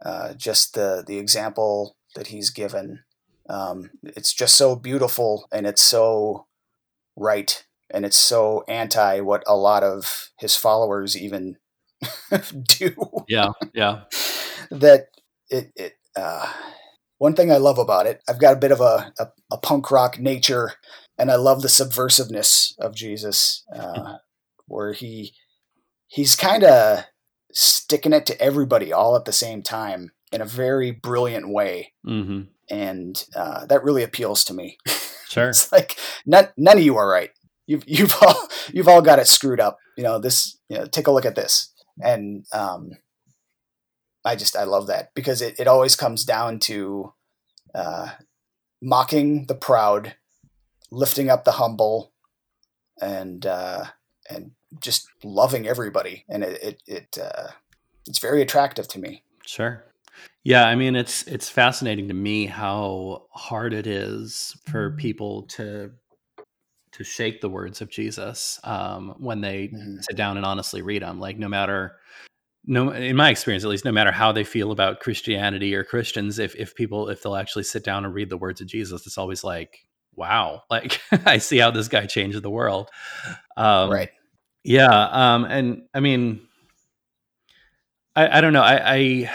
uh, 0.05 0.35
just 0.35 0.75
the 0.75 1.03
the 1.05 1.17
example 1.17 1.97
that 2.15 2.27
he's 2.27 2.51
given 2.51 2.99
um, 3.51 3.91
it's 4.03 4.33
just 4.33 4.55
so 4.55 4.75
beautiful 4.75 5.47
and 5.51 5.67
it's 5.67 5.83
so 5.83 6.47
right 7.17 7.65
and 7.89 8.05
it's 8.05 8.17
so 8.17 8.63
anti 8.69 9.19
what 9.19 9.43
a 9.45 9.55
lot 9.55 9.83
of 9.83 10.29
his 10.39 10.55
followers 10.55 11.17
even 11.17 11.57
do. 12.67 12.95
Yeah, 13.27 13.49
yeah. 13.73 14.03
that 14.71 15.07
it 15.49 15.71
it 15.75 15.93
uh, 16.15 16.51
one 17.17 17.35
thing 17.35 17.51
I 17.51 17.57
love 17.57 17.77
about 17.77 18.07
it, 18.07 18.21
I've 18.27 18.39
got 18.39 18.53
a 18.53 18.59
bit 18.59 18.71
of 18.71 18.79
a, 18.79 19.11
a, 19.19 19.27
a 19.51 19.57
punk 19.57 19.91
rock 19.91 20.17
nature, 20.17 20.73
and 21.17 21.29
I 21.29 21.35
love 21.35 21.61
the 21.61 21.67
subversiveness 21.67 22.73
of 22.79 22.95
Jesus, 22.95 23.65
uh, 23.75 24.17
where 24.65 24.93
he 24.93 25.33
he's 26.07 26.35
kind 26.37 26.63
of 26.63 27.03
sticking 27.51 28.13
it 28.13 28.25
to 28.27 28.41
everybody 28.41 28.93
all 28.93 29.17
at 29.17 29.25
the 29.25 29.33
same 29.33 29.61
time 29.61 30.11
in 30.31 30.39
a 30.39 30.45
very 30.45 30.91
brilliant 30.91 31.49
way. 31.49 31.93
Mm-hmm. 32.07 32.43
And 32.71 33.23
uh, 33.35 33.65
that 33.67 33.83
really 33.83 34.01
appeals 34.03 34.43
to 34.45 34.53
me. 34.53 34.77
Sure. 35.27 35.47
it's 35.47 35.71
like 35.71 35.97
none, 36.25 36.49
none 36.57 36.77
of 36.77 36.83
you 36.83 36.97
are 36.97 37.07
right. 37.07 37.29
You've, 37.65 37.85
you've 37.87 38.13
all, 38.21 38.49
you've 38.73 38.89
all 38.89 39.01
got 39.01 39.17
it 39.17 39.27
screwed 39.27 39.61
up. 39.61 39.77
You 39.95 40.03
know, 40.03 40.19
this, 40.19 40.59
you 40.67 40.77
know, 40.77 40.85
take 40.85 41.07
a 41.07 41.11
look 41.11 41.23
at 41.23 41.35
this. 41.35 41.71
And, 42.03 42.43
um, 42.51 42.91
I 44.25 44.35
just, 44.35 44.57
I 44.57 44.65
love 44.65 44.87
that 44.87 45.11
because 45.15 45.41
it, 45.41 45.57
it 45.57 45.69
always 45.69 45.95
comes 45.95 46.25
down 46.25 46.59
to, 46.63 47.13
uh, 47.73 48.09
mocking 48.81 49.45
the 49.45 49.55
proud, 49.55 50.15
lifting 50.91 51.29
up 51.29 51.45
the 51.45 51.53
humble, 51.53 52.11
and, 53.01 53.45
uh, 53.45 53.85
and 54.29 54.51
just 54.81 55.07
loving 55.23 55.65
everybody. 55.65 56.25
And 56.27 56.43
it, 56.43 56.61
it, 56.61 56.83
it 56.87 57.17
uh, 57.17 57.51
it's 58.05 58.19
very 58.19 58.41
attractive 58.41 58.87
to 58.89 58.99
me. 58.99 59.23
Sure. 59.45 59.85
Yeah, 60.43 60.65
I 60.65 60.75
mean 60.75 60.95
it's 60.95 61.23
it's 61.27 61.49
fascinating 61.49 62.07
to 62.07 62.13
me 62.13 62.47
how 62.47 63.27
hard 63.31 63.73
it 63.73 63.85
is 63.87 64.57
for 64.65 64.89
Mm-hmm. 64.89 64.97
people 64.97 65.43
to 65.43 65.91
to 66.93 67.03
shake 67.03 67.39
the 67.41 67.49
words 67.49 67.81
of 67.81 67.89
Jesus 67.89 68.59
um, 68.63 69.15
when 69.19 69.41
they 69.41 69.69
Mhm. 69.69 70.03
sit 70.03 70.17
down 70.17 70.37
and 70.37 70.45
honestly 70.45 70.81
read 70.81 71.03
them. 71.03 71.19
Like 71.19 71.37
no 71.37 71.47
matter 71.47 71.97
no 72.65 72.91
in 72.91 73.15
my 73.15 73.29
experience 73.29 73.63
at 73.63 73.69
least 73.69 73.85
no 73.85 73.91
matter 73.91 74.11
how 74.11 74.31
they 74.31 74.43
feel 74.43 74.71
about 74.71 74.99
Christianity 74.99 75.75
or 75.75 75.83
Christians 75.83 76.39
if 76.39 76.55
if 76.55 76.75
people 76.75 77.09
if 77.09 77.23
they'll 77.23 77.35
actually 77.35 77.63
sit 77.63 77.83
down 77.83 78.05
and 78.05 78.13
read 78.13 78.29
the 78.29 78.37
words 78.37 78.61
of 78.61 78.67
Jesus 78.67 79.05
it's 79.07 79.17
always 79.17 79.43
like 79.43 79.87
wow 80.15 80.63
like 80.69 81.01
I 81.25 81.37
see 81.39 81.57
how 81.59 81.71
this 81.71 81.87
guy 81.87 82.05
changed 82.07 82.41
the 82.41 82.49
world. 82.51 82.89
Um, 83.57 83.89
right. 83.91 84.09
yeah, 84.63 85.09
um, 85.11 85.45
and 85.45 85.83
I 85.93 85.99
mean, 86.01 86.41
I, 88.15 88.37
I 88.37 88.41
don't 88.41 88.53
know. 88.53 88.61
I, 88.63 88.81
I 88.95 89.31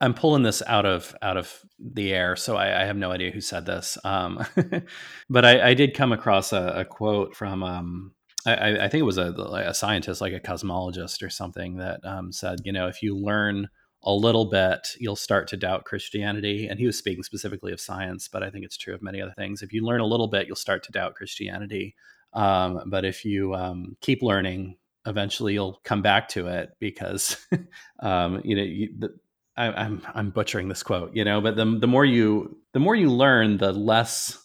I'm 0.00 0.14
pulling 0.14 0.42
this 0.42 0.62
out 0.66 0.84
of 0.84 1.14
out 1.22 1.36
of 1.36 1.52
the 1.78 2.12
air, 2.12 2.36
so 2.36 2.56
I, 2.56 2.82
I 2.82 2.84
have 2.84 2.96
no 2.96 3.12
idea 3.12 3.30
who 3.30 3.40
said 3.40 3.64
this. 3.64 3.96
Um, 4.04 4.44
but 5.30 5.44
I, 5.44 5.70
I 5.70 5.74
did 5.74 5.94
come 5.94 6.12
across 6.12 6.52
a, 6.52 6.72
a 6.76 6.84
quote 6.84 7.34
from 7.34 7.62
um, 7.62 8.12
I, 8.46 8.84
I 8.84 8.88
think 8.88 9.00
it 9.00 9.04
was 9.04 9.18
a, 9.18 9.32
a 9.32 9.74
scientist, 9.74 10.20
like 10.20 10.32
a 10.32 10.40
cosmologist 10.40 11.22
or 11.22 11.30
something, 11.30 11.78
that 11.78 12.00
um, 12.04 12.32
said, 12.32 12.60
you 12.64 12.72
know, 12.72 12.86
if 12.86 13.02
you 13.02 13.16
learn 13.16 13.68
a 14.04 14.12
little 14.12 14.44
bit, 14.44 14.88
you'll 15.00 15.16
start 15.16 15.48
to 15.48 15.56
doubt 15.56 15.84
Christianity. 15.84 16.68
And 16.68 16.78
he 16.78 16.86
was 16.86 16.96
speaking 16.96 17.24
specifically 17.24 17.72
of 17.72 17.80
science, 17.80 18.28
but 18.28 18.42
I 18.42 18.50
think 18.50 18.64
it's 18.64 18.76
true 18.76 18.94
of 18.94 19.02
many 19.02 19.20
other 19.20 19.34
things. 19.36 19.62
If 19.62 19.72
you 19.72 19.84
learn 19.84 20.00
a 20.00 20.06
little 20.06 20.28
bit, 20.28 20.46
you'll 20.46 20.56
start 20.56 20.84
to 20.84 20.92
doubt 20.92 21.16
Christianity. 21.16 21.96
Um, 22.32 22.82
but 22.86 23.04
if 23.04 23.24
you 23.24 23.54
um, 23.54 23.96
keep 24.00 24.22
learning, 24.22 24.76
eventually 25.06 25.54
you'll 25.54 25.80
come 25.82 26.02
back 26.02 26.28
to 26.28 26.46
it 26.46 26.70
because, 26.78 27.36
um, 28.00 28.40
you 28.44 28.54
know, 28.54 28.62
you, 28.62 28.94
the, 28.96 29.14
I, 29.56 29.66
I'm 29.68 30.02
I'm 30.14 30.30
butchering 30.30 30.68
this 30.68 30.82
quote, 30.82 31.14
you 31.14 31.24
know, 31.24 31.40
but 31.40 31.56
the 31.56 31.64
the 31.78 31.86
more 31.86 32.04
you 32.04 32.58
the 32.72 32.80
more 32.80 32.94
you 32.94 33.10
learn, 33.10 33.56
the 33.56 33.72
less 33.72 34.38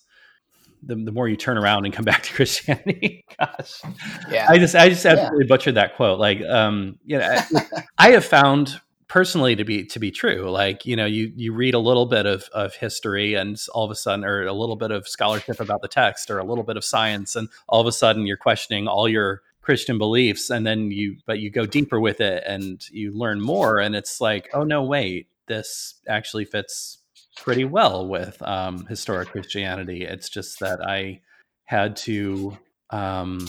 the, 0.83 0.95
the 0.95 1.11
more 1.11 1.27
you 1.27 1.35
turn 1.35 1.57
around 1.57 1.85
and 1.85 1.93
come 1.93 2.05
back 2.05 2.23
to 2.23 2.33
Christianity. 2.35 3.25
Gosh, 3.39 3.81
Yeah. 4.29 4.47
I 4.49 4.57
just 4.57 4.75
I 4.75 4.89
just 4.89 5.05
absolutely 5.05 5.45
butchered 5.45 5.75
that 5.75 5.95
quote. 5.95 6.19
Like, 6.19 6.41
um, 6.41 6.97
you 7.05 7.17
know, 7.17 7.27
I, 7.29 7.83
I 7.97 8.11
have 8.11 8.25
found 8.25 8.79
personally 9.07 9.57
to 9.57 9.65
be 9.65 9.85
to 9.85 9.99
be 9.99 10.09
true. 10.09 10.49
Like, 10.49 10.85
you 10.85 10.95
know, 10.95 11.05
you 11.05 11.31
you 11.35 11.53
read 11.53 11.73
a 11.73 11.79
little 11.79 12.05
bit 12.05 12.25
of 12.25 12.45
of 12.53 12.73
history, 12.75 13.33
and 13.35 13.57
all 13.73 13.83
of 13.83 13.91
a 13.91 13.95
sudden, 13.95 14.23
or 14.25 14.45
a 14.45 14.53
little 14.53 14.77
bit 14.77 14.91
of 14.91 15.07
scholarship 15.07 15.59
about 15.59 15.81
the 15.81 15.87
text, 15.87 16.31
or 16.31 16.39
a 16.39 16.45
little 16.45 16.63
bit 16.63 16.77
of 16.77 16.85
science, 16.85 17.35
and 17.35 17.49
all 17.67 17.81
of 17.81 17.87
a 17.87 17.91
sudden, 17.91 18.25
you're 18.25 18.37
questioning 18.37 18.87
all 18.87 19.09
your 19.09 19.41
Christian 19.61 19.97
beliefs, 19.97 20.49
and 20.49 20.65
then 20.65 20.91
you 20.91 21.17
but 21.25 21.39
you 21.39 21.49
go 21.51 21.65
deeper 21.65 21.99
with 21.99 22.19
it, 22.21 22.43
and 22.45 22.81
you 22.91 23.11
learn 23.11 23.39
more, 23.41 23.79
and 23.79 23.95
it's 23.95 24.19
like, 24.19 24.49
oh 24.53 24.63
no, 24.63 24.83
wait, 24.83 25.27
this 25.47 25.95
actually 26.07 26.45
fits 26.45 26.97
pretty 27.37 27.63
well 27.65 28.07
with 28.07 28.41
um, 28.41 28.85
historic 28.87 29.29
Christianity. 29.29 30.03
It's 30.03 30.29
just 30.29 30.59
that 30.59 30.81
I 30.85 31.21
had 31.65 31.95
to 31.97 32.57
um, 32.89 33.47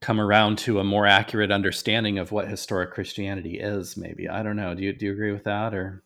come 0.00 0.20
around 0.20 0.58
to 0.58 0.78
a 0.80 0.84
more 0.84 1.06
accurate 1.06 1.50
understanding 1.50 2.18
of 2.18 2.30
what 2.30 2.48
historic 2.48 2.92
Christianity 2.92 3.58
is. 3.58 3.96
Maybe 3.96 4.28
I 4.28 4.42
don't 4.42 4.56
know. 4.56 4.74
Do 4.74 4.82
you 4.82 4.92
do 4.92 5.06
you 5.06 5.12
agree 5.12 5.32
with 5.32 5.44
that 5.44 5.74
or? 5.74 6.02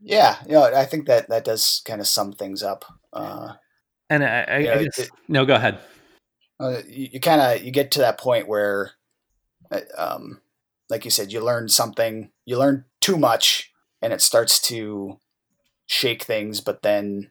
Yeah, 0.00 0.36
you 0.46 0.52
know, 0.52 0.64
I 0.64 0.84
think 0.84 1.06
that 1.06 1.28
that 1.30 1.44
does 1.44 1.80
kind 1.86 2.00
of 2.02 2.06
sum 2.06 2.32
things 2.34 2.62
up. 2.62 2.84
Uh, 3.14 3.54
And 4.10 4.22
I, 4.22 4.42
I, 4.42 4.58
Yeah, 4.58 4.74
I 4.74 4.84
guess, 4.84 4.98
it- 4.98 5.10
no, 5.26 5.46
go 5.46 5.54
ahead. 5.54 5.78
Uh, 6.58 6.78
you, 6.88 7.08
you 7.12 7.20
kind 7.20 7.40
of 7.40 7.62
you 7.62 7.70
get 7.70 7.90
to 7.92 8.00
that 8.00 8.18
point 8.18 8.48
where, 8.48 8.92
uh, 9.70 9.80
um, 9.96 10.40
like 10.88 11.04
you 11.04 11.10
said, 11.10 11.32
you 11.32 11.40
learn 11.40 11.68
something, 11.68 12.30
you 12.44 12.58
learn 12.58 12.84
too 13.00 13.16
much, 13.16 13.72
and 14.00 14.12
it 14.12 14.20
starts 14.20 14.60
to 14.62 15.18
shake 15.86 16.22
things. 16.22 16.60
But 16.60 16.82
then, 16.82 17.30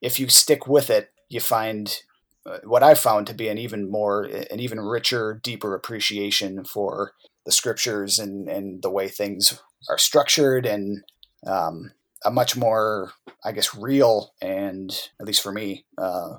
if 0.00 0.18
you 0.18 0.28
stick 0.28 0.66
with 0.66 0.90
it, 0.90 1.12
you 1.28 1.40
find 1.40 2.02
uh, 2.46 2.58
what 2.64 2.82
I 2.82 2.94
found 2.94 3.26
to 3.26 3.34
be 3.34 3.48
an 3.48 3.58
even 3.58 3.90
more, 3.90 4.24
an 4.24 4.60
even 4.60 4.80
richer, 4.80 5.40
deeper 5.42 5.74
appreciation 5.74 6.64
for 6.64 7.12
the 7.44 7.52
scriptures 7.52 8.18
and 8.18 8.48
and 8.48 8.82
the 8.82 8.90
way 8.90 9.08
things 9.08 9.60
are 9.88 9.98
structured 9.98 10.64
and 10.64 11.02
um, 11.46 11.92
a 12.24 12.30
much 12.30 12.56
more, 12.56 13.12
I 13.44 13.52
guess, 13.52 13.74
real 13.74 14.32
and 14.40 14.90
at 15.20 15.26
least 15.26 15.42
for 15.42 15.52
me, 15.52 15.84
uh, 15.98 16.36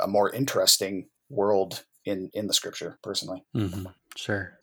a 0.00 0.06
more 0.06 0.30
interesting 0.30 1.08
world 1.32 1.84
in 2.04 2.30
in 2.34 2.46
the 2.46 2.54
scripture. 2.54 2.98
Personally, 3.02 3.44
hmm 3.54 3.86
Sure. 4.16 4.58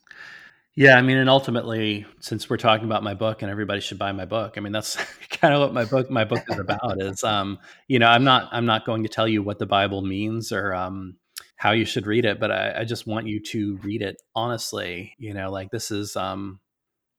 Yeah, 0.75 0.97
I 0.97 1.01
mean, 1.01 1.17
and 1.17 1.29
ultimately, 1.29 2.05
since 2.21 2.49
we're 2.49 2.57
talking 2.57 2.85
about 2.85 3.03
my 3.03 3.13
book 3.13 3.41
and 3.41 3.51
everybody 3.51 3.81
should 3.81 3.97
buy 3.97 4.13
my 4.13 4.23
book, 4.23 4.53
I 4.55 4.61
mean, 4.61 4.71
that's 4.71 4.95
kind 5.29 5.53
of 5.53 5.59
what 5.59 5.73
my 5.73 5.83
book 5.83 6.09
my 6.09 6.23
book 6.23 6.43
is 6.47 6.59
about. 6.59 7.01
Is 7.01 7.23
um, 7.23 7.59
you 7.87 7.99
know, 7.99 8.07
I'm 8.07 8.23
not 8.23 8.49
I'm 8.51 8.65
not 8.65 8.85
going 8.85 9.03
to 9.03 9.09
tell 9.09 9.27
you 9.27 9.43
what 9.43 9.59
the 9.59 9.65
Bible 9.65 10.01
means 10.01 10.51
or 10.51 10.73
um, 10.73 11.17
how 11.57 11.71
you 11.71 11.83
should 11.85 12.07
read 12.07 12.23
it, 12.23 12.39
but 12.39 12.51
I, 12.51 12.79
I 12.79 12.83
just 12.85 13.07
want 13.07 13.27
you 13.27 13.41
to 13.41 13.77
read 13.77 14.01
it 14.01 14.21
honestly. 14.35 15.15
You 15.17 15.33
know, 15.33 15.51
like 15.51 15.69
this 15.71 15.91
is 15.91 16.15
um, 16.15 16.61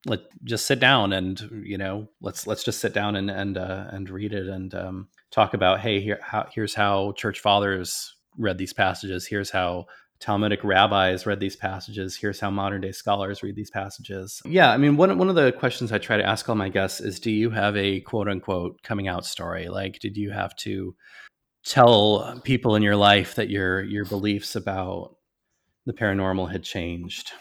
let 0.07 0.20
just 0.44 0.66
sit 0.66 0.80
down 0.80 1.12
and 1.12 1.62
you 1.64 1.76
know 1.76 2.09
let's 2.22 2.46
let's 2.46 2.64
just 2.64 2.80
sit 2.80 2.94
down 2.94 3.16
and 3.16 3.30
and 3.30 3.59
uh, 3.59 3.88
and 3.90 4.09
read 4.09 4.32
it 4.32 4.48
and 4.48 4.74
um, 4.74 5.09
talk 5.30 5.55
about 5.55 5.80
hey 5.80 6.01
here 6.01 6.20
how 6.22 6.48
here's 6.53 6.74
how 6.74 7.12
church 7.12 7.40
fathers 7.40 8.16
read 8.37 8.59
these 8.59 8.72
passages. 8.72 9.26
Here's 9.26 9.51
how 9.51 9.87
Talmudic 10.20 10.62
rabbis 10.62 11.24
read 11.24 11.41
these 11.41 11.57
passages. 11.57 12.16
Here's 12.16 12.41
how 12.41 12.51
modern 12.51 12.83
day 12.83 12.93
scholars 12.93 13.43
read 13.43 13.57
these 13.57 13.70
passages. 13.70 14.43
Yeah, 14.45 14.70
I 14.70 14.76
mean, 14.76 14.99
one, 14.99 15.16
one 15.16 15.31
of 15.31 15.35
the 15.35 15.51
questions 15.53 15.93
I 15.93 15.99
try 15.99 16.18
to 16.18 16.26
ask 16.26 16.47
all 16.49 16.55
my 16.55 16.68
guests 16.68 17.01
is 17.01 17.18
Do 17.18 17.31
you 17.31 17.51
have 17.51 17.76
a 17.76 18.01
quote 18.01 18.28
unquote 18.28 18.83
coming 18.83 19.09
out 19.09 19.24
story? 19.24 19.68
Like, 19.68 19.99
did 19.99 20.16
you 20.18 20.31
have 20.31 20.55
to 20.57 20.95
tell 21.64 22.41
people 22.45 22.76
in 22.76 22.83
your 22.83 22.97
life 22.97 23.35
that 23.37 23.49
your 23.49 23.83
your 23.83 24.05
beliefs 24.05 24.57
about 24.57 25.16
the 25.87 25.95
paranormal 25.95 26.53
had 26.53 26.62
changed? 26.62 27.33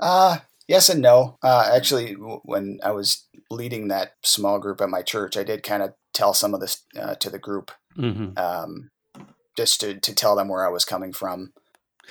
uh 0.00 0.38
yes 0.68 0.88
and 0.88 1.00
no. 1.00 1.38
Uh, 1.42 1.70
actually, 1.74 2.14
w- 2.14 2.40
when 2.44 2.78
I 2.84 2.92
was 2.92 3.26
leading 3.50 3.88
that 3.88 4.12
small 4.22 4.58
group 4.58 4.80
at 4.80 4.90
my 4.90 5.02
church, 5.02 5.36
I 5.36 5.42
did 5.42 5.62
kind 5.62 5.82
of 5.82 5.94
tell 6.12 6.34
some 6.34 6.54
of 6.54 6.60
this 6.60 6.84
uh, 6.96 7.14
to 7.16 7.30
the 7.30 7.38
group, 7.38 7.72
hmm 7.96 8.28
um, 8.36 8.90
just 9.58 9.80
to 9.82 9.98
to 10.00 10.14
tell 10.14 10.34
them 10.36 10.48
where 10.48 10.64
I 10.66 10.70
was 10.70 10.84
coming 10.86 11.12
from, 11.12 11.52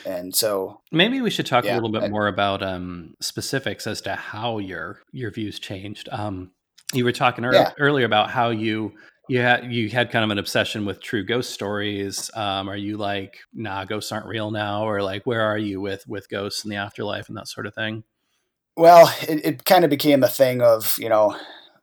and 0.05 0.35
so 0.35 0.81
Maybe 0.91 1.21
we 1.21 1.29
should 1.31 1.47
talk 1.47 1.65
a 1.65 1.73
little 1.73 1.91
bit 1.91 2.03
I- 2.03 2.09
more 2.09 2.27
about 2.27 2.61
um, 2.61 3.15
specifics 3.21 3.87
as 3.87 4.01
to 4.01 4.13
how 4.15 4.59
your 4.59 4.99
your 5.11 5.31
views 5.31 5.57
changed. 5.59 6.07
Um, 6.11 6.51
you 6.93 7.03
were 7.05 7.11
talking 7.11 7.43
ear- 7.43 7.53
Yeah. 7.53 7.71
earlier 7.79 8.05
about 8.05 8.29
how 8.29 8.49
you 8.51 8.93
you 9.29 9.39
had 9.41 9.71
you 9.73 9.89
had 9.89 10.11
kind 10.11 10.23
of 10.23 10.31
an 10.31 10.37
obsession 10.39 10.85
with 10.85 11.01
true 11.01 11.23
ghost 11.25 11.51
stories. 11.51 12.29
Um, 12.33 12.69
are 12.69 12.77
you 12.77 12.95
like, 12.97 13.39
nah, 13.53 13.83
ghosts 13.85 14.11
aren't 14.11 14.25
real 14.27 14.51
now, 14.51 14.85
or 14.87 15.01
like, 15.01 15.25
where 15.25 15.41
are 15.41 15.57
you 15.57 15.81
with 15.81 16.07
with 16.07 16.29
ghosts 16.29 16.63
in 16.63 16.69
the 16.69 16.77
afterlife 16.77 17.27
and 17.27 17.37
that 17.37 17.47
sort 17.47 17.65
of 17.65 17.73
thing? 17.73 18.03
Well, 18.77 19.11
it, 19.27 19.43
it 19.45 19.65
kind 19.65 19.83
of 19.83 19.89
became 19.89 20.23
a 20.23 20.27
thing 20.29 20.61
of, 20.61 20.95
you 20.99 21.09
know, 21.09 21.35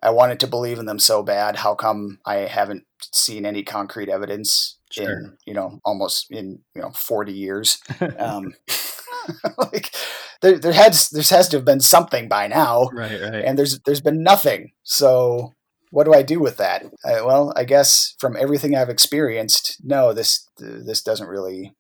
I 0.05 0.11
wanted 0.11 0.39
to 0.41 0.47
believe 0.47 0.79
in 0.79 0.87
them 0.87 0.99
so 0.99 1.23
bad. 1.23 1.57
How 1.57 1.75
come 1.75 2.19
I 2.27 2.37
haven't 2.41 2.85
seen 3.13 3.47
any 3.47 3.63
concrete 3.63 4.09
evidence 4.09 4.79
Sure. 4.93 5.11
in, 5.11 5.37
you 5.45 5.55
know, 5.55 5.81
almost 5.85 6.27
in, 6.31 6.61
you 6.75 6.83
know, 6.83 6.91
40 6.91 7.33
years? 7.33 7.79
Um, 8.19 8.55
like 9.59 9.95
there, 10.43 10.59
there 10.59 10.73
has, 10.73 11.09
there 11.09 11.23
has 11.23 11.49
to 11.49 11.57
have 11.57 11.65
been 11.65 11.81
something 11.81 12.29
by 12.29 12.47
now 12.47 12.91
right, 12.93 13.21
right. 13.21 13.43
and 13.45 13.59
there's, 13.59 13.81
there's 13.81 14.03
been 14.03 14.23
nothing. 14.23 14.73
So 14.83 15.55
what 15.91 16.05
do 16.05 16.13
I 16.13 16.23
do 16.23 16.41
with 16.41 16.59
that? 16.59 16.85
I, 17.05 17.23
well, 17.23 17.53
I 17.57 17.65
guess 17.65 18.15
from 18.19 18.37
everything 18.37 18.77
I've 18.77 18.91
experienced, 18.91 19.79
no, 19.83 20.13
this, 20.13 20.47
this 20.59 21.03
doesn't 21.03 21.29
really, 21.29 21.75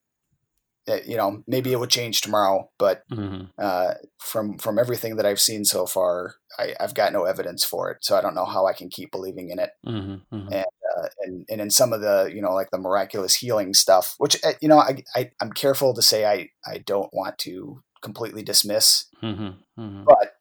you 1.06 1.16
know, 1.16 1.42
maybe 1.46 1.72
it 1.72 1.80
would 1.80 1.90
change 1.90 2.20
tomorrow, 2.20 2.70
but 2.78 3.02
hmm 3.10 3.42
uh, 3.58 3.94
from 4.18 4.58
from 4.58 4.78
everything 4.78 5.16
that 5.16 5.26
I've 5.26 5.40
seen 5.40 5.64
so 5.64 5.86
far, 5.86 6.34
I, 6.58 6.74
I've 6.80 6.94
got 6.94 7.12
no 7.12 7.24
evidence 7.24 7.64
for 7.64 7.90
it, 7.90 7.98
so 8.02 8.16
I 8.16 8.20
don't 8.20 8.34
know 8.34 8.44
how 8.44 8.66
I 8.66 8.72
can 8.72 8.88
keep 8.90 9.10
believing 9.10 9.50
in 9.50 9.58
it. 9.58 9.70
hmm 9.84 10.16
hmm 10.30 10.48
Uh, 10.96 11.08
and 11.22 11.44
and 11.50 11.60
in 11.60 11.70
some 11.70 11.92
of 11.92 12.00
the 12.00 12.30
you 12.32 12.40
know 12.40 12.54
like 12.54 12.70
the 12.70 12.78
miraculous 12.78 13.34
healing 13.34 13.74
stuff, 13.74 14.14
which 14.18 14.36
uh, 14.44 14.52
you 14.60 14.68
know 14.68 14.78
I, 14.78 15.02
I 15.16 15.30
I'm 15.40 15.52
careful 15.52 15.92
to 15.94 16.02
say 16.02 16.24
I 16.24 16.50
I 16.66 16.78
don't 16.78 17.12
want 17.12 17.38
to 17.38 17.82
completely 18.02 18.42
dismiss. 18.42 19.06
Mm-hmm. 19.22 19.80
Mm-hmm. 19.80 20.04
But 20.04 20.36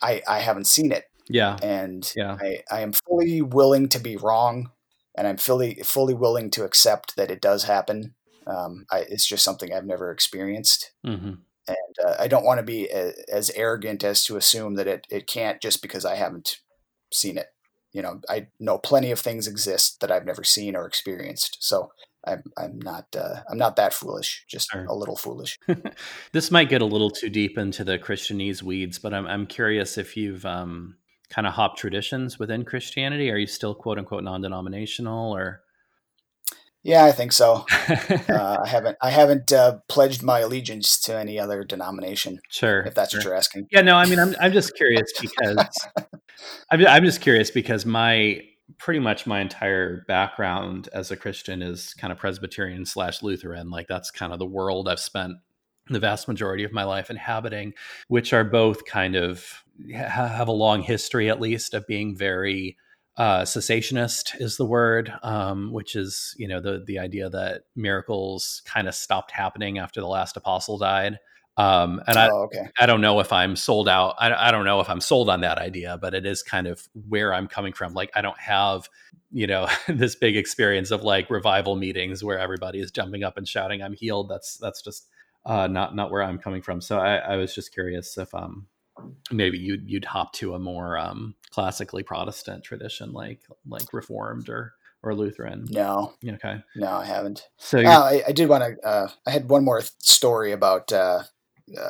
I 0.00 0.22
I 0.26 0.38
haven't 0.40 0.66
seen 0.66 0.92
it, 0.92 1.04
Yeah. 1.28 1.58
and 1.62 2.10
Yeah. 2.16 2.36
I, 2.40 2.62
I 2.70 2.80
am 2.80 2.92
fully 2.92 3.42
willing 3.42 3.88
to 3.90 3.98
be 3.98 4.16
wrong, 4.16 4.70
and 5.16 5.26
I'm 5.26 5.36
fully 5.36 5.80
fully 5.84 6.14
willing 6.14 6.50
to 6.52 6.64
accept 6.64 7.16
that 7.16 7.30
it 7.30 7.40
does 7.42 7.64
happen. 7.64 8.14
Um, 8.46 8.86
I, 8.90 9.00
it's 9.08 9.26
just 9.26 9.44
something 9.44 9.72
I've 9.72 9.86
never 9.86 10.10
experienced, 10.10 10.92
Mm-hmm. 11.06 11.34
and 11.68 11.96
uh, 12.06 12.16
I 12.18 12.28
don't 12.28 12.44
want 12.44 12.58
to 12.58 12.64
be 12.64 12.88
a, 12.88 13.12
as 13.32 13.50
arrogant 13.50 14.04
as 14.04 14.24
to 14.24 14.36
assume 14.36 14.74
that 14.76 14.86
it, 14.86 15.06
it 15.10 15.26
can't 15.26 15.60
just 15.60 15.82
because 15.82 16.04
I 16.04 16.16
haven't 16.16 16.56
seen 17.12 17.36
it. 17.38 17.48
You 17.92 18.02
know, 18.02 18.20
I 18.28 18.48
know 18.58 18.78
plenty 18.78 19.10
of 19.10 19.18
things 19.20 19.46
exist 19.46 20.00
that 20.00 20.10
I've 20.10 20.24
never 20.24 20.44
seen 20.44 20.74
or 20.74 20.86
experienced, 20.86 21.58
so 21.60 21.92
I'm 22.26 22.42
I'm 22.56 22.78
not 22.78 23.06
uh, 23.16 23.40
I'm 23.50 23.58
not 23.58 23.76
that 23.76 23.92
foolish, 23.92 24.44
just 24.48 24.72
a 24.74 24.94
little 24.94 25.16
foolish. 25.16 25.58
this 26.32 26.50
might 26.50 26.70
get 26.70 26.80
a 26.82 26.86
little 26.86 27.10
too 27.10 27.28
deep 27.28 27.58
into 27.58 27.84
the 27.84 27.98
Christianese 27.98 28.62
weeds, 28.62 28.98
but 28.98 29.12
I'm 29.12 29.26
I'm 29.26 29.46
curious 29.46 29.98
if 29.98 30.16
you've 30.16 30.46
um, 30.46 30.96
kind 31.28 31.46
of 31.46 31.52
hopped 31.52 31.78
traditions 31.78 32.38
within 32.38 32.64
Christianity. 32.64 33.30
Are 33.30 33.36
you 33.36 33.46
still 33.46 33.74
quote 33.74 33.98
unquote 33.98 34.24
non-denominational 34.24 35.36
or? 35.36 35.60
Yeah, 36.82 37.04
I 37.04 37.12
think 37.12 37.32
so. 37.32 37.64
Uh, 38.28 38.58
I 38.64 38.68
haven't 38.68 38.96
I 39.00 39.10
haven't 39.10 39.52
uh, 39.52 39.78
pledged 39.88 40.22
my 40.22 40.40
allegiance 40.40 40.98
to 41.02 41.18
any 41.18 41.38
other 41.38 41.64
denomination, 41.64 42.40
sure. 42.48 42.80
if 42.80 42.94
that's 42.94 43.14
what 43.14 43.24
you're 43.24 43.34
asking. 43.34 43.66
Yeah, 43.70 43.82
no, 43.82 43.96
I 43.96 44.06
mean, 44.06 44.18
I'm 44.18 44.34
I'm 44.40 44.52
just 44.52 44.74
curious 44.74 45.10
because 45.20 45.58
I'm 46.70 46.86
I'm 46.86 47.04
just 47.04 47.20
curious 47.20 47.50
because 47.50 47.84
my 47.84 48.40
pretty 48.78 49.00
much 49.00 49.26
my 49.26 49.40
entire 49.40 50.04
background 50.08 50.88
as 50.92 51.10
a 51.10 51.16
Christian 51.16 51.62
is 51.62 51.94
kind 51.94 52.12
of 52.12 52.18
Presbyterian 52.18 52.86
slash 52.86 53.22
Lutheran. 53.22 53.70
Like 53.70 53.86
that's 53.88 54.10
kind 54.10 54.32
of 54.32 54.38
the 54.38 54.46
world 54.46 54.88
I've 54.88 55.00
spent 55.00 55.34
the 55.88 56.00
vast 56.00 56.28
majority 56.28 56.64
of 56.64 56.72
my 56.72 56.84
life 56.84 57.10
inhabiting, 57.10 57.74
which 58.08 58.32
are 58.32 58.44
both 58.44 58.84
kind 58.84 59.16
of 59.16 59.64
have 59.94 60.48
a 60.48 60.52
long 60.52 60.82
history 60.82 61.28
at 61.28 61.40
least 61.40 61.74
of 61.74 61.86
being 61.86 62.16
very 62.16 62.76
uh, 63.16 63.42
cessationist 63.42 64.40
is 64.40 64.56
the 64.56 64.64
word, 64.64 65.12
um, 65.22 65.72
which 65.72 65.96
is 65.96 66.34
you 66.38 66.48
know 66.48 66.60
the 66.60 66.82
the 66.86 66.98
idea 66.98 67.28
that 67.28 67.62
miracles 67.76 68.62
kind 68.64 68.88
of 68.88 68.94
stopped 68.94 69.30
happening 69.30 69.78
after 69.78 70.00
the 70.00 70.06
last 70.06 70.36
apostle 70.36 70.78
died. 70.78 71.18
Um, 71.58 72.00
and 72.06 72.16
I, 72.16 72.30
oh, 72.30 72.44
okay. 72.44 72.66
I 72.80 72.86
don't 72.86 73.02
know 73.02 73.20
if 73.20 73.30
I'm 73.30 73.56
sold 73.56 73.86
out. 73.86 74.14
I, 74.18 74.48
I 74.48 74.50
don't 74.50 74.64
know 74.64 74.80
if 74.80 74.88
I'm 74.88 75.02
sold 75.02 75.28
on 75.28 75.42
that 75.42 75.58
idea, 75.58 75.98
but 76.00 76.14
it 76.14 76.24
is 76.24 76.42
kind 76.42 76.66
of 76.66 76.88
where 77.08 77.34
I'm 77.34 77.46
coming 77.46 77.74
from. 77.74 77.92
Like, 77.92 78.10
I 78.14 78.22
don't 78.22 78.38
have, 78.40 78.88
you 79.30 79.46
know, 79.46 79.68
this 79.86 80.14
big 80.14 80.34
experience 80.36 80.90
of 80.90 81.02
like 81.02 81.28
revival 81.28 81.76
meetings 81.76 82.24
where 82.24 82.38
everybody 82.38 82.80
is 82.80 82.90
jumping 82.90 83.22
up 83.22 83.36
and 83.36 83.46
shouting, 83.46 83.82
"I'm 83.82 83.92
healed." 83.92 84.30
That's 84.30 84.56
that's 84.56 84.80
just 84.80 85.08
uh, 85.44 85.66
not 85.66 85.94
not 85.94 86.10
where 86.10 86.22
I'm 86.22 86.38
coming 86.38 86.62
from. 86.62 86.80
So 86.80 86.98
I, 86.98 87.16
I 87.16 87.36
was 87.36 87.54
just 87.54 87.72
curious 87.72 88.16
if 88.16 88.34
um 88.34 88.66
maybe 89.30 89.58
you'd 89.58 89.90
you'd 89.90 90.04
hop 90.04 90.32
to 90.34 90.54
a 90.54 90.58
more 90.58 90.96
um 90.96 91.34
classically 91.52 92.02
Protestant 92.02 92.64
tradition 92.64 93.12
like 93.12 93.40
like 93.66 93.92
Reformed 93.92 94.48
or 94.48 94.74
or 95.02 95.14
Lutheran. 95.14 95.66
No, 95.70 96.14
Okay, 96.26 96.62
no, 96.76 96.88
I 96.88 97.04
haven't. 97.04 97.48
so 97.58 97.80
I, 97.80 98.22
I 98.28 98.32
did 98.32 98.48
want 98.48 98.62
to. 98.64 98.86
Uh, 98.88 99.08
I 99.26 99.30
had 99.30 99.48
one 99.48 99.64
more 99.64 99.82
story 99.98 100.52
about 100.52 100.92
uh, 100.92 101.22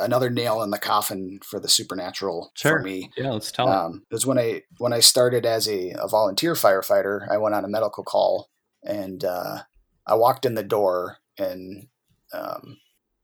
another 0.00 0.30
nail 0.30 0.62
in 0.62 0.70
the 0.70 0.78
coffin 0.78 1.38
for 1.44 1.60
the 1.60 1.68
supernatural 1.68 2.52
Sure. 2.54 2.78
for 2.78 2.82
me. 2.82 3.10
yeah, 3.16 3.30
let's 3.30 3.52
tell 3.52 3.68
it. 3.68 3.74
Um, 3.74 4.06
it 4.10 4.14
was 4.14 4.26
when 4.26 4.38
I 4.38 4.62
when 4.78 4.92
I 4.94 5.00
started 5.00 5.44
as 5.44 5.68
a, 5.68 5.90
a 5.98 6.08
volunteer 6.08 6.54
firefighter. 6.54 7.28
I 7.30 7.36
went 7.36 7.54
on 7.54 7.64
a 7.64 7.68
medical 7.68 8.02
call, 8.02 8.48
and 8.82 9.22
uh, 9.24 9.58
I 10.06 10.14
walked 10.14 10.46
in 10.46 10.54
the 10.54 10.62
door, 10.62 11.18
and 11.38 11.88
um, 12.32 12.78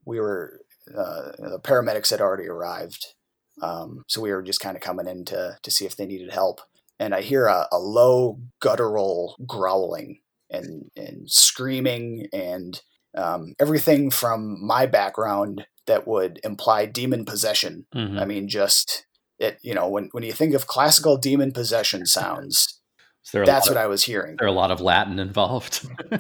we 0.05 0.21
were 0.21 0.61
uh, 0.95 1.33
the 1.39 1.61
paramedics 1.63 2.11
had 2.11 2.21
already 2.21 2.47
arrived, 2.47 3.15
um, 3.63 4.05
so 4.09 4.21
we 4.21 4.33
were 4.33 4.43
just 4.43 4.61
kind 4.61 4.77
of 4.77 4.83
coming 4.83 5.07
in 5.09 5.25
to 5.27 5.57
to 5.63 5.71
see 5.71 5.87
if 5.87 5.97
they 5.97 6.07
needed 6.07 6.33
help. 6.33 6.61
And 7.01 7.15
I 7.15 7.21
hear 7.23 7.47
a, 7.47 7.67
a 7.71 7.79
low 7.79 8.41
guttural 8.61 9.37
growling 9.47 10.21
and 10.51 10.91
and 10.97 11.31
screaming 11.31 12.27
and 12.33 12.81
um, 13.17 13.55
everything 13.59 14.11
from 14.11 14.65
my 14.65 14.87
background 14.87 15.67
that 15.87 16.07
would 16.07 16.41
imply 16.45 16.87
demon 16.87 17.25
possession 17.25 17.87
Mhm. 17.95 18.21
I 18.21 18.25
mean, 18.25 18.49
just 18.49 19.07
it. 19.39 19.59
You 19.63 19.75
know, 19.75 19.89
when 19.89 20.09
when 20.13 20.23
you 20.25 20.33
think 20.33 20.55
of 20.55 20.67
classical 20.67 21.17
demon 21.17 21.53
possession 21.53 22.07
sounds, 22.19 22.81
Is 23.25 23.31
there 23.33 23.43
a 23.43 23.47
that's 23.47 23.67
lot 23.67 23.73
of, 23.73 23.77
what 23.77 23.85
I 23.85 23.87
was 23.87 24.05
hearing. 24.05 24.37
there 24.39 24.47
are 24.47 24.51
a 24.51 24.53
lot 24.53 24.71
of 24.71 24.81
Latin 24.81 25.19
involved. 25.19 25.87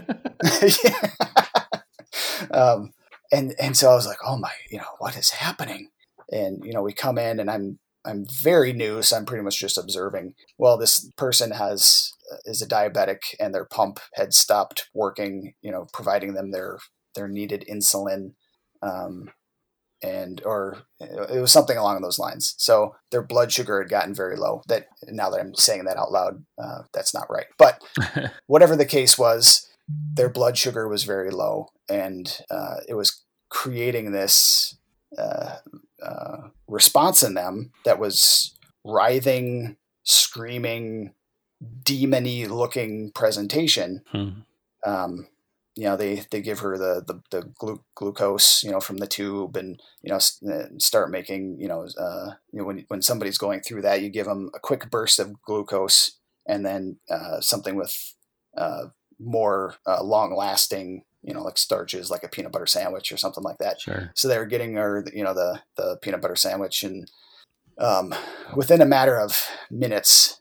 um, 2.50 2.92
and 3.32 3.54
and 3.60 3.76
so 3.76 3.90
I 3.90 3.94
was 3.94 4.06
like, 4.06 4.18
oh 4.26 4.36
my, 4.38 4.52
you 4.70 4.78
know, 4.78 4.84
what 4.98 5.16
is 5.16 5.30
happening? 5.30 5.88
And 6.30 6.62
you 6.64 6.72
know, 6.72 6.82
we 6.82 6.92
come 6.92 7.18
in, 7.18 7.40
and 7.40 7.50
I'm 7.50 7.78
I'm 8.04 8.24
very 8.30 8.72
new, 8.72 9.02
so 9.02 9.16
I'm 9.16 9.26
pretty 9.26 9.44
much 9.44 9.58
just 9.58 9.78
observing. 9.78 10.34
Well, 10.56 10.78
this 10.78 11.10
person 11.16 11.52
has 11.52 12.12
uh, 12.32 12.36
is 12.44 12.62
a 12.62 12.68
diabetic, 12.68 13.34
and 13.40 13.54
their 13.54 13.64
pump 13.64 14.00
had 14.14 14.32
stopped 14.34 14.88
working. 14.94 15.54
You 15.62 15.72
know, 15.72 15.86
providing 15.92 16.34
them 16.34 16.50
their 16.50 16.78
their 17.14 17.28
needed 17.28 17.64
insulin. 17.70 18.32
Um, 18.82 19.30
and 20.02 20.40
or 20.44 20.82
it 21.00 21.40
was 21.40 21.52
something 21.52 21.76
along 21.76 22.00
those 22.00 22.18
lines. 22.18 22.54
So 22.58 22.94
their 23.10 23.22
blood 23.22 23.52
sugar 23.52 23.80
had 23.80 23.90
gotten 23.90 24.14
very 24.14 24.36
low. 24.36 24.62
That 24.68 24.86
now 25.08 25.30
that 25.30 25.40
I'm 25.40 25.54
saying 25.54 25.84
that 25.84 25.96
out 25.96 26.12
loud, 26.12 26.44
uh, 26.56 26.82
that's 26.94 27.12
not 27.12 27.30
right. 27.30 27.46
But 27.58 27.82
whatever 28.46 28.76
the 28.76 28.86
case 28.86 29.18
was, 29.18 29.68
their 29.88 30.28
blood 30.28 30.56
sugar 30.56 30.88
was 30.88 31.04
very 31.04 31.30
low, 31.30 31.68
and 31.88 32.38
uh, 32.50 32.76
it 32.88 32.94
was 32.94 33.24
creating 33.48 34.12
this 34.12 34.76
uh, 35.16 35.56
uh, 36.02 36.48
response 36.66 37.22
in 37.22 37.34
them 37.34 37.72
that 37.84 37.98
was 37.98 38.54
writhing, 38.84 39.76
screaming, 40.04 41.12
demony 41.82 42.48
looking 42.48 43.10
presentation. 43.14 44.02
Hmm. 44.08 44.28
Um, 44.86 45.28
you 45.74 45.84
know, 45.84 45.96
they, 45.96 46.24
they 46.30 46.40
give 46.40 46.58
her 46.60 46.76
the 46.76 47.04
the, 47.06 47.22
the 47.30 47.52
glu- 47.56 47.84
glucose, 47.94 48.64
you 48.64 48.70
know, 48.72 48.80
from 48.80 48.96
the 48.96 49.06
tube, 49.06 49.56
and 49.56 49.80
you 50.02 50.10
know, 50.10 50.16
s- 50.16 50.42
uh, 50.42 50.66
start 50.78 51.10
making, 51.10 51.60
you 51.60 51.68
know, 51.68 51.86
uh, 51.98 52.32
you 52.52 52.58
know, 52.58 52.64
when 52.64 52.84
when 52.88 53.00
somebody's 53.02 53.38
going 53.38 53.60
through 53.60 53.82
that, 53.82 54.02
you 54.02 54.08
give 54.08 54.26
them 54.26 54.50
a 54.54 54.58
quick 54.58 54.90
burst 54.90 55.20
of 55.20 55.40
glucose, 55.42 56.18
and 56.46 56.66
then 56.66 56.98
uh, 57.08 57.40
something 57.40 57.76
with 57.76 58.14
uh, 58.56 58.86
more 59.20 59.76
uh, 59.86 60.02
long 60.02 60.34
lasting, 60.34 61.04
you 61.22 61.34
know, 61.34 61.42
like 61.42 61.58
starches, 61.58 62.10
like 62.10 62.22
a 62.22 62.28
peanut 62.28 62.52
butter 62.52 62.66
sandwich 62.66 63.10
or 63.12 63.16
something 63.16 63.42
like 63.44 63.58
that. 63.58 63.80
Sure. 63.80 64.10
So 64.14 64.28
they 64.28 64.38
were 64.38 64.46
getting 64.46 64.74
her, 64.74 65.04
you 65.12 65.24
know, 65.24 65.34
the 65.34 65.60
the 65.76 65.98
peanut 66.00 66.20
butter 66.22 66.36
sandwich, 66.36 66.82
and 66.82 67.10
um, 67.78 68.14
within 68.56 68.80
a 68.80 68.86
matter 68.86 69.18
of 69.18 69.40
minutes, 69.70 70.40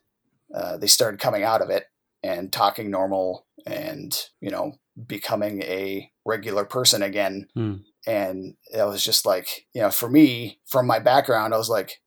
uh, 0.54 0.78
they 0.78 0.88
started 0.88 1.20
coming 1.20 1.44
out 1.44 1.62
of 1.62 1.70
it 1.70 1.86
and 2.24 2.52
talking 2.52 2.90
normal, 2.92 3.46
and 3.66 4.18
you 4.42 4.50
know, 4.50 4.74
becoming 5.06 5.62
a 5.64 6.12
regular 6.26 6.66
person 6.66 7.02
again. 7.02 7.48
Hmm. 7.54 7.76
And 8.06 8.56
it 8.74 8.84
was 8.88 9.04
just 9.04 9.26
like, 9.26 9.66
you 9.74 9.82
know, 9.82 9.92
for 9.92 10.10
me, 10.10 10.60
from 10.66 10.88
my 10.88 11.00
background, 11.00 11.54
I 11.54 11.58
was 11.58 11.70
like, 11.70 12.02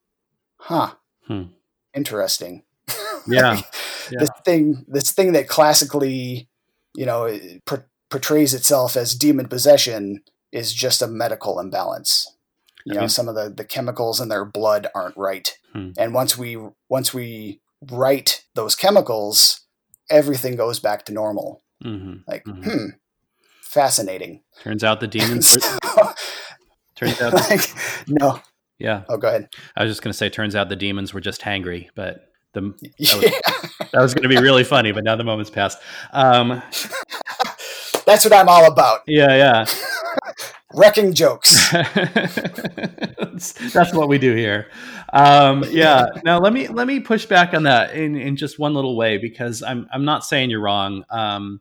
huh, 0.57 0.95
Hmm. 1.27 1.45
interesting. 1.95 2.63
Yeah. 3.27 3.55
Like, 3.57 3.65
Yeah. 4.11 4.19
This 4.21 4.31
thing, 4.45 4.85
this 4.89 5.13
thing 5.13 5.33
that 5.33 5.47
classically, 5.47 6.49
you 6.97 7.07
know, 7.07 7.39
portrays 8.11 8.53
itself 8.55 8.97
as 8.97 9.15
demon 9.15 9.49
possession 9.49 10.23
is 10.53 10.73
just 10.75 11.01
a 11.03 11.07
medical 11.07 11.59
imbalance. 11.61 12.27
You 12.85 12.95
know, 12.95 13.07
some 13.09 13.29
of 13.29 13.35
the, 13.35 13.51
the 13.51 13.65
chemicals 13.65 14.21
in 14.21 14.29
their 14.29 14.45
blood 14.45 14.89
aren't 14.95 15.17
right. 15.17 15.57
Hmm. 15.73 15.91
And 15.99 16.15
once 16.15 16.37
we 16.39 16.57
once 16.89 17.13
we 17.15 17.61
right 17.91 18.43
those 18.55 18.75
chemicals, 18.75 19.61
everything 20.11 20.57
goes 20.57 20.81
back 20.81 21.05
to 21.05 21.13
normal. 21.13 21.63
hmm 21.83 22.15
Like, 22.27 22.45
Mhm. 22.45 22.65
hmm, 22.65 22.87
fascinating. 23.63 24.43
Turns 24.63 24.83
out 24.83 25.01
the 25.01 25.07
demons. 25.07 25.57
Turns 26.97 27.21
out, 27.21 27.33
like, 27.35 27.73
no. 28.09 28.41
yeah. 28.79 29.05
Oh, 29.09 29.17
go 29.17 29.29
ahead. 29.29 29.49
I 29.77 29.85
was 29.85 29.91
just 29.91 30.03
going 30.03 30.13
to 30.13 30.17
say, 30.17 30.29
turns 30.29 30.55
out 30.55 30.69
the 30.69 30.77
demons 30.77 31.15
were 31.15 31.21
just 31.21 31.41
hangry, 31.41 31.89
but 31.95 32.31
the 32.53 32.75
Yeah. 32.99 33.15
that 33.93 34.01
was 34.03 34.13
going 34.15 34.25
to 34.25 34.29
be 34.29 34.37
really 34.41 34.65
funny. 34.65 34.93
But 34.93 35.05
now 35.05 35.17
the 35.17 35.25
moment's 35.25 35.51
passed. 35.51 35.79
Um, 36.13 36.63
That's 38.11 38.25
what 38.25 38.35
I'm 38.35 38.49
all 38.49 38.67
about. 38.67 39.03
yeah, 39.07 39.37
yeah. 39.37 39.67
Wrecking 40.75 41.15
jokes. 41.15 41.71
that's, 43.33 43.93
what 43.93 44.09
we 44.09 44.19
do 44.19 44.35
here. 44.35 44.69
Um, 45.13 45.65
yeah. 45.71 46.07
Now 46.25 46.39
let 46.39 46.53
me 46.53 46.69
let 46.69 46.87
me 46.87 47.01
push 47.01 47.27
back 47.27 47.55
on 47.55 47.65
that 47.65 47.95
in, 47.95 48.15
in 48.17 48.37
just 48.37 48.59
one 48.59 48.75
little 48.75 48.97
way 48.97 49.19
because 49.19 49.63
I'm 49.63 49.89
I'm 49.93 50.05
not 50.05 50.25
saying 50.25 50.51
you're 50.51 50.61
wrong. 50.61 51.05
Um, 51.11 51.61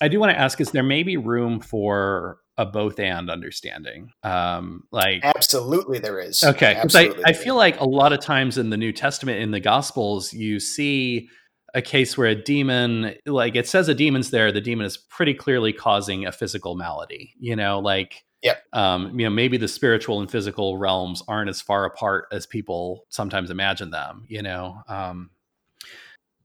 I 0.00 0.08
do 0.08 0.20
want 0.20 0.32
to 0.32 0.38
ask: 0.38 0.60
Is 0.60 0.70
there 0.72 0.82
maybe 0.82 1.16
room 1.16 1.60
for 1.60 2.38
a 2.58 2.66
both 2.66 2.98
and 2.98 3.30
understanding? 3.30 4.10
Um, 4.22 4.84
like 4.90 5.24
Absolutely, 5.24 5.98
there 5.98 6.18
is. 6.18 6.42
Okay, 6.42 6.74
because 6.74 6.96
I, 6.96 7.10
I 7.24 7.32
feel 7.32 7.56
like 7.56 7.80
a 7.80 7.88
lot 7.88 8.12
of 8.12 8.20
times 8.20 8.58
in 8.58 8.70
the 8.70 8.76
New 8.76 8.92
Testament, 8.92 9.40
in 9.40 9.50
the 9.50 9.60
Gospels, 9.60 10.32
you 10.32 10.60
see 10.60 11.28
a 11.74 11.82
case 11.82 12.16
where 12.16 12.28
a 12.28 12.34
demon, 12.34 13.14
like 13.26 13.56
it 13.56 13.66
says 13.68 13.88
a 13.88 13.94
demon's 13.94 14.30
there, 14.30 14.52
the 14.52 14.60
demon 14.60 14.86
is 14.86 14.96
pretty 14.96 15.34
clearly 15.34 15.72
causing 15.72 16.24
a 16.24 16.32
physical 16.32 16.74
malady. 16.76 17.34
You 17.38 17.56
know, 17.56 17.78
like 17.80 18.24
Yep. 18.42 18.62
Um, 18.74 19.18
you 19.18 19.24
know, 19.24 19.30
maybe 19.30 19.56
the 19.56 19.66
spiritual 19.68 20.20
and 20.20 20.30
physical 20.30 20.76
realms 20.76 21.22
aren't 21.26 21.48
as 21.48 21.62
far 21.62 21.86
apart 21.86 22.26
as 22.30 22.44
people 22.46 23.06
sometimes 23.08 23.50
imagine 23.50 23.90
them. 23.90 24.26
You 24.28 24.42
know, 24.42 24.82
um, 24.86 25.30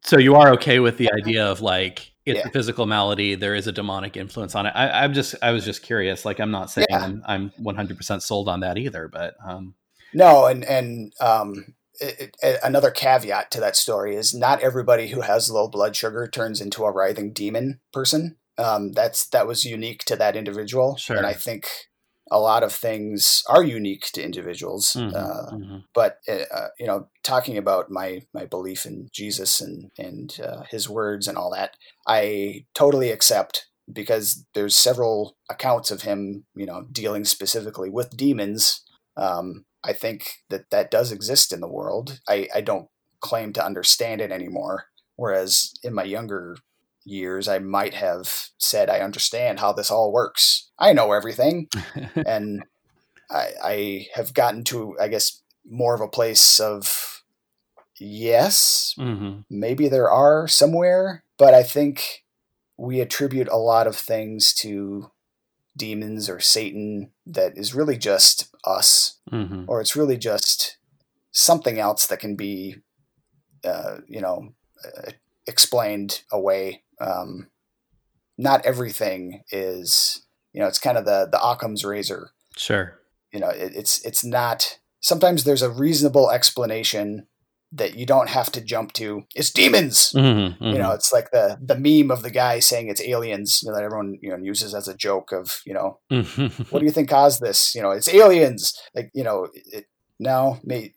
so 0.02 0.18
you 0.18 0.36
are 0.36 0.54
okay 0.54 0.80
with 0.80 0.98
the 0.98 1.12
idea 1.12 1.46
of 1.46 1.60
like 1.62 2.14
it's 2.26 2.40
Yeah. 2.40 2.48
a 2.48 2.52
physical 2.52 2.86
malady. 2.86 3.36
There 3.36 3.54
is 3.54 3.68
a 3.68 3.72
demonic 3.72 4.16
influence 4.16 4.56
on 4.56 4.66
it. 4.66 4.72
I, 4.76 5.04
I'm 5.04 5.14
just, 5.14 5.36
I 5.42 5.52
was 5.52 5.66
just 5.66 5.82
curious. 5.84 6.26
Like, 6.26 6.40
I'm 6.40 6.52
not 6.52 6.70
saying 6.70 6.88
Yeah. 6.90 7.00
I'm, 7.04 7.24
I'm 7.28 7.50
100% 7.60 8.22
sold 8.22 8.48
on 8.48 8.60
that 8.62 8.78
either, 8.78 9.08
but 9.08 9.34
um, 9.44 9.74
No, 10.14 10.46
and 10.46 10.64
and 10.64 11.12
um, 11.20 11.74
it, 12.00 12.36
it, 12.42 12.60
another 12.64 12.92
caveat 12.92 13.52
to 13.52 13.60
that 13.60 13.76
story 13.76 14.16
is 14.16 14.34
not 14.34 14.62
everybody 14.62 15.10
who 15.10 15.22
has 15.22 15.50
low 15.50 15.68
blood 15.68 15.96
sugar 15.96 16.28
turns 16.28 16.62
into 16.62 16.84
a 16.86 16.92
writhing 16.92 17.34
demon 17.34 17.80
person. 17.94 18.38
Um, 18.58 18.92
that's 18.92 19.28
that 19.30 19.48
was 19.48 19.64
unique 19.64 20.04
to 20.06 20.16
that 20.18 20.36
individual, 20.36 20.98
Sure. 20.98 21.16
and 21.18 21.26
I 21.26 21.34
think 21.34 21.68
a 22.32 22.40
lot 22.40 22.62
of 22.62 22.72
things 22.74 23.42
are 23.50 23.64
unique 23.64 24.10
to 24.14 24.24
individuals. 24.24 24.94
mhm, 24.96 25.16
Uh, 25.16 25.52
mhm. 25.52 25.84
but 25.94 26.18
uh, 26.28 26.68
you 26.78 26.86
know, 26.86 27.08
talking 27.24 27.58
about 27.58 27.90
my 27.90 28.22
my 28.34 28.46
belief 28.46 28.86
in 28.86 29.08
Jesus 29.14 29.62
and 29.62 29.92
and 29.98 30.40
uh, 30.44 30.64
His 30.70 30.90
words 30.90 31.28
and 31.28 31.38
all 31.38 31.52
that, 31.52 31.76
I 32.08 32.66
totally 32.76 33.12
accept 33.12 33.68
because 33.92 34.46
there's 34.54 34.76
several 34.78 35.36
accounts 35.50 35.90
of 35.90 36.04
him, 36.04 36.46
you 36.56 36.66
know, 36.66 36.86
dealing 36.92 37.26
specifically 37.26 37.90
with 37.90 38.16
demons. 38.16 38.84
Um, 39.18 39.66
I 39.84 39.94
think 39.94 40.34
that 40.50 40.70
that 40.72 40.92
does 40.92 41.12
exist 41.12 41.54
in 41.54 41.60
the 41.62 41.68
world. 41.68 42.20
I, 42.28 42.48
I 42.54 42.62
don't 42.62 42.88
claim 43.22 43.54
to 43.54 43.66
understand 43.66 44.22
it 44.22 44.32
anymore. 44.32 44.86
Whereas 45.16 45.74
in 45.84 45.94
my 45.94 46.04
younger 46.04 46.58
years, 47.06 47.48
I 47.48 47.60
might 47.60 47.94
have 47.94 48.32
said 48.58 48.90
I 48.90 49.00
understand 49.00 49.60
how 49.60 49.74
this 49.74 49.90
all 49.92 50.12
works. 50.14 50.70
I 50.78 50.94
know 50.94 51.12
everything 51.12 51.68
and 52.26 52.64
I, 53.32 53.48
I 53.64 54.08
have 54.16 54.34
gotten 54.34 54.64
to, 54.66 54.96
I 55.00 55.08
guess, 55.08 55.42
more 55.70 55.94
of 55.94 56.02
a 56.02 56.08
place 56.08 56.60
of 56.60 57.22
yes, 58.00 58.96
Mhm. 58.98 59.46
maybe 59.50 59.88
there 59.90 60.10
are 60.10 60.48
somewhere, 60.48 61.24
but 61.38 61.54
I 61.54 61.64
think 61.64 62.24
we 62.78 63.02
attribute 63.02 63.48
a 63.50 63.58
lot 63.58 63.88
of 63.88 63.96
things 63.96 64.54
to 64.56 65.12
demons 65.80 66.30
or 66.30 66.40
Satan 66.40 67.10
that 67.26 67.58
is 67.58 67.74
really 67.74 67.98
just 67.98 68.50
us, 68.64 69.18
Mhm. 69.32 69.66
or 69.68 69.82
it's 69.82 69.96
really 69.96 70.18
just 70.18 70.78
something 71.32 71.80
else 71.80 72.06
that 72.08 72.20
can 72.20 72.36
be, 72.36 72.76
uh, 73.64 73.98
you 74.08 74.22
know, 74.22 74.54
uh, 74.86 75.12
explained 75.48 76.22
away. 76.32 76.84
Um, 77.02 77.50
not 78.38 78.64
everything 78.66 79.44
is, 79.52 80.22
you 80.54 80.62
know, 80.62 80.68
it's 80.68 80.80
kind 80.80 80.98
of 80.98 81.06
the 81.06 81.28
the 81.32 81.42
Occam's 81.42 81.84
razor 81.84 82.32
Sure. 82.56 83.00
you 83.32 83.40
know 83.40 83.50
it, 83.50 83.74
it's 83.76 84.04
it's 84.06 84.24
not 84.24 84.80
sometimes 85.00 85.44
there's 85.44 85.62
a 85.62 85.70
reasonable 85.70 86.30
explanation 86.32 87.28
that 87.72 87.96
you 87.96 88.06
don't 88.06 88.30
have 88.30 88.52
to 88.52 88.62
jump 88.62 88.94
to. 88.94 89.24
It's 89.36 89.52
demons. 89.52 90.12
Mhm, 90.16 90.56
you 90.60 90.78
know 90.80 90.92
it's 90.92 91.12
like 91.14 91.30
the 91.32 91.58
the 91.62 91.76
meme 91.78 92.12
of 92.12 92.24
the 92.24 92.32
guy 92.32 92.60
saying 92.60 92.90
it's 92.90 93.02
aliens 93.02 93.62
you 93.64 93.70
know, 93.70 93.76
that 93.76 93.84
everyone 93.84 94.18
you 94.22 94.30
know 94.32 94.38
uses 94.38 94.74
as 94.74 94.88
a 94.88 94.96
joke 94.96 95.32
of 95.32 95.60
you 95.66 95.74
know 95.74 96.00
Mhm. 96.12 96.72
what 96.72 96.80
do 96.80 96.86
you 96.86 96.92
think 96.92 97.10
caused 97.10 97.42
this? 97.42 97.74
You 97.76 97.82
know 97.82 97.92
it's 97.92 98.08
aliens. 98.14 98.74
Like 98.96 99.12
you 99.14 99.24
know 99.24 99.48
it, 99.54 99.86
no 100.20 100.60
may, 100.64 100.94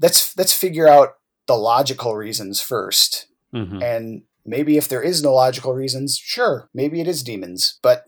let's 0.00 0.36
let's 0.36 0.52
figure 0.52 0.88
out 0.88 1.14
the 1.46 1.56
logical 1.56 2.16
reasons 2.16 2.60
first. 2.60 3.26
Mhm. 3.54 3.80
and 3.82 4.22
maybe 4.44 4.76
if 4.76 4.88
there 4.88 5.02
is 5.02 5.22
no 5.22 5.32
logical 5.32 5.72
reasons 5.72 6.18
sure 6.18 6.68
maybe 6.74 7.00
it 7.00 7.06
is 7.08 7.22
demons 7.22 7.78
but 7.80 8.02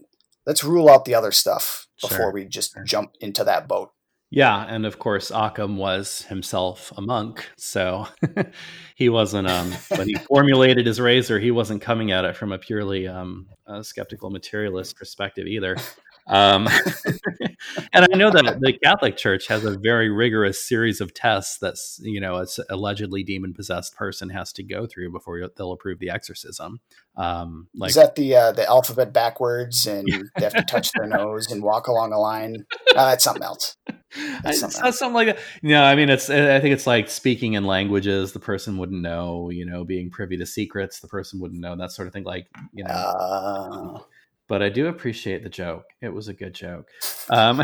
let's 0.46 0.64
rule 0.64 0.88
out 0.88 1.04
the 1.04 1.14
other 1.14 1.30
stuff 1.32 1.86
before 2.02 2.16
Sure, 2.18 2.32
we 2.32 2.44
just 2.44 2.72
sure. 2.74 2.82
jump 2.84 3.12
into 3.20 3.44
that 3.44 3.66
boat 3.68 3.90
Yeah, 4.30 4.66
and 4.68 4.84
of 4.84 4.98
course, 4.98 5.30
Occam 5.30 5.78
was 5.78 6.22
himself 6.22 6.92
a 6.96 7.00
monk, 7.00 7.48
so 7.56 8.06
he 8.94 9.08
wasn't. 9.08 9.48
Um, 9.48 9.72
when 9.96 10.06
he 10.06 10.16
formulated 10.16 10.86
his 10.86 11.00
razor, 11.00 11.38
he 11.38 11.50
wasn't 11.50 11.80
coming 11.80 12.12
at 12.12 12.26
it 12.26 12.36
from 12.36 12.52
a 12.52 12.58
purely 12.58 13.08
um, 13.08 13.46
skeptical 13.80 14.28
materialist 14.28 14.96
perspective 14.96 15.46
either. 15.46 15.76
Um, 16.28 16.68
and 17.92 18.06
I 18.12 18.16
know 18.16 18.30
that 18.30 18.58
the 18.60 18.78
Catholic 18.84 19.16
Church 19.16 19.46
has 19.48 19.64
a 19.64 19.78
very 19.78 20.10
rigorous 20.10 20.66
series 20.66 21.00
of 21.00 21.14
tests 21.14 21.58
that's 21.58 21.98
you 22.02 22.20
know, 22.20 22.38
it's 22.38 22.60
allegedly 22.70 23.22
demon 23.22 23.54
possessed 23.54 23.96
person 23.96 24.28
has 24.30 24.52
to 24.54 24.62
go 24.62 24.86
through 24.86 25.12
before 25.12 25.40
they'll 25.56 25.72
approve 25.72 25.98
the 25.98 26.10
exorcism. 26.10 26.80
Um, 27.16 27.68
like 27.74 27.90
is 27.90 27.96
that 27.96 28.14
the 28.14 28.36
uh, 28.36 28.52
the 28.52 28.66
alphabet 28.68 29.12
backwards 29.12 29.86
and 29.86 30.06
they 30.36 30.44
have 30.44 30.54
to 30.54 30.62
touch 30.62 30.92
their 30.92 31.06
nose 31.18 31.50
and 31.50 31.62
walk 31.62 31.88
along 31.88 32.12
a 32.12 32.18
line? 32.18 32.66
Uh, 32.94 33.10
that's 33.10 33.24
something 33.24 33.42
else. 33.42 33.76
I, 34.14 34.52
something 34.52 34.54
something, 34.54 34.92
something 34.92 35.14
like 35.14 35.26
that. 35.28 35.38
No, 35.62 35.82
I 35.82 35.94
mean 35.94 36.10
it's. 36.10 36.30
I 36.30 36.60
think 36.60 36.72
it's 36.74 36.86
like 36.86 37.10
speaking 37.10 37.54
in 37.54 37.64
languages 37.64 38.32
the 38.32 38.40
person 38.40 38.76
wouldn't 38.76 39.02
know. 39.02 39.50
You 39.50 39.66
know, 39.66 39.84
being 39.84 40.10
privy 40.10 40.36
to 40.36 40.46
secrets 40.46 41.00
the 41.00 41.08
person 41.08 41.40
wouldn't 41.40 41.60
know. 41.60 41.76
That 41.76 41.92
sort 41.92 42.06
of 42.06 42.14
thing. 42.14 42.24
Like 42.24 42.48
you 42.72 42.84
know. 42.84 42.90
Uh, 42.90 43.98
but 44.48 44.62
I 44.62 44.68
do 44.68 44.88
appreciate 44.88 45.42
the 45.42 45.48
joke. 45.48 45.84
It 46.00 46.08
was 46.08 46.28
a 46.28 46.34
good 46.34 46.54
joke. 46.54 46.88
Um, 47.30 47.62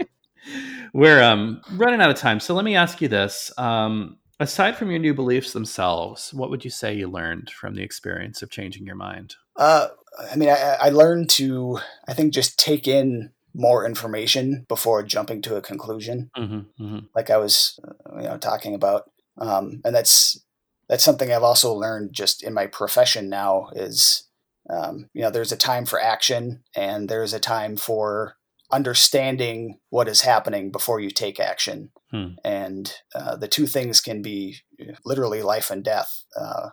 we're 0.94 1.22
um, 1.22 1.60
running 1.72 2.00
out 2.00 2.10
of 2.10 2.16
time, 2.16 2.40
so 2.40 2.54
let 2.54 2.64
me 2.64 2.76
ask 2.76 3.00
you 3.00 3.08
this: 3.08 3.52
um, 3.58 4.18
aside 4.38 4.76
from 4.76 4.90
your 4.90 5.00
new 5.00 5.14
beliefs 5.14 5.52
themselves, 5.52 6.32
what 6.32 6.50
would 6.50 6.64
you 6.64 6.70
say 6.70 6.94
you 6.94 7.08
learned 7.08 7.50
from 7.50 7.74
the 7.74 7.82
experience 7.82 8.42
of 8.42 8.50
changing 8.50 8.86
your 8.86 8.96
mind? 8.96 9.36
uh, 9.60 9.88
I 10.30 10.36
mean, 10.36 10.48
I, 10.48 10.76
I 10.80 10.88
learned 10.88 11.30
to, 11.30 11.78
I 12.08 12.14
think, 12.14 12.32
just 12.32 12.58
take 12.58 12.88
in 12.88 13.30
more 13.54 13.84
information 13.84 14.64
before 14.68 15.02
jumping 15.02 15.42
to 15.42 15.56
a 15.56 15.62
conclusion. 15.62 16.30
Mm-hmm, 16.36 16.84
mm-hmm, 16.84 16.98
like 17.14 17.30
I 17.30 17.36
was, 17.36 17.78
uh, 17.86 18.16
you 18.16 18.28
know, 18.28 18.38
talking 18.38 18.74
about, 18.74 19.10
um, 19.38 19.82
and 19.84 19.94
that's 19.94 20.40
that's 20.88 21.04
something 21.04 21.30
I've 21.30 21.42
also 21.42 21.72
learned 21.72 22.12
just 22.12 22.42
in 22.42 22.54
my 22.54 22.66
profession 22.66 23.28
now 23.28 23.68
is, 23.74 24.24
um, 24.72 25.08
you 25.12 25.22
know, 25.22 25.30
there's 25.30 25.52
a 25.52 25.56
time 25.56 25.84
for 25.84 26.00
action 26.00 26.62
and 26.76 27.08
there's 27.08 27.32
a 27.32 27.40
time 27.40 27.76
for 27.76 28.36
understanding 28.72 29.78
what 29.90 30.08
is 30.08 30.20
happening 30.20 30.70
before 30.70 31.00
you 31.00 31.10
take 31.10 31.40
action, 31.40 31.90
Hmm. 32.10 32.34
and 32.44 32.94
uh, 33.14 33.36
the 33.36 33.48
two 33.48 33.66
things 33.66 34.00
can 34.00 34.22
be 34.22 34.58
literally 35.04 35.42
life 35.42 35.70
and 35.70 35.84
death. 35.84 36.24
Uh, 36.36 36.70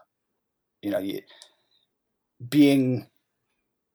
you 0.81 0.91
know, 0.91 0.99
you, 0.99 1.21
being 2.47 3.07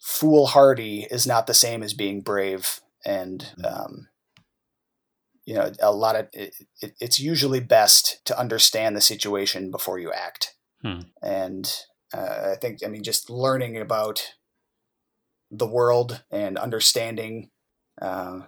foolhardy 0.00 1.06
is 1.10 1.26
not 1.26 1.46
the 1.46 1.54
same 1.54 1.82
as 1.82 1.94
being 1.94 2.22
brave, 2.22 2.80
and 3.04 3.52
um, 3.64 4.08
you 5.44 5.54
know 5.54 5.70
a 5.80 5.92
lot 5.92 6.16
of 6.16 6.28
it, 6.32 6.54
it, 6.80 6.94
it's 7.00 7.20
usually 7.20 7.60
best 7.60 8.24
to 8.24 8.38
understand 8.38 8.96
the 8.96 9.00
situation 9.00 9.70
before 9.70 9.98
you 9.98 10.12
act 10.12 10.54
Hmm. 10.82 11.02
and 11.22 11.72
uh, 12.14 12.50
i 12.52 12.56
think 12.60 12.78
i 12.84 12.88
mean 12.88 13.02
just 13.02 13.30
learning 13.30 13.76
about 13.76 14.34
the 15.50 15.66
world 15.66 16.22
and 16.30 16.56
understanding 16.56 17.50
uh, 18.00 18.40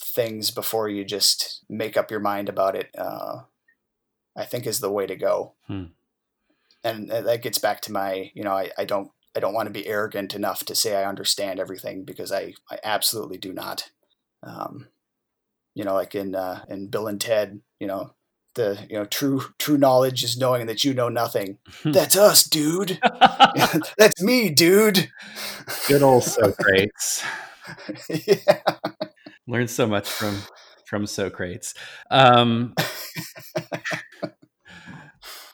things 0.00 0.50
before 0.50 0.88
you 0.88 1.04
just 1.04 1.64
make 1.68 1.96
up 1.96 2.10
your 2.10 2.20
mind 2.20 2.48
about 2.48 2.74
it 2.74 2.90
uh, 2.98 3.42
i 4.36 4.44
think 4.44 4.66
is 4.66 4.80
the 4.80 4.90
way 4.90 5.06
to 5.06 5.16
go 5.16 5.54
Hmm. 5.66 5.84
and 6.84 7.10
uh, 7.10 7.20
that 7.22 7.42
gets 7.42 7.58
back 7.58 7.80
to 7.82 7.92
my 7.92 8.30
you 8.34 8.42
know 8.44 8.52
i, 8.52 8.70
I 8.76 8.84
don't 8.84 9.10
i 9.36 9.40
don't 9.40 9.54
want 9.54 9.66
to 9.66 9.72
be 9.72 9.86
arrogant 9.86 10.34
enough 10.34 10.64
to 10.64 10.74
say 10.74 10.96
i 10.96 11.08
understand 11.08 11.60
everything 11.60 12.04
because 12.04 12.32
i 12.32 12.54
i 12.70 12.78
absolutely 12.82 13.38
do 13.38 13.52
not 13.52 13.90
um, 14.42 14.86
you 15.74 15.84
know, 15.84 15.94
like 15.94 16.14
in 16.14 16.34
uh, 16.34 16.64
in 16.68 16.88
Bill 16.88 17.06
and 17.06 17.20
Ted, 17.20 17.60
you 17.78 17.86
know, 17.86 18.12
the 18.58 18.84
you 18.90 18.98
know 18.98 19.06
true 19.06 19.40
true 19.58 19.78
knowledge 19.78 20.22
is 20.22 20.36
knowing 20.36 20.66
that 20.66 20.84
you 20.84 20.92
know 20.92 21.08
nothing. 21.08 21.56
That's 21.84 22.16
us, 22.16 22.44
dude. 22.44 22.98
That's 23.98 24.22
me, 24.22 24.50
dude. 24.50 25.10
Good 25.86 26.02
old 26.02 26.24
Socrates. 26.24 27.24
yeah. 28.10 28.62
Learned 29.46 29.70
so 29.70 29.86
much 29.86 30.08
from 30.10 30.42
from 30.84 31.06
Socrates. 31.06 31.72
Um, 32.10 32.74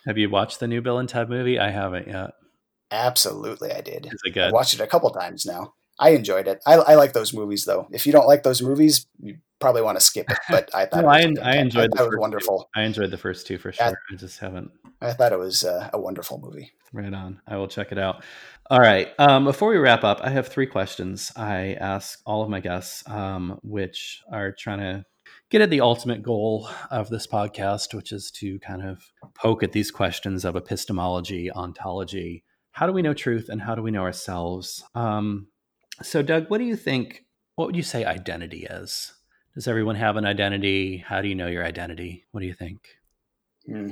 have 0.06 0.18
you 0.18 0.28
watched 0.30 0.58
the 0.58 0.66
new 0.66 0.80
Bill 0.82 0.98
and 0.98 1.08
Ted 1.08 1.28
movie? 1.28 1.58
I 1.60 1.70
haven't 1.70 2.08
yet. 2.08 2.30
Absolutely, 2.90 3.72
I 3.72 3.80
did. 3.80 4.06
Is 4.06 4.20
it 4.24 4.30
I 4.30 4.32
good? 4.32 4.52
watched 4.52 4.74
it 4.74 4.80
a 4.80 4.86
couple 4.86 5.10
times 5.10 5.46
now. 5.46 5.74
I 5.98 6.10
enjoyed 6.10 6.48
it. 6.48 6.60
I, 6.66 6.74
I 6.74 6.94
like 6.94 7.12
those 7.12 7.32
movies, 7.32 7.64
though. 7.64 7.86
If 7.92 8.06
you 8.06 8.12
don't 8.12 8.26
like 8.26 8.42
those 8.42 8.62
movies, 8.62 9.06
you 9.20 9.36
probably 9.64 9.82
want 9.82 9.98
to 9.98 10.04
skip 10.04 10.30
it. 10.30 10.38
But 10.50 10.70
I 10.74 10.84
thought 10.86 11.02
No, 11.04 11.08
I, 11.08 11.20
I 11.42 11.56
enjoyed 11.56 11.90
I 11.96 12.02
it 12.02 12.06
was 12.06 12.08
first 12.08 12.20
wonderful. 12.20 12.58
Two. 12.74 12.80
I 12.80 12.84
enjoyed 12.84 13.10
the 13.10 13.18
first 13.18 13.46
two 13.46 13.58
for 13.58 13.72
sure. 13.72 14.02
I 14.12 14.14
just 14.16 14.38
haven't. 14.38 14.70
I 15.00 15.12
thought 15.12 15.32
it 15.32 15.38
was 15.38 15.64
uh, 15.64 15.90
a 15.92 15.98
wonderful 15.98 16.38
movie. 16.38 16.72
Right 16.92 17.12
on. 17.12 17.40
I 17.46 17.56
will 17.56 17.66
check 17.66 17.90
it 17.90 17.98
out. 17.98 18.22
All 18.70 18.80
right. 18.80 19.08
Um, 19.18 19.44
before 19.44 19.70
we 19.70 19.78
wrap 19.78 20.04
up, 20.04 20.20
I 20.22 20.30
have 20.30 20.48
three 20.48 20.66
questions 20.66 21.32
I 21.34 21.76
ask 21.80 22.20
all 22.26 22.42
of 22.42 22.50
my 22.50 22.60
guests, 22.60 23.08
um, 23.08 23.58
which 23.62 24.22
are 24.30 24.52
trying 24.52 24.78
to 24.80 25.04
get 25.50 25.62
at 25.62 25.70
the 25.70 25.80
ultimate 25.80 26.22
goal 26.22 26.68
of 26.90 27.08
this 27.08 27.26
podcast, 27.26 27.94
which 27.94 28.12
is 28.12 28.30
to 28.32 28.58
kind 28.60 28.82
of 28.82 29.02
poke 29.34 29.62
at 29.62 29.72
these 29.72 29.90
questions 29.90 30.44
of 30.44 30.56
epistemology, 30.56 31.50
ontology. 31.50 32.44
How 32.72 32.86
do 32.86 32.92
we 32.92 33.02
know 33.02 33.14
truth 33.14 33.48
and 33.48 33.62
how 33.62 33.74
do 33.74 33.82
we 33.82 33.90
know 33.90 34.02
ourselves? 34.02 34.84
Um, 34.94 35.48
so, 36.02 36.22
Doug, 36.22 36.50
what 36.50 36.58
do 36.58 36.64
you 36.64 36.76
think 36.76 37.24
what 37.56 37.66
would 37.66 37.76
you 37.76 37.82
say 37.82 38.04
identity 38.04 38.66
is? 38.68 39.12
Does 39.54 39.68
everyone 39.68 39.94
have 39.94 40.16
an 40.16 40.24
identity? 40.24 40.98
How 40.98 41.22
do 41.22 41.28
you 41.28 41.34
know 41.34 41.46
your 41.46 41.64
identity? 41.64 42.24
What 42.32 42.40
do 42.40 42.46
you 42.46 42.54
think? 42.54 42.80
Hmm. 43.66 43.90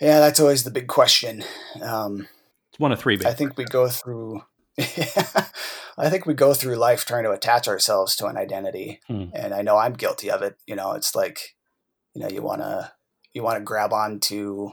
Yeah, 0.00 0.20
that's 0.20 0.40
always 0.40 0.64
the 0.64 0.70
big 0.70 0.88
question. 0.88 1.42
Um, 1.80 2.28
it's 2.70 2.78
one 2.78 2.92
of 2.92 2.98
three. 2.98 3.18
I 3.24 3.32
think 3.32 3.56
we 3.56 3.64
go 3.64 3.88
through. 3.88 4.42
I 4.78 6.08
think 6.08 6.26
we 6.26 6.34
go 6.34 6.54
through 6.54 6.76
life 6.76 7.04
trying 7.04 7.24
to 7.24 7.30
attach 7.30 7.68
ourselves 7.68 8.16
to 8.16 8.26
an 8.26 8.36
identity, 8.36 9.00
hmm. 9.06 9.26
and 9.34 9.54
I 9.54 9.62
know 9.62 9.78
I'm 9.78 9.92
guilty 9.94 10.30
of 10.30 10.42
it. 10.42 10.56
You 10.66 10.76
know, 10.76 10.92
it's 10.92 11.14
like, 11.14 11.54
you 12.14 12.20
know, 12.20 12.28
you 12.28 12.42
want 12.42 12.60
to 12.60 12.92
you 13.32 13.42
want 13.42 13.58
to 13.58 13.64
grab 13.64 13.92
onto 13.92 14.70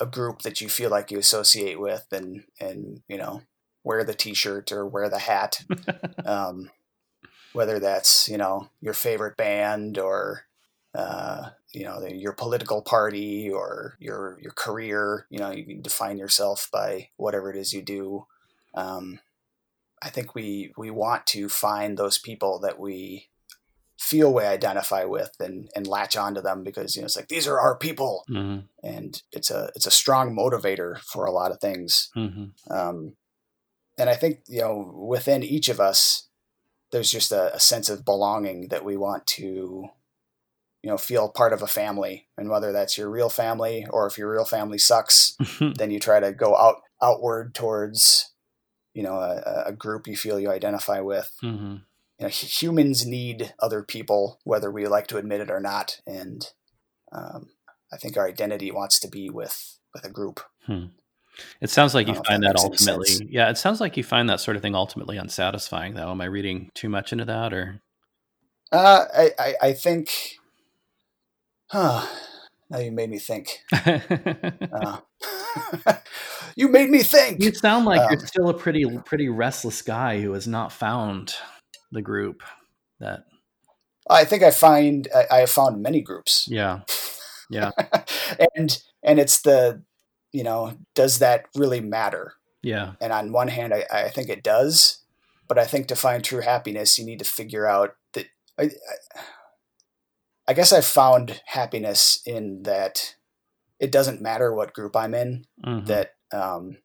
a 0.00 0.06
group 0.06 0.42
that 0.42 0.60
you 0.60 0.68
feel 0.68 0.90
like 0.90 1.10
you 1.10 1.18
associate 1.18 1.80
with, 1.80 2.06
and 2.12 2.44
and 2.60 3.02
you 3.08 3.16
know, 3.16 3.42
wear 3.82 4.04
the 4.04 4.14
T-shirt 4.14 4.70
or 4.70 4.86
wear 4.86 5.08
the 5.08 5.20
hat. 5.20 5.64
um, 6.24 6.70
whether 7.54 7.78
that's 7.78 8.28
you 8.28 8.36
know 8.36 8.68
your 8.80 8.94
favorite 8.94 9.36
band 9.36 9.96
or 9.98 10.44
uh, 10.94 11.50
you 11.72 11.84
know 11.84 12.00
the, 12.00 12.14
your 12.14 12.32
political 12.32 12.82
party 12.82 13.50
or 13.50 13.96
your 13.98 14.38
your 14.42 14.52
career. 14.52 15.26
You 15.30 15.38
know 15.38 15.50
you 15.50 15.64
can 15.64 15.80
define 15.80 16.18
yourself 16.18 16.68
by 16.72 17.08
whatever 17.16 17.50
it 17.50 17.56
is 17.56 17.72
you 17.72 17.82
do. 17.82 18.26
Um, 18.74 19.20
I 20.02 20.10
think 20.10 20.34
we 20.34 20.72
we 20.76 20.90
want 20.90 21.26
to 21.28 21.48
find 21.48 21.96
those 21.96 22.18
people 22.18 22.58
that 22.60 22.78
we 22.78 23.28
feel 23.98 24.34
we 24.34 24.42
identify 24.42 25.04
with 25.04 25.34
and 25.40 25.70
and 25.74 25.86
latch 25.86 26.16
onto 26.16 26.42
them 26.42 26.62
because 26.62 26.94
you 26.94 27.02
know 27.02 27.06
it's 27.06 27.16
like 27.16 27.28
these 27.28 27.46
are 27.46 27.60
our 27.60 27.76
people 27.76 28.24
mm-hmm. 28.28 28.66
and 28.82 29.22
it's 29.32 29.50
a 29.50 29.70
it's 29.74 29.86
a 29.86 29.90
strong 29.90 30.36
motivator 30.36 30.98
for 30.98 31.24
a 31.24 31.30
lot 31.30 31.52
of 31.52 31.60
things 31.60 32.10
mm-hmm. 32.16 32.46
um, 32.72 33.14
and 33.96 34.10
I 34.10 34.14
think 34.14 34.40
you 34.48 34.60
know 34.60 34.92
within 35.08 35.42
each 35.42 35.68
of 35.68 35.80
us 35.80 36.28
there's 36.94 37.10
just 37.10 37.32
a, 37.32 37.52
a 37.52 37.58
sense 37.58 37.90
of 37.90 38.04
belonging 38.04 38.68
that 38.68 38.84
we 38.84 38.96
want 38.96 39.26
to 39.26 39.88
you 40.80 40.90
know 40.90 40.96
feel 40.96 41.28
part 41.28 41.52
of 41.52 41.60
a 41.60 41.66
family 41.66 42.28
and 42.38 42.48
whether 42.48 42.70
that's 42.70 42.96
your 42.96 43.10
real 43.10 43.28
family 43.28 43.84
or 43.90 44.06
if 44.06 44.16
your 44.16 44.30
real 44.30 44.44
family 44.44 44.78
sucks 44.78 45.36
then 45.76 45.90
you 45.90 45.98
try 45.98 46.20
to 46.20 46.30
go 46.30 46.56
out 46.56 46.82
outward 47.02 47.52
towards 47.52 48.32
you 48.94 49.02
know 49.02 49.14
a, 49.14 49.64
a 49.66 49.72
group 49.72 50.06
you 50.06 50.16
feel 50.16 50.38
you 50.38 50.48
identify 50.48 51.00
with 51.00 51.34
mm-hmm. 51.42 51.78
you 52.18 52.20
know 52.20 52.28
humans 52.28 53.04
need 53.04 53.52
other 53.58 53.82
people 53.82 54.38
whether 54.44 54.70
we 54.70 54.86
like 54.86 55.08
to 55.08 55.16
admit 55.16 55.40
it 55.40 55.50
or 55.50 55.58
not 55.58 56.00
and 56.06 56.52
um, 57.10 57.48
i 57.92 57.96
think 57.96 58.16
our 58.16 58.28
identity 58.28 58.70
wants 58.70 59.00
to 59.00 59.08
be 59.08 59.28
with 59.28 59.80
with 59.92 60.04
a 60.04 60.10
group 60.10 60.40
hmm. 60.66 60.84
It 61.60 61.70
sounds 61.70 61.94
like 61.94 62.06
you 62.06 62.14
find 62.14 62.42
that, 62.42 62.56
that 62.56 62.62
ultimately, 62.62 63.28
yeah. 63.30 63.50
It 63.50 63.58
sounds 63.58 63.80
like 63.80 63.96
you 63.96 64.04
find 64.04 64.28
that 64.28 64.40
sort 64.40 64.56
of 64.56 64.62
thing 64.62 64.74
ultimately 64.74 65.16
unsatisfying, 65.16 65.94
though. 65.94 66.10
Am 66.10 66.20
I 66.20 66.26
reading 66.26 66.70
too 66.74 66.88
much 66.88 67.12
into 67.12 67.24
that, 67.24 67.52
or? 67.52 67.80
Uh, 68.70 69.04
I, 69.16 69.30
I, 69.38 69.54
I 69.62 69.72
think. 69.72 70.10
Huh. 71.68 72.06
Now 72.70 72.78
you 72.78 72.92
made 72.92 73.10
me 73.10 73.18
think. 73.18 73.60
uh, 73.72 75.00
you 76.56 76.68
made 76.68 76.90
me 76.90 77.02
think. 77.02 77.42
You 77.42 77.52
sound 77.52 77.84
like 77.84 78.00
um, 78.00 78.08
you're 78.10 78.26
still 78.26 78.48
a 78.48 78.54
pretty, 78.54 78.84
pretty 79.04 79.28
restless 79.28 79.82
guy 79.82 80.20
who 80.20 80.32
has 80.32 80.46
not 80.46 80.72
found 80.72 81.34
the 81.92 82.02
group 82.02 82.42
that. 83.00 83.24
I 84.08 84.24
think 84.24 84.42
I 84.42 84.50
find 84.50 85.08
I, 85.14 85.26
I 85.30 85.38
have 85.40 85.50
found 85.50 85.82
many 85.82 86.02
groups. 86.02 86.46
Yeah, 86.48 86.80
yeah, 87.48 87.70
and 88.54 88.76
and 89.02 89.18
it's 89.18 89.40
the 89.40 89.82
you 90.34 90.42
know, 90.42 90.76
does 90.94 91.20
that 91.20 91.46
really 91.54 91.80
matter? 91.80 92.34
Yeah. 92.60 92.94
And 93.00 93.12
on 93.12 93.32
one 93.32 93.48
hand, 93.48 93.72
I, 93.72 93.84
I 93.90 94.08
think 94.08 94.28
it 94.28 94.42
does, 94.42 94.98
but 95.46 95.58
I 95.58 95.64
think 95.64 95.86
to 95.86 95.96
find 95.96 96.24
true 96.24 96.40
happiness, 96.40 96.98
you 96.98 97.06
need 97.06 97.20
to 97.20 97.24
figure 97.24 97.66
out 97.66 97.96
that. 98.14 98.26
I, 98.58 98.64
I, 98.64 98.68
I 100.46 100.52
guess 100.52 100.72
I 100.72 100.82
found 100.82 101.40
happiness 101.46 102.20
in 102.26 102.64
that 102.64 103.14
it 103.80 103.90
doesn't 103.90 104.20
matter 104.20 104.52
what 104.52 104.74
group 104.74 104.94
I'm 104.94 105.14
in. 105.14 105.46
Mm-hmm. 105.64 105.86
That 105.86 106.14
um, 106.32 106.78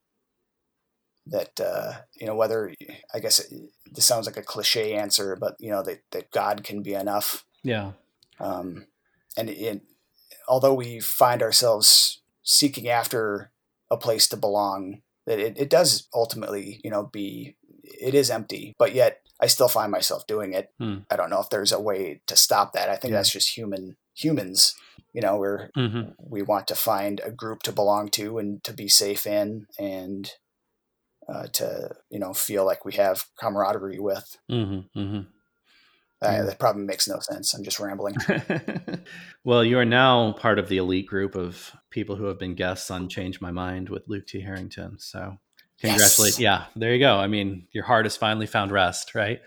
that 1.25 1.59
uh, 1.59 1.93
you 2.15 2.27
know 2.27 2.35
whether 2.35 2.73
I 3.13 3.19
guess 3.19 3.39
it, 3.39 3.51
this 3.91 4.05
sounds 4.05 4.27
like 4.27 4.37
a 4.37 4.43
cliche 4.43 4.93
answer, 4.93 5.35
but 5.35 5.55
you 5.59 5.71
know 5.71 5.83
that 5.83 6.03
that 6.11 6.31
God 6.31 6.63
can 6.63 6.83
be 6.83 6.93
enough. 6.93 7.45
Yeah. 7.63 7.93
Um, 8.39 8.87
and 9.35 9.49
it, 9.49 9.81
although 10.47 10.73
we 10.73 10.99
find 10.99 11.41
ourselves 11.41 12.18
seeking 12.49 12.89
after 12.89 13.51
a 13.91 13.97
place 13.97 14.27
to 14.27 14.35
belong 14.35 15.01
that 15.27 15.37
it, 15.37 15.55
it 15.55 15.69
does 15.69 16.07
ultimately 16.15 16.81
you 16.83 16.89
know 16.89 17.03
be 17.13 17.55
it 17.83 18.15
is 18.15 18.31
empty 18.31 18.73
but 18.79 18.95
yet 18.95 19.21
i 19.39 19.45
still 19.45 19.67
find 19.67 19.91
myself 19.91 20.25
doing 20.25 20.53
it 20.53 20.69
hmm. 20.79 20.97
i 21.11 21.15
don't 21.15 21.29
know 21.29 21.39
if 21.39 21.49
there's 21.51 21.71
a 21.71 21.79
way 21.79 22.21
to 22.25 22.35
stop 22.35 22.73
that 22.73 22.89
i 22.89 22.95
think 22.95 23.11
yeah. 23.11 23.17
that's 23.17 23.31
just 23.31 23.55
human 23.55 23.95
humans 24.15 24.73
you 25.13 25.21
know 25.21 25.37
we're 25.37 25.69
mm-hmm. 25.77 26.09
we 26.17 26.41
want 26.41 26.67
to 26.67 26.73
find 26.73 27.21
a 27.23 27.31
group 27.31 27.61
to 27.61 27.71
belong 27.71 28.09
to 28.09 28.39
and 28.39 28.63
to 28.63 28.73
be 28.73 28.87
safe 28.87 29.27
in 29.27 29.67
and 29.77 30.31
uh, 31.31 31.45
to 31.53 31.91
you 32.09 32.17
know 32.17 32.33
feel 32.33 32.65
like 32.65 32.83
we 32.83 32.93
have 32.93 33.25
camaraderie 33.39 33.99
with 33.99 34.37
mm-hmm. 34.49 34.99
Mm-hmm. 34.99 35.21
Uh, 36.21 36.43
that 36.43 36.59
probably 36.59 36.83
makes 36.83 37.07
no 37.07 37.17
sense. 37.19 37.53
I'm 37.53 37.63
just 37.63 37.79
rambling. 37.79 38.15
well, 39.45 39.63
you 39.63 39.79
are 39.79 39.85
now 39.85 40.33
part 40.33 40.59
of 40.59 40.67
the 40.67 40.77
elite 40.77 41.07
group 41.07 41.35
of 41.35 41.71
people 41.89 42.17
who 42.17 42.25
have 42.25 42.37
been 42.37 42.55
guests 42.55 42.91
on 42.91 43.07
Change 43.07 43.39
My 43.39 43.51
Mind 43.51 43.87
with 43.87 44.03
Luke 44.07 44.27
T. 44.27 44.41
Harrington. 44.41 44.99
So, 44.99 45.37
congratulations. 45.79 46.39
Yes. 46.39 46.39
Yeah, 46.39 46.65
there 46.75 46.93
you 46.93 46.99
go. 46.99 47.15
I 47.15 47.27
mean, 47.27 47.67
your 47.71 47.85
heart 47.85 48.05
has 48.05 48.17
finally 48.17 48.47
found 48.47 48.71
rest, 48.73 49.15
right? 49.15 49.39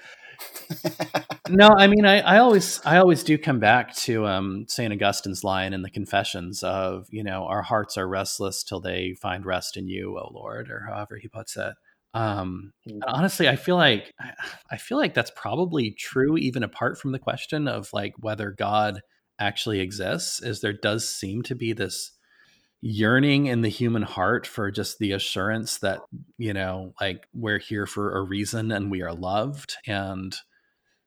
no, 1.51 1.69
I 1.77 1.89
mean, 1.89 2.07
I, 2.07 2.21
I 2.21 2.39
always, 2.39 2.81
I 2.87 2.97
always 2.97 3.23
do 3.23 3.37
come 3.37 3.61
back 3.61 3.95
to 3.97 4.27
um, 4.27 4.65
Saint 4.67 4.95
Augustine's 4.95 5.45
line 5.45 5.75
in 5.75 5.83
the 5.83 5.91
Confessions 5.91 6.63
of, 6.63 7.07
you 7.11 7.23
know, 7.23 7.45
our 7.45 7.63
hearts 7.63 7.99
are 7.99 8.09
restless 8.09 8.63
till 8.63 8.81
they 8.81 9.15
find 9.21 9.45
rest 9.45 9.77
in 9.77 9.89
you, 9.89 10.19
O 10.19 10.31
Lord, 10.33 10.71
or 10.71 10.87
however 10.89 11.19
he 11.19 11.29
puts 11.29 11.57
it. 11.57 11.75
Um, 12.15 12.73
mm. 12.89 13.01
honestly, 13.07 13.49
I 13.49 13.57
feel 13.57 13.77
like 13.77 14.13
I 14.71 14.77
feel 14.77 14.99
like 14.99 15.15
that's 15.15 15.33
probably 15.35 15.93
true, 15.93 16.37
even 16.37 16.63
apart 16.63 16.99
from 16.99 17.13
the 17.13 17.19
question 17.19 17.69
of 17.69 17.89
like 17.93 18.15
whether 18.19 18.51
God 18.51 19.01
actually 19.39 19.81
exists. 19.81 20.43
Is 20.43 20.61
there 20.61 20.73
does 20.73 21.09
seem 21.09 21.43
to 21.45 21.55
be 21.55 21.73
this 21.73 22.13
yearning 22.81 23.47
in 23.47 23.61
the 23.61 23.69
human 23.69 24.03
heart 24.03 24.47
for 24.47 24.71
just 24.71 24.99
the 24.99 25.13
assurance 25.13 25.79
that 25.79 26.01
you 26.39 26.53
know, 26.53 26.93
like 27.01 27.27
we're 27.33 27.59
here 27.59 27.87
for 27.87 28.17
a 28.17 28.23
reason 28.23 28.73
and 28.73 28.91
we 28.91 29.03
are 29.03 29.15
loved, 29.15 29.77
and 29.87 30.37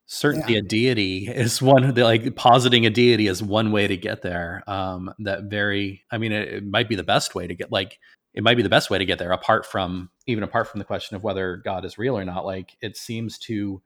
certainly 0.08 0.53
yeah. 0.53 0.60
a 0.60 0.62
deity 0.62 1.28
is 1.28 1.62
one 1.62 1.93
the, 1.93 2.03
like 2.03 2.36
positing 2.36 2.86
a 2.86 2.89
deity 2.89 3.28
is 3.28 3.41
one 3.41 3.72
way 3.72 3.88
to 3.88 3.97
get 3.97 4.22
there 4.22 4.64
um 4.68 5.12
that 5.20 5.45
very 5.45 6.03
i 6.12 6.18
mean 6.18 6.32
it, 6.32 6.47
it, 6.47 6.64
might 6.64 6.88
be 6.88 6.95
the 6.95 7.03
best 7.03 7.34
way 7.34 7.47
to 7.47 7.56
get 7.56 7.72
like 7.72 7.97
it 8.36 8.44
might 8.44 8.58
be 8.58 8.64
the 8.64 8.70
best 8.70 8.90
way 8.90 9.00
to 9.00 9.06
get 9.06 9.18
there 9.18 9.32
apart 9.32 9.66
from 9.66 10.10
even 10.28 10.44
apart 10.44 10.68
from 10.68 10.80
the 10.80 10.86
question 10.86 11.16
of 11.16 11.24
whether 11.24 11.58
god 11.58 11.86
is 11.86 11.98
real 11.98 12.18
or 12.18 12.26
not 12.26 12.46
like 12.46 12.78
it 12.82 12.96
seems 12.96 13.38
to 13.40 13.82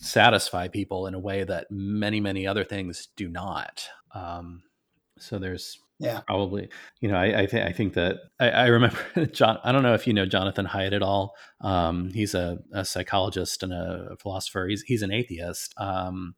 satisfy 0.00 0.68
people 0.68 1.06
in 1.06 1.14
a 1.14 1.18
way 1.18 1.44
that 1.44 1.66
many 1.70 2.20
many 2.20 2.46
other 2.46 2.64
things 2.64 3.08
do 3.16 3.28
not. 3.28 3.84
Um, 4.14 4.62
so 5.18 5.38
there's 5.38 5.78
yeah. 5.98 6.20
probably 6.20 6.70
you 7.00 7.08
know 7.10 7.16
i 7.16 7.42
I, 7.42 7.46
th- 7.46 7.66
I 7.66 7.72
think 7.72 7.92
that 7.92 8.16
I, 8.40 8.48
I, 8.48 8.66
remember 8.68 8.98
john 9.32 9.58
i 9.62 9.70
don't 9.70 9.82
know 9.82 9.92
if 9.92 10.06
you 10.06 10.14
know 10.14 10.24
jonathan 10.24 10.66
haidt 10.66 10.94
at 10.94 11.02
all. 11.02 11.34
Um, 11.60 12.10
he's 12.14 12.34
a, 12.34 12.58
a, 12.72 12.86
psychologist 12.86 13.62
and 13.62 13.72
a 13.72 14.16
philosopher. 14.18 14.66
He's, 14.66 14.82
he's 14.82 15.02
an 15.02 15.12
atheist. 15.12 15.74
Um, 15.76 16.34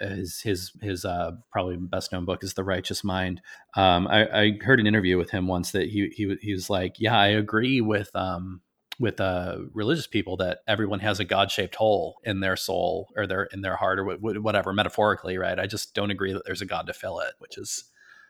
his 0.00 0.40
his 0.40 0.72
his 0.80 1.04
uh, 1.04 1.32
probably 1.52 1.76
best 1.76 2.12
known 2.12 2.24
book 2.24 2.42
is 2.42 2.54
The 2.54 2.64
Righteous 2.64 3.04
Mind. 3.04 3.40
Um, 3.76 4.06
I, 4.08 4.26
I, 4.26 4.58
heard 4.62 4.80
an 4.80 4.86
interview 4.86 5.16
with 5.16 5.30
him 5.30 5.46
once 5.46 5.72
that 5.72 5.88
he 5.88 6.08
he 6.14 6.36
he 6.40 6.52
was 6.52 6.68
like, 6.68 6.96
yeah, 6.98 7.18
I 7.18 7.28
agree 7.28 7.80
with 7.80 8.14
um, 8.14 8.60
with 8.98 9.20
uh, 9.20 9.58
religious 9.72 10.06
people 10.06 10.36
that 10.38 10.60
everyone 10.66 11.00
has 11.00 11.20
a 11.20 11.24
God 11.24 11.50
shaped 11.50 11.76
hole 11.76 12.16
in 12.24 12.40
their 12.40 12.56
soul 12.56 13.08
or 13.16 13.26
their 13.26 13.44
in 13.44 13.60
their 13.60 13.76
heart 13.76 13.98
or 14.00 14.16
whatever 14.16 14.72
metaphorically, 14.72 15.38
right? 15.38 15.58
I 15.58 15.66
just 15.66 15.94
don't 15.94 16.10
agree 16.10 16.32
that 16.32 16.44
there's 16.44 16.62
a 16.62 16.66
God 16.66 16.86
to 16.88 16.92
fill 16.92 17.20
it, 17.20 17.34
which 17.38 17.56
is 17.56 17.84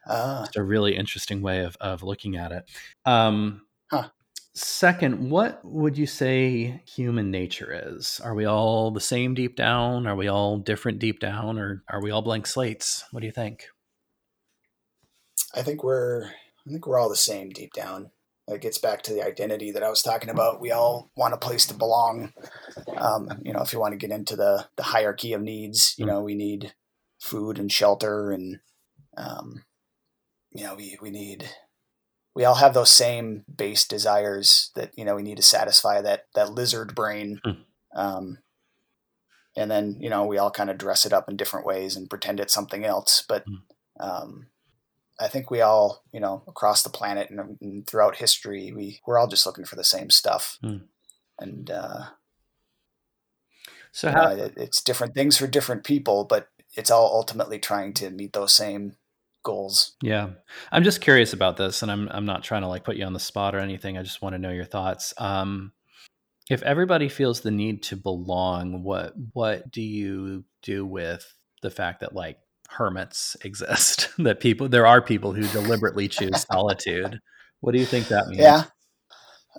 just 0.07 0.57
a 0.57 0.63
really 0.63 0.97
interesting 0.97 1.41
way 1.41 1.65
of 1.65 1.77
of 1.81 2.03
looking 2.03 2.37
at 2.37 2.53
it. 2.53 2.65
Um. 3.05 3.63
Second, 4.59 5.31
what 5.31 5.65
would 5.65 5.97
you 5.97 6.07
say 6.07 6.83
human 6.85 7.31
nature 7.31 7.93
is? 7.95 8.21
Are 8.25 8.35
we 8.35 8.45
all 8.45 8.91
the 8.91 9.01
same 9.01 9.35
deep 9.35 9.55
down? 9.55 10.05
Are 10.09 10.17
we 10.17 10.27
all 10.27 10.59
different 10.59 10.99
deep 10.99 11.21
down? 11.21 11.61
Or 11.61 11.85
are 11.89 12.03
we 12.03 12.11
all 12.11 12.23
blank 12.23 12.45
slates? 12.45 13.05
What 13.13 13.21
do 13.21 13.27
you 13.27 13.33
think? 13.33 13.67
I 15.55 15.63
think 15.63 15.85
we're 15.85 16.25
I 16.25 16.71
think 16.71 16.89
we're 16.89 16.99
all 16.99 17.09
the 17.09 17.15
same 17.15 17.51
deep 17.51 17.73
down. 17.73 18.11
It 18.49 18.61
gets 18.61 18.79
back 18.79 19.03
to 19.03 19.15
the 19.15 19.25
identity 19.25 19.71
that 19.71 19.85
I 19.85 19.91
was 19.91 20.03
talking 20.03 20.29
about. 20.29 20.61
We 20.61 20.73
all 20.73 21.13
want 21.17 21.35
a 21.35 21.39
place 21.39 21.65
to 21.67 21.75
belong. 21.75 22.33
Um, 22.97 23.29
you 23.45 23.53
know, 23.53 23.63
if 23.63 23.73
you 23.73 23.79
want 23.79 23.93
to 23.93 23.99
get 23.99 24.11
into 24.11 24.35
the 24.35 24.67
the 24.77 24.83
hierarchy 24.83 25.35
of 25.35 25.41
needs, 25.41 25.95
you 25.99 26.05
mm. 26.05 26.09
know, 26.09 26.23
we 26.23 26.35
need 26.35 26.75
food 27.21 27.61
and 27.61 27.71
shelter, 27.71 28.33
and 28.33 28.59
um, 29.17 29.63
you 30.51 30.65
know, 30.65 30.75
we 30.75 30.99
we 31.01 31.11
need 31.11 31.49
we 32.39 32.45
all 32.45 32.55
have 32.55 32.73
those 32.73 32.91
same 32.91 33.45
base 33.53 33.85
desires 33.85 34.71
that 34.77 34.93
you 34.97 35.05
know 35.05 35.17
we 35.17 35.25
need 35.25 35.39
to 35.39 35.43
satisfy 35.43 36.01
that 36.01 36.27
that 36.37 36.53
lizard 36.53 36.95
brain 36.95 37.41
mm. 37.45 37.57
um, 37.97 38.39
and 39.57 39.69
then 39.69 39.97
you 39.99 40.09
know 40.09 40.25
we 40.25 40.39
all 40.39 40.51
kind 40.53 40.71
of 40.71 40.79
dress 40.79 41.05
it 41.05 41.13
up 41.13 41.29
in 41.29 41.37
different 41.37 41.67
ways 41.67 41.97
and 41.97 42.09
pretend 42.09 42.39
it's 42.39 42.55
something 42.55 42.85
else. 42.85 43.25
But 43.29 43.45
Mm. 43.47 43.63
um, 43.99 44.47
I 45.19 45.27
think 45.27 45.51
we 45.51 45.61
all, 45.61 46.05
you 46.13 46.21
know, 46.21 46.45
across 46.47 46.85
the 46.85 46.91
planet 46.91 47.29
and, 47.29 47.59
and 47.61 47.85
throughout 47.85 48.17
history, 48.17 48.71
we 48.71 49.01
we're 49.05 49.19
all 49.19 49.27
just 49.27 49.45
looking 49.45 49.65
for 49.65 49.75
the 49.75 49.83
same 49.83 50.09
stuff, 50.11 50.59
Mm. 50.63 50.83
and 51.41 51.71
uh, 51.71 52.05
So 53.91 54.13
how 54.13 54.31
it, 54.31 54.55
it's 54.57 54.81
different 54.81 55.15
things 55.15 55.37
for 55.37 55.49
different 55.49 55.83
people, 55.83 56.25
but 56.25 56.51
it's 56.77 56.91
all 56.91 57.11
ultimately 57.13 57.59
trying 57.59 57.95
to 57.95 58.11
meet 58.11 58.33
those 58.33 58.53
same 58.53 58.95
goals. 59.43 59.97
Yeah. 60.03 60.31
I'm 60.71 60.85
just 60.85 61.01
curious 61.01 61.33
about 61.33 61.57
this 61.57 61.83
and 61.83 61.91
I'm 61.91 62.09
I'm 62.11 62.27
not 62.27 62.43
trying 62.43 62.63
to 62.63 62.69
like 62.69 62.85
put 62.85 62.97
you 62.97 63.05
on 63.05 63.13
the 63.13 63.21
spot 63.21 63.55
or 63.55 63.61
anything. 63.61 63.97
I 63.97 64.03
just 64.03 64.23
want 64.23 64.35
to 64.35 64.39
know 64.39 64.51
your 64.51 64.65
thoughts. 64.65 65.15
Um 65.19 65.73
if 66.51 66.63
everybody 66.63 67.09
feels 67.09 67.41
the 67.41 67.51
need 67.51 67.83
to 67.85 67.97
belong, 67.97 68.83
what 68.83 69.15
what 69.33 69.71
do 69.71 69.83
you 69.83 70.45
do 70.63 70.87
with 70.87 71.35
the 71.63 71.71
fact 71.71 72.01
that 72.01 72.15
like 72.15 72.39
hermits 72.69 73.37
exist? 73.45 74.11
that 74.19 74.41
people 74.41 74.69
there 74.69 74.87
are 74.87 75.03
people 75.03 75.33
who 75.33 75.47
deliberately 75.49 76.09
choose 76.09 76.47
solitude. 76.53 77.21
What 77.61 77.73
do 77.73 77.79
you 77.79 77.87
think 77.87 78.09
that 78.09 78.29
means? 78.29 78.41
Yeah. 78.41 78.65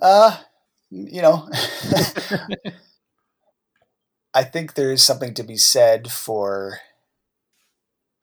Uh, 0.00 0.36
you 0.90 1.22
know, 1.22 1.48
I 4.34 4.44
think 4.44 4.74
there 4.74 4.92
is 4.92 5.02
something 5.02 5.34
to 5.34 5.42
be 5.42 5.56
said 5.56 6.10
for, 6.10 6.78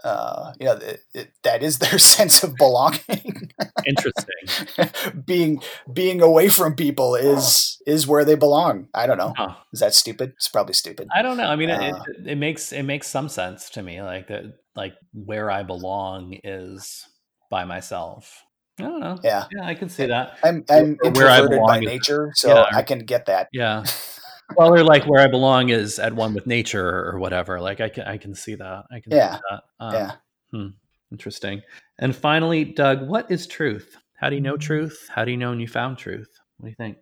uh, 0.04 0.54
you 0.60 0.66
know, 0.66 0.74
it, 0.74 1.02
it, 1.14 1.32
that 1.43 1.64
is 1.64 1.80
their 1.80 1.98
sense 2.16 2.43
of 2.43 2.56
belonging. 2.56 3.52
Interesting. 3.86 5.22
being 5.26 5.62
being 5.91 6.22
away 6.22 6.50
from 6.50 6.76
people 6.76 7.16
is 7.16 7.82
is 7.88 8.08
where 8.08 8.26
they 8.26 8.36
belong. 8.36 8.88
I 8.93 9.08
don't 9.08 9.18
know. 9.18 9.34
Huh. 9.36 9.56
Is 9.74 9.80
that 9.80 9.93
stupid? 9.93 10.34
It's 10.36 10.50
probably 10.50 10.74
stupid. 10.74 11.08
I 11.14 11.22
don't 11.22 11.38
know. 11.38 11.48
I 11.48 11.56
mean, 11.56 11.70
it, 11.70 11.93
Uh, 11.93 12.00
it, 12.08 12.28
it 12.32 12.38
makes 12.38 12.72
it 12.72 12.84
makes 12.84 13.08
some 13.08 13.30
sense 13.30 13.70
to 13.72 13.82
me. 13.84 14.02
Like 14.02 14.28
that, 14.28 14.43
like 14.76 14.93
where 15.14 15.50
I 15.50 15.64
belong 15.64 16.38
is 16.43 17.06
by 17.50 17.66
myself. 17.66 18.43
I 18.80 18.84
don't 18.84 19.00
know. 19.00 19.18
Yeah, 19.24 19.45
Yeah, 19.52 19.66
I 19.66 19.74
can 19.74 19.89
see 19.89 20.06
that. 20.06 20.38
I'm 20.43 20.64
I'm 20.70 20.98
Or 21.04 21.10
where 21.12 21.28
I 21.28 21.38
introverted 21.39 21.66
by 21.66 21.80
nature, 21.80 22.32
so 22.36 22.50
Yeah. 22.50 22.66
I 22.72 22.84
can 22.84 23.00
get 23.00 23.26
that. 23.26 23.48
Yeah. 23.52 23.84
Well, 24.56 24.74
or 24.74 24.84
like 24.84 25.06
where 25.06 25.22
I 25.22 25.28
belong 25.28 25.70
is 25.70 26.00
at 26.00 26.14
one 26.14 26.34
with 26.34 26.48
nature 26.48 26.88
or 27.10 27.20
whatever. 27.20 27.60
Like 27.60 27.82
I 27.82 27.89
can 27.89 28.06
I 28.06 28.18
can 28.18 28.34
see 28.34 28.56
that. 28.56 28.86
I 28.91 29.00
can 29.00 29.12
Yeah. 29.12 29.36
see 29.36 29.41
that. 29.50 29.64
Um, 29.80 29.93
Yeah. 29.93 30.68
Interesting. 31.12 31.62
And 32.00 32.16
finally, 32.16 32.66
Doug, 32.66 33.08
what 33.08 33.32
is 33.32 33.48
truth? 33.48 33.95
How 34.16 34.30
do 34.30 34.36
you 34.36 34.41
know 34.41 34.58
truth? 34.58 35.08
How 35.10 35.24
do 35.24 35.32
you 35.32 35.38
know 35.38 35.50
when 35.52 35.60
you 35.60 35.68
found 35.68 35.98
truth? 35.98 36.30
What 36.58 36.66
do 36.66 36.70
you 36.70 36.76
think? 36.76 36.98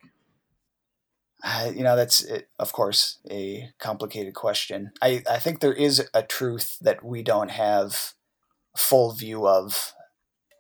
Uh, 1.44 1.72
you 1.76 1.84
know 1.84 1.96
that's 1.96 2.24
it, 2.24 2.48
of 2.58 2.72
course 2.74 3.20
a 3.30 3.70
complicated 3.78 4.34
question 4.34 4.92
I, 5.02 5.22
I 5.30 5.38
think 5.38 5.60
there 5.60 5.74
is 5.74 6.10
a 6.14 6.24
truth 6.24 6.78
that 6.82 7.04
we 7.06 7.22
don't 7.22 7.52
have 7.52 8.14
full 8.76 9.12
view 9.12 9.46
of 9.46 9.94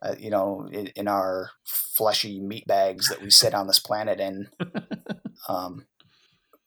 uh, 0.03 0.13
you 0.19 0.29
know 0.29 0.67
in, 0.71 0.87
in 0.87 1.07
our 1.07 1.51
fleshy 1.63 2.39
meat 2.39 2.67
bags 2.67 3.07
that 3.09 3.21
we 3.21 3.31
sit 3.31 3.55
on 3.55 3.65
this 3.65 3.79
planet 3.79 4.19
in 4.19 4.47
um, 5.49 5.85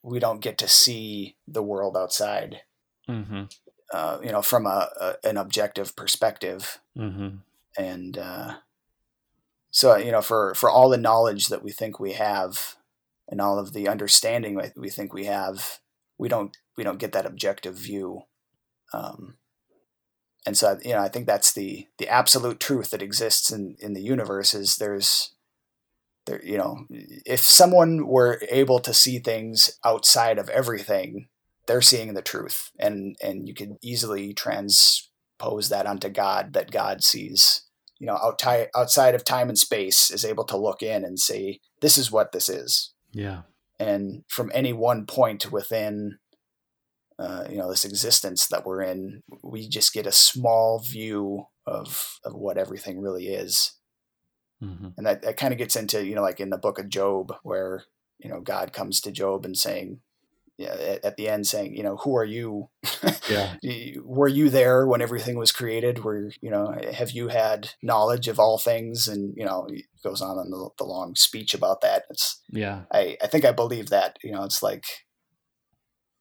we 0.08 0.18
don't 0.18 0.40
get 0.40 0.58
to 0.58 0.68
see 0.68 1.36
the 1.46 1.62
world 1.62 1.96
outside 1.96 2.62
Mm-hmm. 3.08 3.44
uh, 3.94 4.18
you 4.22 4.30
know 4.32 4.42
from 4.42 4.66
a, 4.66 4.88
a 5.00 5.14
an 5.24 5.36
objective 5.36 5.96
perspective 5.96 6.78
Mm-hmm. 6.96 7.36
and 7.78 8.18
uh, 8.18 8.54
so 9.70 9.96
you 9.96 10.12
know 10.12 10.20
for 10.20 10.54
for 10.54 10.68
all 10.68 10.88
the 10.88 10.98
knowledge 10.98 11.46
that 11.48 11.62
we 11.62 11.70
think 11.72 11.98
we 11.98 12.12
have 12.12 12.76
and 13.28 13.40
all 13.40 13.58
of 13.58 13.72
the 13.72 13.88
understanding 13.88 14.56
that 14.56 14.72
we 14.76 14.90
think 14.90 15.12
we 15.12 15.24
have 15.24 15.78
we 16.18 16.28
don't 16.28 16.56
we 16.76 16.84
don't 16.84 16.98
get 16.98 17.12
that 17.12 17.26
objective 17.26 17.76
view 17.76 18.22
um, 18.92 19.36
and 20.46 20.56
so 20.56 20.78
you 20.84 20.92
know 20.92 21.00
i 21.00 21.08
think 21.08 21.26
that's 21.26 21.52
the 21.52 21.86
the 21.98 22.08
absolute 22.08 22.60
truth 22.60 22.90
that 22.90 23.02
exists 23.02 23.50
in 23.50 23.76
in 23.80 23.94
the 23.94 24.02
universe 24.02 24.52
is 24.54 24.76
there's 24.76 25.32
there 26.28 26.44
you 26.44 26.56
know 26.58 26.86
if 26.90 27.40
someone 27.40 28.06
were 28.06 28.40
able 28.50 28.78
to 28.78 28.94
see 28.94 29.18
things 29.18 29.78
outside 29.84 30.38
of 30.38 30.48
everything 30.50 31.28
they're 31.66 31.82
seeing 31.82 32.14
the 32.14 32.22
truth 32.22 32.70
and 32.78 33.16
and 33.22 33.48
you 33.48 33.54
could 33.54 33.76
easily 33.82 34.32
transpose 34.32 35.68
that 35.68 35.86
onto 35.86 36.08
god 36.08 36.52
that 36.52 36.70
god 36.70 37.02
sees 37.02 37.64
you 37.98 38.06
know 38.06 38.18
outside 38.22 38.68
outside 38.76 39.14
of 39.14 39.24
time 39.24 39.48
and 39.48 39.58
space 39.58 40.10
is 40.10 40.24
able 40.24 40.44
to 40.44 40.56
look 40.56 40.82
in 40.82 41.04
and 41.04 41.18
say 41.18 41.60
this 41.80 41.98
is 41.98 42.10
what 42.12 42.32
this 42.32 42.48
is 42.48 42.92
Yeah. 43.12 43.42
and 43.78 44.24
from 44.28 44.50
any 44.54 44.72
one 44.72 45.06
point 45.06 45.50
within 45.50 46.18
uh, 47.18 47.44
you 47.50 47.56
know 47.56 47.68
this 47.68 47.84
existence 47.84 48.46
that 48.46 48.64
we're 48.64 48.82
in 48.82 49.22
we 49.42 49.68
just 49.68 49.92
get 49.92 50.06
a 50.06 50.12
small 50.12 50.78
view 50.78 51.46
of 51.66 52.18
of 52.24 52.32
what 52.34 52.56
everything 52.56 53.00
really 53.00 53.26
is 53.28 53.72
Mm-hmm. 54.62 54.88
and 54.96 55.06
that, 55.06 55.22
that 55.22 55.36
kind 55.36 55.52
of 55.52 55.58
gets 55.58 55.76
into 55.76 56.04
you 56.04 56.14
know 56.14 56.22
like 56.22 56.40
in 56.40 56.50
the 56.50 56.58
book 56.58 56.78
of 56.78 56.88
job 56.88 57.32
where 57.42 57.84
you 58.18 58.28
know 58.28 58.40
god 58.40 58.72
comes 58.72 59.00
to 59.02 59.12
job 59.12 59.44
and 59.44 59.56
saying 59.56 60.00
yeah, 60.56 60.72
at, 60.72 61.04
at 61.04 61.16
the 61.16 61.28
end 61.28 61.46
saying 61.46 61.76
you 61.76 61.84
know 61.84 61.96
who 61.98 62.16
are 62.16 62.24
you 62.24 62.68
Yeah. 63.28 63.54
Were 64.02 64.26
you 64.26 64.50
there 64.50 64.86
when 64.86 65.00
everything 65.00 65.38
was 65.38 65.52
created 65.52 66.02
were 66.02 66.32
you 66.40 66.50
know 66.50 66.74
have 66.92 67.12
you 67.12 67.28
had 67.28 67.70
knowledge 67.82 68.26
of 68.26 68.40
all 68.40 68.58
things 68.58 69.06
and 69.06 69.34
you 69.36 69.44
know 69.44 69.68
he 69.70 69.84
goes 70.02 70.20
on 70.20 70.38
in 70.44 70.50
the, 70.50 70.70
the 70.78 70.84
long 70.84 71.14
speech 71.14 71.54
about 71.54 71.80
that 71.82 72.04
it's 72.10 72.42
Yeah. 72.50 72.82
I, 72.92 73.16
I 73.22 73.28
think 73.28 73.44
I 73.44 73.52
believe 73.52 73.90
that. 73.90 74.18
You 74.24 74.32
know, 74.32 74.42
it's 74.42 74.62
like 74.62 74.84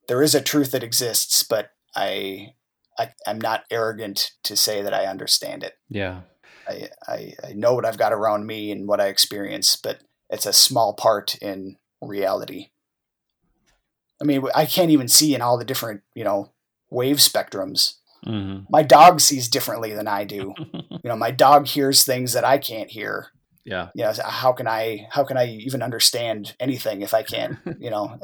there 0.08 0.22
is 0.22 0.36
a 0.36 0.42
truth 0.42 0.72
that 0.72 0.84
exists, 0.84 1.44
but 1.44 1.72
I, 1.96 2.54
I 3.00 3.12
I'm 3.26 3.40
not 3.42 3.64
arrogant 3.72 4.32
to 4.44 4.56
say 4.56 4.82
that 4.82 4.94
I 4.94 5.06
understand 5.06 5.64
it. 5.64 5.74
Yeah. 5.90 6.22
I, 6.68 6.90
I, 7.08 7.34
I 7.44 7.54
know 7.54 7.74
what 7.74 7.86
I've 7.86 7.98
got 7.98 8.14
around 8.14 8.46
me 8.46 8.72
and 8.72 8.88
what 8.88 9.00
I 9.02 9.08
experience, 9.08 9.76
but 9.76 10.02
it's 10.30 10.46
a 10.46 10.54
small 10.54 10.94
part 10.94 11.36
in 11.42 11.78
reality. 12.02 12.70
I 14.22 14.26
mean, 14.26 14.44
I 14.56 14.66
can't 14.66 14.92
even 14.92 15.08
see 15.08 15.36
in 15.36 15.42
all 15.42 15.58
the 15.58 15.66
different, 15.66 16.02
you 16.16 16.24
know, 16.24 16.52
wave 16.90 17.18
spectrums. 17.18 17.96
Mm-hmm. 18.26 18.66
My 18.70 18.84
dog 18.84 19.22
sees 19.22 19.48
differently 19.48 19.94
than 19.94 20.08
I 20.08 20.24
do. 20.24 20.54
You 21.04 21.10
know, 21.12 21.16
my 21.16 21.32
dog 21.32 21.68
hears 21.68 22.04
things 22.04 22.34
that 22.34 22.44
I 22.44 22.58
can't 22.58 22.90
hear 22.90 23.32
yeah. 23.68 23.90
you 23.94 24.04
know 24.04 24.14
how 24.24 24.54
can 24.54 24.68
i 24.68 25.08
how 25.12 25.24
can 25.24 25.38
i 25.38 25.46
even 25.46 25.84
understand 25.84 26.56
anything 26.60 27.02
if 27.02 27.14
i 27.14 27.22
can't 27.22 27.58
you 27.80 27.90
know 27.90 28.18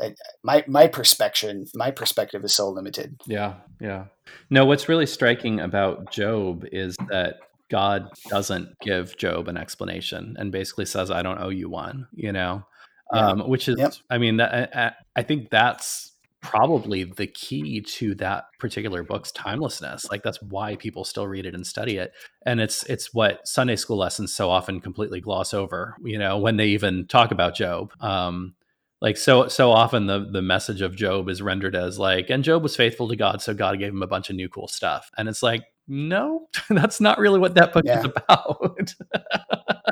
my 0.44 0.64
my 0.68 0.88
perspective 0.88 1.70
my 1.76 1.92
perspective 1.92 2.44
is 2.44 2.56
so 2.56 2.70
limited 2.70 3.16
Yeah, 3.28 3.56
yeah. 3.80 4.06
No, 4.50 4.66
what's 4.66 4.88
really 4.88 5.06
striking 5.06 5.60
about 5.60 6.12
Job 6.12 6.66
is 6.72 6.96
that 7.10 7.38
God 7.74 8.08
doesn't 8.30 8.70
give 8.82 9.18
Job 9.18 9.48
an 9.48 9.58
explanation 9.58 10.36
and 10.38 10.52
basically 10.52 10.86
says, 10.86 11.10
"I 11.10 11.24
don't 11.24 11.40
owe 11.42 11.50
you 11.50 11.70
one," 11.70 12.08
you 12.14 12.32
know, 12.32 12.64
Yeah. 13.12 13.30
um, 13.30 13.50
which 13.50 13.68
is, 13.68 13.80
Yep. 13.80 13.94
I 14.12 14.20
mean, 14.20 14.38
that 14.38 14.70
I, 14.76 14.92
I 15.16 15.24
think 15.24 15.50
that's 15.50 16.12
probably 16.42 17.04
the 17.06 17.26
key 17.26 17.82
to 17.82 18.14
that 18.16 18.44
particular 18.60 19.02
book's 19.02 19.32
timelessness. 19.32 20.06
Like 20.12 20.22
that's 20.22 20.40
why 20.42 20.76
people 20.76 21.04
still 21.04 21.26
read 21.26 21.48
it 21.48 21.56
and 21.56 21.66
study 21.66 21.98
it, 21.98 22.12
and 22.46 22.62
it's 22.62 22.84
it's 22.84 23.12
what 23.12 23.48
Sunday 23.48 23.76
school 23.76 23.98
lessons 23.98 24.32
so 24.36 24.52
often 24.52 24.80
completely 24.80 25.20
gloss 25.20 25.52
over. 25.54 25.96
You 26.04 26.20
know, 26.20 26.38
when 26.38 26.58
they 26.58 26.68
even 26.68 27.08
talk 27.08 27.32
about 27.32 27.56
Job. 27.56 27.92
Um, 28.02 28.54
like 29.02 29.18
so 29.18 29.48
so 29.48 29.72
often 29.72 30.06
the 30.06 30.30
the 30.32 30.42
message 30.42 30.82
of 30.82 30.96
job 30.96 31.28
is 31.28 31.42
rendered 31.42 31.76
as 31.76 32.00
like 32.00 32.30
and 32.30 32.42
job 32.42 32.64
was 32.64 32.74
faithful 32.74 33.10
to 33.10 33.18
god 33.18 33.42
so 33.42 33.54
god 33.54 33.78
gave 33.78 33.92
him 33.92 34.02
a 34.02 34.08
bunch 34.08 34.30
of 34.30 34.36
new 34.38 34.48
cool 34.48 34.70
stuff 34.70 35.12
and 35.18 35.28
it's 35.28 35.44
like 35.44 35.64
no 35.88 36.48
that's 36.70 37.02
not 37.02 37.18
really 37.18 37.40
what 37.40 37.56
that 37.56 37.74
book 37.74 37.86
is 37.86 38.06
about. 38.06 38.94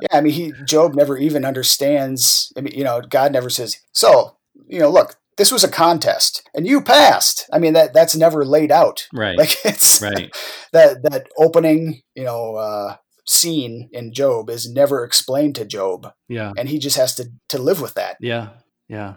Yeah 0.02 0.18
i 0.18 0.22
mean 0.22 0.34
he 0.34 0.54
job 0.66 0.96
never 0.96 1.16
even 1.16 1.46
understands 1.46 2.52
i 2.58 2.62
mean 2.62 2.74
you 2.76 2.84
know 2.84 3.02
god 3.02 3.32
never 3.32 3.52
says 3.52 3.78
so 3.92 4.38
you 4.68 4.80
know 4.80 4.90
look 4.90 5.18
this 5.38 5.52
was 5.52 5.64
a 5.64 5.72
contest 5.72 6.48
and 6.54 6.68
you 6.68 6.82
passed. 6.82 7.50
I 7.52 7.58
mean 7.58 7.74
that 7.74 7.94
that's 7.94 8.16
never 8.16 8.46
laid 8.46 8.72
out. 8.72 9.08
Right. 9.14 9.38
Like 9.38 9.58
it's 9.66 10.02
right. 10.02 10.32
that 10.72 11.04
that 11.04 11.28
opening 11.38 12.02
you 12.16 12.24
know 12.24 12.56
uh 12.56 12.98
scene 13.28 13.90
in 13.92 14.14
job 14.14 14.50
is 14.50 14.72
never 14.72 15.04
explained 15.04 15.56
to 15.56 15.66
job. 15.66 16.14
Yeah. 16.28 16.52
And 16.58 16.70
he 16.70 16.80
just 16.80 16.98
has 16.98 17.16
to 17.16 17.32
to 17.50 17.58
live 17.58 17.82
with 17.82 17.96
that. 17.96 18.18
Yeah 18.20 18.50
yeah 18.88 19.16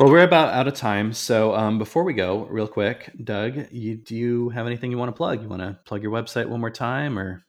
well 0.00 0.10
we're 0.10 0.24
about 0.24 0.52
out 0.52 0.66
of 0.66 0.74
time 0.74 1.12
so 1.12 1.54
um, 1.54 1.78
before 1.78 2.02
we 2.02 2.14
go 2.14 2.46
real 2.46 2.66
quick 2.66 3.10
doug 3.22 3.70
you 3.70 3.94
do 3.94 4.16
you 4.16 4.48
have 4.48 4.66
anything 4.66 4.90
you 4.90 4.98
want 4.98 5.10
to 5.10 5.16
plug 5.16 5.42
you 5.42 5.48
want 5.48 5.60
to 5.60 5.78
plug 5.84 6.02
your 6.02 6.10
website 6.10 6.48
one 6.48 6.58
more 6.58 6.70
time 6.70 7.18
or 7.18 7.44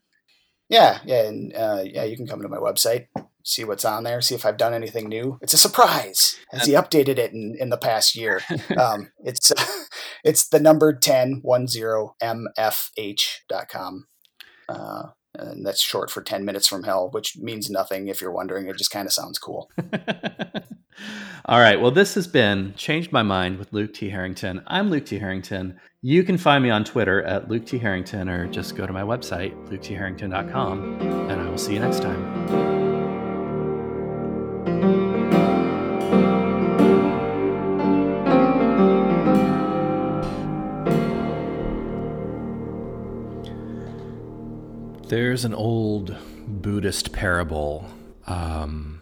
Yeah, 0.71 0.99
yeah, 1.03 1.23
and 1.27 1.53
uh, 1.53 1.83
yeah, 1.83 2.05
you 2.05 2.15
can 2.15 2.25
come 2.25 2.41
to 2.41 2.47
my 2.47 2.55
website, 2.55 3.07
see 3.43 3.65
what's 3.65 3.83
on 3.83 4.05
there, 4.05 4.21
see 4.21 4.35
if 4.35 4.45
I've 4.45 4.55
done 4.55 4.73
anything 4.73 5.09
new. 5.09 5.37
It's 5.41 5.53
a 5.53 5.57
surprise. 5.57 6.37
Has 6.51 6.65
he 6.65 6.71
updated 6.71 7.17
it 7.17 7.33
in, 7.33 7.57
in 7.59 7.69
the 7.69 7.77
past 7.77 8.15
year? 8.15 8.39
Um, 8.77 9.11
it's 9.19 9.51
it's 10.23 10.47
the 10.47 10.61
number 10.61 10.93
10 10.93 11.41
mfh.com. 12.21 12.47
Uh, 14.69 15.03
and 15.37 15.65
that's 15.65 15.81
short 15.81 16.09
for 16.09 16.21
10 16.21 16.45
minutes 16.45 16.67
from 16.67 16.83
hell, 16.83 17.09
which 17.11 17.35
means 17.37 17.69
nothing 17.69 18.07
if 18.07 18.21
you're 18.21 18.31
wondering. 18.31 18.67
It 18.67 18.77
just 18.77 18.91
kind 18.91 19.05
of 19.05 19.11
sounds 19.11 19.37
cool. 19.39 19.69
All 21.45 21.59
right. 21.59 21.79
Well, 21.79 21.91
this 21.91 22.15
has 22.15 22.27
been 22.27 22.73
Changed 22.75 23.11
My 23.11 23.23
Mind 23.23 23.57
with 23.57 23.73
Luke 23.73 23.93
T. 23.93 24.09
Harrington. 24.09 24.61
I'm 24.67 24.89
Luke 24.89 25.05
T. 25.05 25.19
Harrington. 25.19 25.79
You 26.01 26.23
can 26.23 26.37
find 26.37 26.63
me 26.63 26.69
on 26.69 26.83
Twitter 26.83 27.23
at 27.23 27.49
Luke 27.49 27.65
T. 27.65 27.77
Harrington 27.77 28.29
or 28.29 28.47
just 28.47 28.75
go 28.75 28.85
to 28.85 28.93
my 28.93 29.01
website, 29.03 29.53
luketharrington.com, 29.67 31.01
and 31.01 31.41
I 31.41 31.49
will 31.49 31.57
see 31.57 31.73
you 31.73 31.79
next 31.79 32.01
time. 32.01 32.81
There's 45.07 45.43
an 45.43 45.53
old 45.53 46.15
Buddhist 46.47 47.11
parable. 47.11 47.85
Um, 48.27 49.00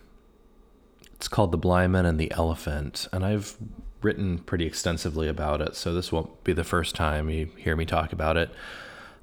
it's 1.20 1.28
called 1.28 1.52
The 1.52 1.58
Blind 1.58 1.92
Man 1.92 2.06
and 2.06 2.18
the 2.18 2.32
Elephant, 2.32 3.10
and 3.12 3.26
I've 3.26 3.58
written 4.02 4.38
pretty 4.38 4.66
extensively 4.66 5.28
about 5.28 5.60
it, 5.60 5.76
so 5.76 5.94
this 5.94 6.14
won't 6.14 6.46
be 6.46 6.54
the 6.54 6.64
first 6.64 6.96
time 6.96 7.30
you 7.30 7.52
hear 7.58 7.76
me 7.76 7.84
talk 7.84 8.14
about 8.14 8.38
it, 8.38 8.50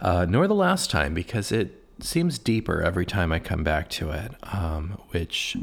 uh, 0.02 0.26
nor 0.28 0.46
the 0.46 0.54
last 0.54 0.90
time, 0.90 1.14
because 1.14 1.50
it 1.50 1.82
seems 1.98 2.38
deeper 2.38 2.82
every 2.82 3.06
time 3.06 3.32
I 3.32 3.38
come 3.38 3.64
back 3.64 3.88
to 3.92 4.10
it, 4.10 4.32
um, 4.42 5.00
which 5.12 5.56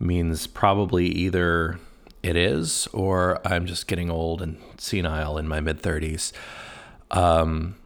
means 0.00 0.48
probably 0.48 1.06
either 1.06 1.78
it 2.24 2.34
is 2.34 2.88
or 2.88 3.40
I'm 3.46 3.64
just 3.64 3.86
getting 3.86 4.10
old 4.10 4.42
and 4.42 4.60
senile 4.78 5.38
in 5.38 5.46
my 5.46 5.60
mid 5.60 5.80
30s. 5.80 6.32
Um, 7.12 7.76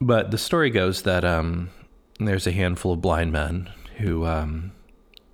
but 0.00 0.32
the 0.32 0.38
story 0.38 0.70
goes 0.70 1.02
that 1.02 1.24
um, 1.24 1.70
there's 2.18 2.48
a 2.48 2.52
handful 2.52 2.94
of 2.94 3.00
blind 3.00 3.30
men 3.30 3.70
who 3.98 4.26
um, 4.26 4.72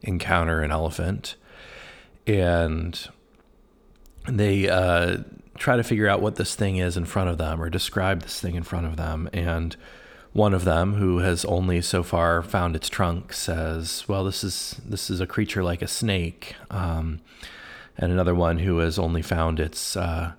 encounter 0.03 0.61
an 0.61 0.71
elephant 0.71 1.37
and 2.27 3.09
they 4.29 4.69
uh, 4.69 5.19
try 5.59 5.77
to 5.77 5.83
figure 5.83 6.09
out 6.09 6.23
what 6.23 6.37
this 6.37 6.55
thing 6.55 6.77
is 6.77 6.97
in 6.97 7.05
front 7.05 7.31
of 7.31 7.39
them 7.39 7.61
or 7.61 7.69
describe 7.71 8.23
this 8.23 8.41
thing 8.41 8.55
in 8.55 8.63
front 8.63 8.87
of 8.87 8.97
them. 8.97 9.29
And 9.33 9.77
one 10.33 10.55
of 10.55 10.65
them, 10.65 10.95
who 10.95 11.19
has 11.19 11.45
only 11.45 11.81
so 11.81 12.03
far 12.03 12.43
found 12.43 12.75
its 12.75 12.89
trunk, 12.89 13.33
says, 13.33 14.05
"Well, 14.09 14.25
this 14.25 14.43
is 14.43 14.81
this 14.85 15.11
is 15.11 15.21
a 15.21 15.27
creature 15.27 15.63
like 15.63 15.83
a 15.83 15.87
snake." 15.87 16.57
Um, 16.71 17.21
and 17.97 18.11
another 18.11 18.35
one 18.35 18.59
who 18.59 18.79
has 18.79 18.99
only 18.99 19.23
found 19.23 19.61
its 19.61 19.97
uh, 19.97 20.33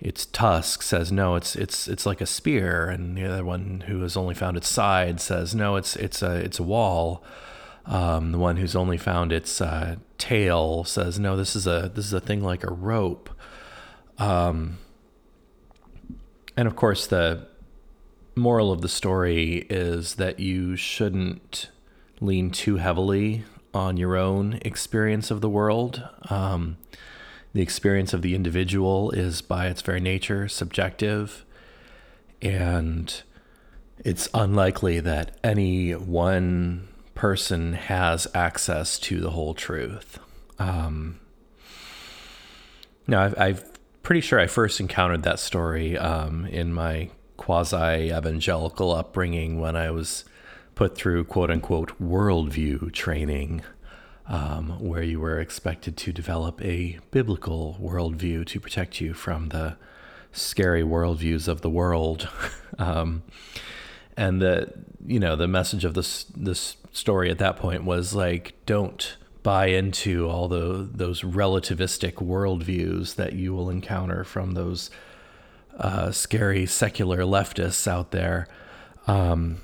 its 0.00 0.26
tusk 0.26 0.82
says 0.82 1.10
no 1.10 1.34
it's 1.34 1.56
it's 1.56 1.88
it's 1.88 2.04
like 2.04 2.20
a 2.20 2.26
spear 2.26 2.88
and 2.88 3.16
the 3.16 3.24
other 3.24 3.44
one 3.44 3.84
who 3.86 4.02
has 4.02 4.16
only 4.16 4.34
found 4.34 4.56
its 4.56 4.68
side 4.68 5.20
says 5.20 5.54
no 5.54 5.76
it's 5.76 5.96
it's 5.96 6.22
a 6.22 6.34
it's 6.36 6.58
a 6.58 6.62
wall 6.62 7.24
um, 7.86 8.32
the 8.32 8.38
one 8.38 8.56
who's 8.56 8.74
only 8.76 8.96
found 8.96 9.32
its 9.32 9.60
uh, 9.60 9.96
tail 10.18 10.84
says 10.84 11.18
no 11.18 11.36
this 11.36 11.54
is 11.54 11.66
a 11.66 11.90
this 11.94 12.06
is 12.06 12.12
a 12.12 12.20
thing 12.20 12.42
like 12.42 12.64
a 12.64 12.72
rope 12.72 13.30
um, 14.18 14.78
and 16.56 16.66
of 16.66 16.76
course 16.76 17.06
the 17.06 17.46
moral 18.36 18.72
of 18.72 18.80
the 18.80 18.88
story 18.88 19.66
is 19.70 20.16
that 20.16 20.40
you 20.40 20.76
shouldn't 20.76 21.70
lean 22.20 22.50
too 22.50 22.76
heavily 22.76 23.44
on 23.72 23.96
your 23.96 24.16
own 24.16 24.58
experience 24.62 25.30
of 25.30 25.40
the 25.40 25.48
world 25.48 26.08
um, 26.30 26.76
the 27.54 27.62
experience 27.62 28.12
of 28.12 28.20
the 28.20 28.34
individual 28.34 29.12
is, 29.12 29.40
by 29.40 29.68
its 29.68 29.80
very 29.80 30.00
nature, 30.00 30.48
subjective. 30.48 31.44
And 32.42 33.22
it's 34.04 34.28
unlikely 34.34 34.98
that 35.00 35.38
any 35.44 35.92
one 35.92 36.88
person 37.14 37.74
has 37.74 38.26
access 38.34 38.98
to 39.00 39.20
the 39.20 39.30
whole 39.30 39.54
truth. 39.54 40.18
Um, 40.58 41.20
now, 43.06 43.22
I've, 43.22 43.38
I've 43.38 43.64
pretty 44.02 44.20
sure 44.20 44.38
I 44.38 44.46
first 44.46 44.80
encountered 44.80 45.22
that 45.22 45.38
story 45.38 45.96
um, 45.96 46.46
in 46.46 46.72
my 46.72 47.10
quasi 47.36 48.10
evangelical 48.10 48.92
upbringing 48.92 49.60
when 49.60 49.76
I 49.76 49.90
was 49.90 50.24
put 50.74 50.96
through 50.96 51.24
quote 51.24 51.50
unquote 51.50 51.98
worldview 52.00 52.92
training 52.92 53.62
um, 54.26 54.70
where 54.80 55.02
you 55.02 55.20
were 55.20 55.40
expected 55.40 55.96
to 55.98 56.12
develop 56.12 56.62
a 56.64 56.98
biblical 57.10 57.78
worldview 57.80 58.46
to 58.46 58.60
protect 58.60 59.00
you 59.00 59.12
from 59.12 59.50
the 59.50 59.76
scary 60.32 60.82
worldviews 60.82 61.46
of 61.46 61.60
the 61.60 61.70
world. 61.70 62.28
um, 62.78 63.22
and 64.16 64.40
the 64.40 64.72
you 65.06 65.20
know 65.20 65.36
the 65.36 65.48
message 65.48 65.84
of 65.84 65.94
this 65.94 66.24
this 66.36 66.76
story 66.92 67.30
at 67.30 67.38
that 67.38 67.56
point 67.56 67.84
was 67.84 68.14
like 68.14 68.54
don't 68.66 69.16
buy 69.42 69.66
into 69.66 70.28
all 70.28 70.48
the 70.48 70.88
those 70.90 71.22
relativistic 71.22 72.14
worldviews 72.14 73.16
that 73.16 73.34
you 73.34 73.52
will 73.54 73.68
encounter 73.70 74.24
from 74.24 74.52
those 74.52 74.90
uh, 75.78 76.10
scary 76.10 76.66
secular 76.66 77.18
leftists 77.18 77.86
out 77.86 78.10
there. 78.10 78.48
Um, 79.06 79.60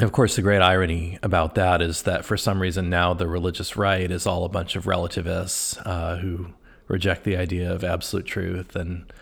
of 0.00 0.10
course, 0.10 0.36
the 0.36 0.42
great 0.42 0.62
irony 0.62 1.18
about 1.22 1.54
that 1.54 1.80
is 1.80 2.02
that 2.02 2.24
for 2.24 2.36
some 2.36 2.60
reason 2.60 2.90
now 2.90 3.14
the 3.14 3.28
religious 3.28 3.76
right 3.76 4.10
is 4.10 4.26
all 4.26 4.44
a 4.44 4.48
bunch 4.48 4.74
of 4.74 4.86
relativists 4.86 5.76
uh, 5.78 6.16
who 6.16 6.48
reject 6.88 7.24
the 7.24 7.36
idea 7.36 7.72
of 7.72 7.84
absolute 7.84 8.26
truth, 8.26 8.74
and, 8.74 9.12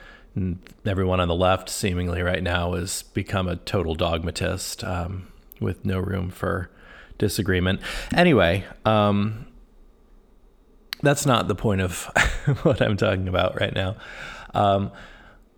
everyone 0.84 1.20
on 1.20 1.28
the 1.28 1.34
left, 1.34 1.68
seemingly 1.68 2.22
right 2.22 2.42
now, 2.42 2.72
has 2.72 3.02
become 3.02 3.48
a 3.48 3.56
total 3.56 3.94
dogmatist 3.94 4.82
um, 4.84 5.26
with 5.60 5.84
no 5.84 5.98
room 5.98 6.30
for 6.30 6.70
disagreement. 7.18 7.80
Anyway, 8.14 8.64
um, 8.84 9.46
that's 11.02 11.26
not 11.26 11.48
the 11.48 11.54
point 11.54 11.80
of 11.80 12.04
what 12.62 12.80
I'm 12.80 12.96
talking 12.96 13.28
about 13.28 13.60
right 13.60 13.74
now. 13.74 13.96
Um, 14.54 14.90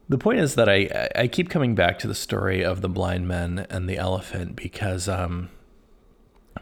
the 0.09 0.19
point 0.19 0.41
is 0.41 0.55
that 0.57 0.69
I 0.69 1.09
I 1.15 1.29
keep 1.29 1.49
coming 1.49 1.75
back 1.75 1.99
to 2.01 2.09
the 2.09 2.15
story 2.15 2.63
of 2.63 2.81
the 2.81 2.89
blind 2.89 3.27
men 3.27 3.67
and 3.71 3.89
the 3.89 3.97
elephant 3.97 4.55
because 4.57 5.09
um, 5.09 5.51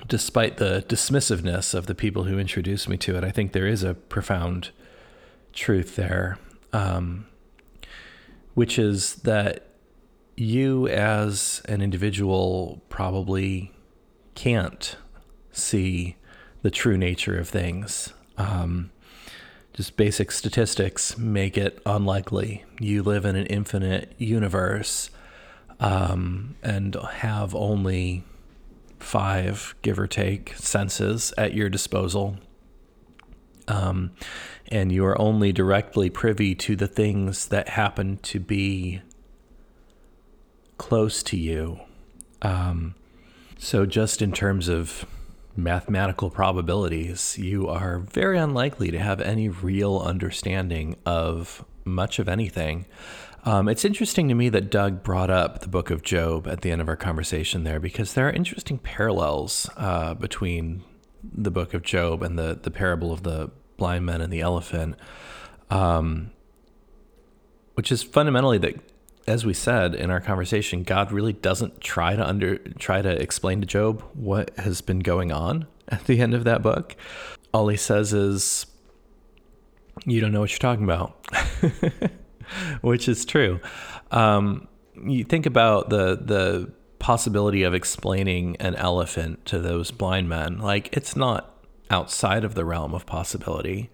despite 0.06 0.58
the 0.58 0.84
dismissiveness 0.88 1.74
of 1.74 1.86
the 1.86 1.94
people 1.94 2.24
who 2.24 2.38
introduced 2.38 2.88
me 2.88 2.96
to 2.98 3.16
it, 3.16 3.24
I 3.24 3.30
think 3.30 3.52
there 3.52 3.66
is 3.66 3.82
a 3.82 3.94
profound 3.94 4.70
truth 5.52 5.96
there, 5.96 6.38
um, 6.72 7.26
which 8.54 8.78
is 8.78 9.16
that 9.16 9.68
you 10.36 10.88
as 10.88 11.62
an 11.68 11.82
individual 11.82 12.82
probably 12.88 13.72
can't 14.34 14.96
see 15.52 16.16
the 16.62 16.70
true 16.70 16.96
nature 16.96 17.38
of 17.38 17.48
things. 17.48 18.12
Um, 18.38 18.90
just 19.72 19.96
basic 19.96 20.30
statistics 20.30 21.16
make 21.16 21.56
it 21.56 21.80
unlikely. 21.86 22.64
You 22.78 23.02
live 23.02 23.24
in 23.24 23.36
an 23.36 23.46
infinite 23.46 24.14
universe 24.18 25.10
um, 25.80 26.56
and 26.62 26.94
have 26.94 27.54
only 27.54 28.24
five, 28.98 29.74
give 29.82 29.98
or 29.98 30.06
take, 30.06 30.54
senses 30.54 31.32
at 31.36 31.54
your 31.54 31.68
disposal. 31.68 32.36
Um, 33.68 34.12
and 34.68 34.90
you 34.90 35.04
are 35.04 35.20
only 35.20 35.52
directly 35.52 36.10
privy 36.10 36.54
to 36.56 36.76
the 36.76 36.86
things 36.86 37.48
that 37.48 37.70
happen 37.70 38.18
to 38.18 38.40
be 38.40 39.02
close 40.78 41.22
to 41.24 41.36
you. 41.36 41.80
Um, 42.40 42.94
so, 43.58 43.86
just 43.86 44.20
in 44.20 44.32
terms 44.32 44.68
of 44.68 45.06
mathematical 45.56 46.30
probabilities, 46.30 47.38
you 47.38 47.68
are 47.68 47.98
very 47.98 48.38
unlikely 48.38 48.90
to 48.90 48.98
have 48.98 49.20
any 49.20 49.48
real 49.48 49.98
understanding 49.98 50.96
of 51.06 51.64
much 51.84 52.18
of 52.18 52.28
anything. 52.28 52.86
Um, 53.44 53.68
it's 53.68 53.84
interesting 53.84 54.28
to 54.28 54.34
me 54.34 54.48
that 54.50 54.70
Doug 54.70 55.02
brought 55.02 55.30
up 55.30 55.60
the 55.60 55.68
book 55.68 55.90
of 55.90 56.02
Job 56.02 56.46
at 56.46 56.60
the 56.60 56.70
end 56.70 56.80
of 56.80 56.88
our 56.88 56.96
conversation 56.96 57.64
there 57.64 57.80
because 57.80 58.14
there 58.14 58.28
are 58.28 58.32
interesting 58.32 58.78
parallels 58.78 59.68
uh, 59.76 60.14
between 60.14 60.84
the 61.22 61.50
book 61.50 61.74
of 61.74 61.82
Job 61.82 62.22
and 62.22 62.38
the, 62.38 62.58
the 62.60 62.70
parable 62.70 63.12
of 63.12 63.22
the 63.22 63.50
blind 63.76 64.06
men 64.06 64.20
and 64.20 64.32
the 64.32 64.40
elephant, 64.40 64.96
um, 65.70 66.30
which 67.74 67.90
is 67.92 68.02
fundamentally 68.02 68.58
that 68.58 68.76
as 69.26 69.46
we 69.46 69.54
said 69.54 69.94
in 69.94 70.10
our 70.10 70.20
conversation, 70.20 70.82
God 70.82 71.12
really 71.12 71.32
doesn't 71.32 71.80
try 71.80 72.16
to 72.16 72.26
under 72.26 72.58
try 72.58 73.02
to 73.02 73.10
explain 73.10 73.60
to 73.60 73.66
Job 73.66 74.02
what 74.14 74.50
has 74.58 74.80
been 74.80 74.98
going 74.98 75.30
on 75.30 75.66
at 75.88 76.04
the 76.06 76.20
end 76.20 76.34
of 76.34 76.44
that 76.44 76.62
book. 76.62 76.96
All 77.54 77.68
he 77.68 77.76
says 77.76 78.12
is, 78.12 78.66
"You 80.06 80.20
don't 80.20 80.32
know 80.32 80.40
what 80.40 80.50
you're 80.50 80.58
talking 80.58 80.84
about," 80.84 81.24
which 82.80 83.08
is 83.08 83.24
true. 83.24 83.60
Um, 84.10 84.66
you 85.04 85.24
think 85.24 85.46
about 85.46 85.90
the 85.90 86.16
the 86.16 86.72
possibility 87.02 87.64
of 87.64 87.74
explaining 87.74 88.56
an 88.60 88.76
elephant 88.76 89.44
to 89.44 89.58
those 89.58 89.90
blind 89.90 90.28
men, 90.28 90.58
like 90.58 90.88
it's 90.96 91.16
not 91.16 91.52
outside 91.90 92.44
of 92.44 92.54
the 92.54 92.64
realm 92.64 92.94
of 92.94 93.04
possibility. 93.04 93.90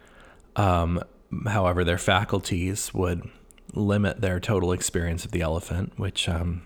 Um, 0.54 1.02
however, 1.46 1.84
their 1.84 1.98
faculties 1.98 2.92
would 2.92 3.28
limit 3.72 4.20
their 4.20 4.38
total 4.38 4.72
experience 4.72 5.24
of 5.24 5.30
the 5.30 5.40
elephant, 5.40 5.94
which 5.96 6.28
um, 6.28 6.62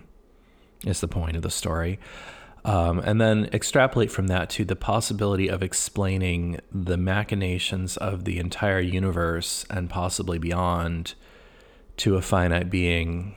is 0.85 0.99
the 0.99 1.07
point 1.07 1.37
of 1.37 1.43
the 1.43 1.49
story. 1.49 1.97
Um, 2.65 2.99
and 2.99 3.19
then 3.19 3.49
extrapolate 3.53 4.11
from 4.11 4.27
that 4.27 4.49
to 4.51 4.65
the 4.65 4.75
possibility 4.75 5.47
of 5.49 5.63
explaining 5.63 6.59
the 6.71 6.97
machinations 6.97 7.95
of 7.97 8.25
the 8.25 8.37
entire 8.37 8.79
universe 8.79 9.65
and 9.69 9.89
possibly 9.89 10.39
beyond 10.39 11.13
to 11.97 12.15
a 12.15 12.21
finite 12.21 12.69
being 12.69 13.35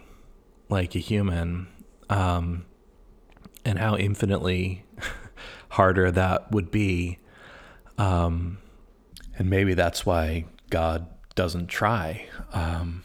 like 0.69 0.97
a 0.97 1.01
human, 1.01 1.69
um, 2.11 2.65
and 3.67 3.81
how 3.81 3.97
infinitely 3.97 4.85
harder 5.71 6.11
that 6.13 6.53
would 6.53 6.71
be. 6.71 7.19
Um, 7.99 8.59
and 9.37 9.51
maybe 9.51 9.75
that's 9.75 10.07
why 10.07 10.45
God 10.71 11.07
doesn't 11.35 11.67
try. 11.67 12.27
Um, 12.53 13.03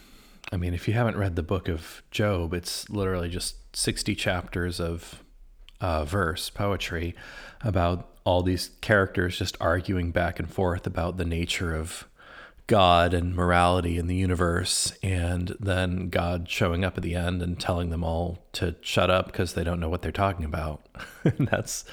I 0.51 0.57
mean, 0.57 0.75
if 0.75 0.87
you 0.87 0.93
haven't 0.93 1.17
read 1.17 1.35
the 1.35 1.43
book 1.43 1.67
of 1.67 2.03
Job, 2.11 2.53
it's 2.53 2.89
literally 2.89 3.27
just 3.27 3.75
60 3.75 4.13
chapters 4.15 4.79
of 4.79 5.23
uh, 5.81 6.05
verse 6.05 6.51
poetry 6.51 7.15
about 7.61 8.09
all 8.23 8.43
these 8.43 8.69
characters 8.81 9.39
just 9.39 9.57
arguing 9.59 10.11
back 10.11 10.37
and 10.39 10.53
forth 10.53 10.85
about 10.85 11.17
the 11.17 11.25
nature 11.25 11.75
of 11.75 12.07
God 12.67 13.13
and 13.13 13.35
morality 13.35 13.97
in 13.97 14.07
the 14.07 14.15
universe, 14.15 14.93
and 15.03 15.55
then 15.59 16.09
God 16.09 16.49
showing 16.49 16.85
up 16.85 16.97
at 16.97 17.03
the 17.03 17.15
end 17.15 17.41
and 17.41 17.59
telling 17.59 17.89
them 17.89 18.03
all 18.03 18.39
to 18.53 18.75
shut 18.81 19.09
up 19.09 19.27
because 19.27 19.53
they 19.53 19.63
don't 19.63 19.79
know 19.79 19.89
what 19.89 20.01
they're 20.01 20.11
talking 20.11 20.45
about. 20.45 20.85
that's 21.23 21.83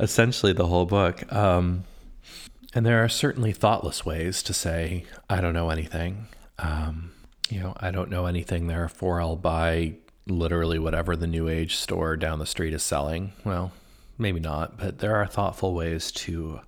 essentially 0.00 0.52
the 0.52 0.66
whole 0.66 0.86
book. 0.86 1.30
Um, 1.32 1.84
and 2.74 2.84
there 2.84 3.02
are 3.02 3.08
certainly 3.08 3.52
thoughtless 3.52 4.04
ways 4.04 4.42
to 4.44 4.52
say, 4.52 5.04
I 5.30 5.40
don't 5.40 5.54
know 5.54 5.70
anything. 5.70 6.26
Um, 6.58 7.12
you 7.48 7.60
know, 7.60 7.74
I 7.78 7.90
don't 7.90 8.10
know 8.10 8.26
anything, 8.26 8.66
therefore 8.66 9.20
I'll 9.20 9.36
buy 9.36 9.94
literally 10.26 10.78
whatever 10.78 11.16
the 11.16 11.26
new 11.26 11.48
age 11.48 11.76
store 11.76 12.16
down 12.16 12.38
the 12.38 12.46
street 12.46 12.74
is 12.74 12.82
selling. 12.82 13.32
Well, 13.44 13.72
maybe 14.18 14.40
not, 14.40 14.78
but 14.78 14.98
there 14.98 15.16
are 15.16 15.26
thoughtful 15.26 15.74
ways 15.74 16.12
to 16.12 16.60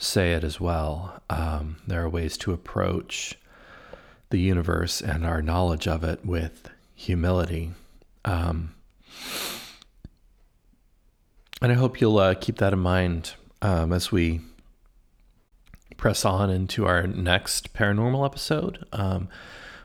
say 0.00 0.32
it 0.32 0.42
as 0.42 0.58
well. 0.58 1.22
Um, 1.28 1.76
there 1.86 2.02
are 2.02 2.08
ways 2.08 2.36
to 2.38 2.52
approach 2.52 3.38
the 4.30 4.38
universe 4.38 5.00
and 5.00 5.26
our 5.26 5.42
knowledge 5.42 5.86
of 5.86 6.02
it 6.02 6.24
with 6.24 6.70
humility. 6.94 7.72
Um, 8.24 8.74
and 11.60 11.70
I 11.70 11.74
hope 11.74 12.00
you'll 12.00 12.18
uh, 12.18 12.34
keep 12.34 12.56
that 12.58 12.72
in 12.72 12.78
mind 12.78 13.34
um, 13.60 13.92
as 13.92 14.10
we 14.10 14.40
press 15.96 16.24
on 16.24 16.48
into 16.48 16.86
our 16.86 17.06
next 17.06 17.74
paranormal 17.74 18.24
episode. 18.24 18.86
Um, 18.92 19.28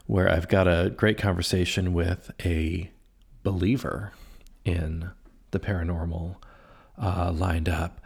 where 0.07 0.32
I've 0.32 0.47
got 0.47 0.68
a 0.68 0.93
great 0.95 1.18
conversation 1.18 1.93
with 1.93 2.32
a 2.45 2.91
believer 3.43 4.13
in 4.63 5.09
the 5.51 5.59
paranormal 5.59 6.36
uh, 7.01 7.32
lined 7.36 7.68
up. 7.68 7.99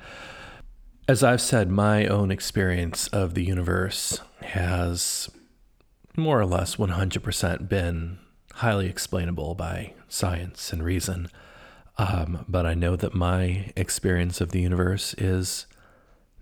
As 1.09 1.23
I've 1.23 1.41
said, 1.41 1.71
my 1.71 2.05
own 2.05 2.29
experience 2.29 3.07
of 3.07 3.33
the 3.33 3.43
universe 3.43 4.21
has 4.43 5.27
more 6.15 6.39
or 6.39 6.45
less 6.45 6.75
100% 6.75 7.67
been 7.67 8.19
highly 8.53 8.85
explainable 8.85 9.55
by 9.55 9.93
science 10.07 10.71
and 10.71 10.83
reason. 10.83 11.27
Um, 11.97 12.45
but 12.47 12.67
I 12.67 12.75
know 12.75 12.95
that 12.95 13.15
my 13.15 13.73
experience 13.75 14.39
of 14.39 14.51
the 14.51 14.61
universe 14.61 15.15
is 15.15 15.65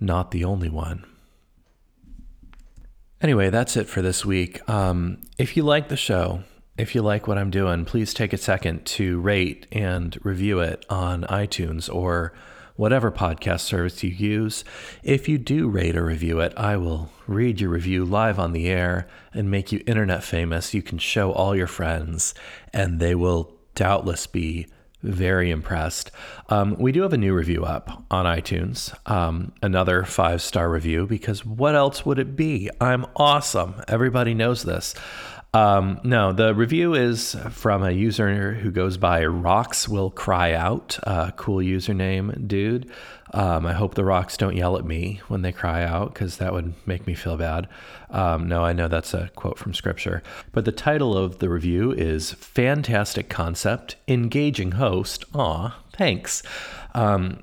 not 0.01 0.31
the 0.31 0.43
only 0.43 0.69
one. 0.69 1.05
Anyway, 3.21 3.49
that's 3.49 3.77
it 3.77 3.87
for 3.87 4.01
this 4.01 4.25
week. 4.25 4.69
Um, 4.69 5.21
if 5.37 5.55
you 5.55 5.63
like 5.63 5.87
the 5.87 5.95
show, 5.95 6.43
if 6.77 6.93
you 6.93 7.01
like 7.01 7.25
what 7.25 7.37
I'm 7.37 7.51
doing, 7.51 7.85
please 7.85 8.13
take 8.13 8.33
a 8.33 8.37
second 8.37 8.85
to 8.87 9.21
rate 9.21 9.65
and 9.71 10.17
review 10.25 10.59
it 10.59 10.85
on 10.89 11.23
iTunes 11.23 11.89
or 11.89 12.33
whatever 12.77 13.11
podcast 13.11 13.61
service 13.61 14.01
you 14.03 14.09
use. 14.09 14.63
If 15.03 15.27
you 15.27 15.37
do 15.37 15.67
rate 15.67 15.97
or 15.97 16.05
review 16.05 16.39
it, 16.39 16.53
I 16.55 16.77
will 16.77 17.09
read 17.27 17.59
your 17.59 17.71
review 17.71 18.05
live 18.05 18.39
on 18.39 18.53
the 18.53 18.67
air 18.67 19.07
and 19.33 19.51
make 19.51 19.71
you 19.73 19.83
internet 19.85 20.23
famous. 20.23 20.73
You 20.73 20.81
can 20.81 20.97
show 20.97 21.33
all 21.33 21.55
your 21.55 21.67
friends, 21.67 22.33
and 22.71 22.99
they 22.99 23.15
will 23.15 23.53
doubtless 23.75 24.25
be 24.27 24.67
very 25.03 25.51
impressed. 25.51 26.11
Um, 26.49 26.75
we 26.79 26.91
do 26.91 27.03
have 27.03 27.13
a 27.13 27.17
new 27.17 27.33
review 27.33 27.63
up 27.63 28.03
on 28.09 28.25
iTunes, 28.25 28.93
um, 29.09 29.53
another 29.61 30.03
five 30.03 30.41
star 30.41 30.69
review, 30.69 31.05
because 31.05 31.45
what 31.45 31.75
else 31.75 32.05
would 32.05 32.19
it 32.19 32.35
be? 32.35 32.69
I'm 32.81 33.05
awesome. 33.15 33.75
Everybody 33.87 34.33
knows 34.33 34.63
this. 34.63 34.95
Um, 35.53 35.99
no, 36.03 36.33
the 36.33 36.53
review 36.53 36.93
is 36.93 37.35
from 37.51 37.83
a 37.83 37.91
user 37.91 38.53
who 38.53 38.69
goes 38.69 38.97
by 38.97 39.25
Rocks 39.25 39.87
Will 39.87 40.11
Cry 40.11 40.53
Out. 40.53 40.99
Uh, 41.03 41.31
cool 41.31 41.57
username, 41.57 42.47
dude. 42.47 42.91
Um, 43.33 43.65
I 43.65 43.73
hope 43.73 43.95
the 43.95 44.05
rocks 44.05 44.37
don't 44.37 44.55
yell 44.55 44.77
at 44.77 44.85
me 44.85 45.21
when 45.27 45.41
they 45.41 45.51
cry 45.51 45.83
out 45.83 46.13
because 46.13 46.37
that 46.37 46.53
would 46.53 46.73
make 46.85 47.07
me 47.07 47.13
feel 47.13 47.37
bad. 47.37 47.67
Um, 48.09 48.47
no, 48.47 48.63
I 48.63 48.73
know 48.73 48.87
that's 48.87 49.13
a 49.13 49.29
quote 49.35 49.57
from 49.57 49.73
scripture. 49.73 50.23
But 50.51 50.65
the 50.65 50.71
title 50.71 51.17
of 51.17 51.39
the 51.39 51.49
review 51.49 51.91
is 51.91 52.33
Fantastic 52.33 53.27
Concept, 53.27 53.97
Engaging 54.07 54.73
Host. 54.73 55.25
Aw, 55.33 55.77
thanks. 55.93 56.43
Um, 56.93 57.39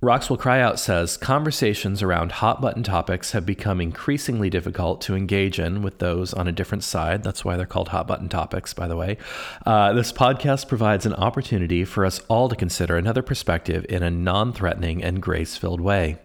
Rocks 0.00 0.30
Will 0.30 0.36
Cry 0.36 0.60
Out 0.60 0.78
says 0.78 1.16
conversations 1.16 2.04
around 2.04 2.30
hot 2.30 2.60
button 2.60 2.84
topics 2.84 3.32
have 3.32 3.44
become 3.44 3.80
increasingly 3.80 4.48
difficult 4.48 5.00
to 5.00 5.16
engage 5.16 5.58
in 5.58 5.82
with 5.82 5.98
those 5.98 6.32
on 6.32 6.46
a 6.46 6.52
different 6.52 6.84
side. 6.84 7.24
That's 7.24 7.44
why 7.44 7.56
they're 7.56 7.66
called 7.66 7.88
hot 7.88 8.06
button 8.06 8.28
topics, 8.28 8.72
by 8.72 8.86
the 8.86 8.94
way. 8.94 9.16
Uh, 9.66 9.92
this 9.94 10.12
podcast 10.12 10.68
provides 10.68 11.04
an 11.04 11.14
opportunity 11.14 11.84
for 11.84 12.06
us 12.06 12.20
all 12.28 12.48
to 12.48 12.54
consider 12.54 12.96
another 12.96 13.22
perspective 13.22 13.84
in 13.88 14.04
a 14.04 14.10
non 14.10 14.52
threatening 14.52 15.02
and 15.02 15.20
grace 15.20 15.56
filled 15.56 15.80
way. 15.80 16.18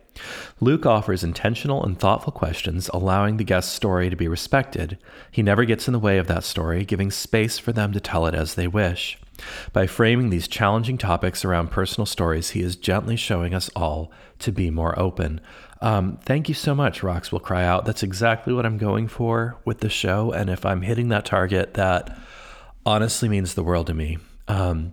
Luke 0.59 0.85
offers 0.85 1.23
intentional 1.23 1.83
and 1.83 1.99
thoughtful 1.99 2.31
questions, 2.31 2.91
allowing 2.93 3.37
the 3.37 3.43
guest's 3.43 3.73
story 3.73 4.07
to 4.07 4.15
be 4.15 4.27
respected. 4.27 4.99
He 5.31 5.41
never 5.41 5.65
gets 5.65 5.87
in 5.87 5.93
the 5.93 5.99
way 5.99 6.19
of 6.19 6.27
that 6.27 6.43
story, 6.43 6.85
giving 6.85 7.09
space 7.09 7.57
for 7.57 7.73
them 7.73 7.91
to 7.93 7.99
tell 7.99 8.27
it 8.27 8.35
as 8.35 8.53
they 8.53 8.67
wish. 8.67 9.17
By 9.71 9.87
framing 9.87 10.29
these 10.29 10.47
challenging 10.47 10.97
topics 10.97 11.43
around 11.43 11.71
personal 11.71 12.05
stories, 12.05 12.51
he 12.51 12.61
is 12.61 12.75
gently 12.75 13.15
showing 13.15 13.53
us 13.53 13.69
all 13.75 14.11
to 14.39 14.51
be 14.51 14.69
more 14.69 14.97
open. 14.99 15.41
Um, 15.81 16.17
thank 16.23 16.47
you 16.47 16.55
so 16.55 16.73
much, 16.73 17.03
Rocks 17.03 17.31
Will 17.31 17.39
Cry 17.39 17.65
Out. 17.65 17.85
That's 17.85 18.03
exactly 18.03 18.53
what 18.53 18.65
I'm 18.65 18.77
going 18.77 19.07
for 19.07 19.57
with 19.65 19.79
the 19.79 19.89
show. 19.89 20.31
And 20.31 20.49
if 20.49 20.65
I'm 20.65 20.81
hitting 20.81 21.09
that 21.09 21.25
target, 21.25 21.73
that 21.73 22.17
honestly 22.85 23.27
means 23.27 23.53
the 23.53 23.63
world 23.63 23.87
to 23.87 23.93
me. 23.93 24.17
Um, 24.47 24.91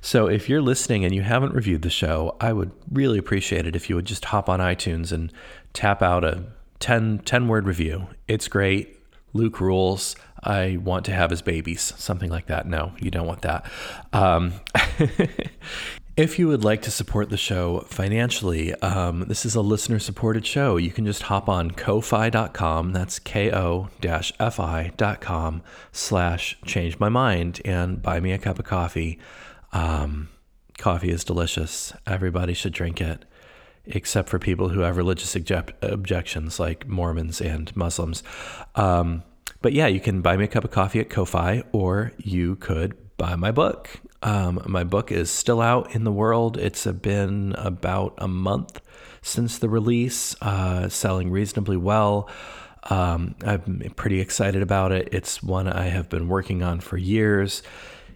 so 0.00 0.26
if 0.26 0.48
you're 0.48 0.62
listening 0.62 1.04
and 1.04 1.14
you 1.14 1.22
haven't 1.22 1.54
reviewed 1.54 1.82
the 1.82 1.90
show, 1.90 2.36
I 2.40 2.52
would 2.52 2.70
really 2.90 3.18
appreciate 3.18 3.66
it 3.66 3.76
if 3.76 3.88
you 3.90 3.96
would 3.96 4.04
just 4.04 4.26
hop 4.26 4.48
on 4.48 4.60
iTunes 4.60 5.12
and 5.12 5.32
tap 5.72 6.02
out 6.02 6.24
a 6.24 6.44
10, 6.80 7.20
10 7.20 7.48
word 7.48 7.66
review. 7.66 8.08
It's 8.28 8.48
great. 8.48 9.00
Luke 9.32 9.60
rules. 9.60 10.14
I 10.42 10.78
want 10.78 11.04
to 11.06 11.12
have 11.12 11.32
as 11.32 11.42
babies, 11.42 11.94
something 11.96 12.30
like 12.30 12.46
that. 12.46 12.66
No, 12.66 12.92
you 12.98 13.10
don't 13.10 13.26
want 13.26 13.42
that. 13.42 13.70
Um, 14.12 14.54
if 16.16 16.38
you 16.38 16.48
would 16.48 16.64
like 16.64 16.82
to 16.82 16.90
support 16.90 17.30
the 17.30 17.36
show 17.36 17.80
financially, 17.88 18.74
um, 18.76 19.20
this 19.28 19.46
is 19.46 19.54
a 19.54 19.60
listener 19.60 19.98
supported 19.98 20.44
show. 20.44 20.76
You 20.76 20.90
can 20.90 21.06
just 21.06 21.22
hop 21.22 21.48
on 21.48 21.70
ko-fi.com, 21.70 22.92
that's 22.92 23.18
ko 23.18 23.88
fi.com 24.00 25.62
slash 25.92 26.58
change 26.64 26.98
my 26.98 27.08
mind 27.08 27.60
and 27.64 28.02
buy 28.02 28.18
me 28.18 28.32
a 28.32 28.38
cup 28.38 28.58
of 28.58 28.64
coffee. 28.64 29.18
Um, 29.72 30.28
coffee 30.76 31.10
is 31.10 31.22
delicious. 31.24 31.92
Everybody 32.06 32.54
should 32.54 32.72
drink 32.72 33.00
it 33.00 33.24
except 33.84 34.28
for 34.28 34.38
people 34.38 34.68
who 34.68 34.80
have 34.80 34.96
religious 34.96 35.34
object- 35.34 35.72
objections 35.82 36.60
like 36.60 36.86
Mormons 36.86 37.40
and 37.40 37.74
Muslims. 37.76 38.22
Um, 38.74 39.24
but 39.62 39.72
yeah, 39.72 39.86
you 39.86 40.00
can 40.00 40.20
buy 40.20 40.36
me 40.36 40.44
a 40.44 40.48
cup 40.48 40.64
of 40.64 40.70
coffee 40.70 41.00
at 41.00 41.08
Ko-Fi, 41.08 41.62
or 41.72 42.12
you 42.18 42.56
could 42.56 42.96
buy 43.16 43.36
my 43.36 43.50
book. 43.50 43.88
Um, 44.22 44.62
my 44.66 44.84
book 44.84 45.10
is 45.10 45.30
still 45.30 45.60
out 45.60 45.94
in 45.94 46.04
the 46.04 46.12
world. 46.12 46.56
It's 46.56 46.86
been 46.86 47.54
about 47.56 48.14
a 48.18 48.28
month 48.28 48.80
since 49.22 49.58
the 49.58 49.68
release, 49.68 50.36
uh, 50.42 50.88
selling 50.88 51.30
reasonably 51.30 51.76
well. 51.76 52.28
Um, 52.90 53.36
I'm 53.44 53.92
pretty 53.96 54.20
excited 54.20 54.62
about 54.62 54.92
it. 54.92 55.08
It's 55.12 55.42
one 55.42 55.68
I 55.68 55.84
have 55.84 56.08
been 56.08 56.28
working 56.28 56.62
on 56.62 56.80
for 56.80 56.96
years. 56.96 57.62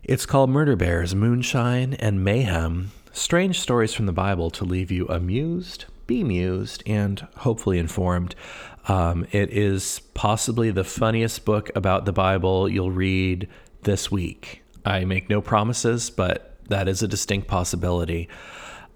It's 0.02 0.26
called 0.26 0.50
Murder 0.50 0.76
Bears, 0.76 1.14
Moonshine, 1.14 1.94
and 1.94 2.24
Mayhem 2.24 2.90
Strange 3.12 3.60
Stories 3.60 3.94
from 3.94 4.06
the 4.06 4.12
Bible 4.12 4.50
to 4.50 4.64
leave 4.64 4.90
you 4.90 5.06
amused, 5.06 5.86
bemused, 6.06 6.82
and 6.86 7.26
hopefully 7.38 7.78
informed. 7.78 8.34
Um, 8.88 9.26
it 9.32 9.50
is 9.50 10.00
possibly 10.14 10.70
the 10.70 10.84
funniest 10.84 11.44
book 11.44 11.70
about 11.74 12.04
the 12.04 12.12
Bible 12.12 12.68
you'll 12.68 12.92
read 12.92 13.48
this 13.82 14.10
week. 14.10 14.62
I 14.84 15.04
make 15.04 15.28
no 15.28 15.40
promises, 15.40 16.10
but 16.10 16.56
that 16.68 16.88
is 16.88 17.02
a 17.02 17.08
distinct 17.08 17.48
possibility. 17.48 18.28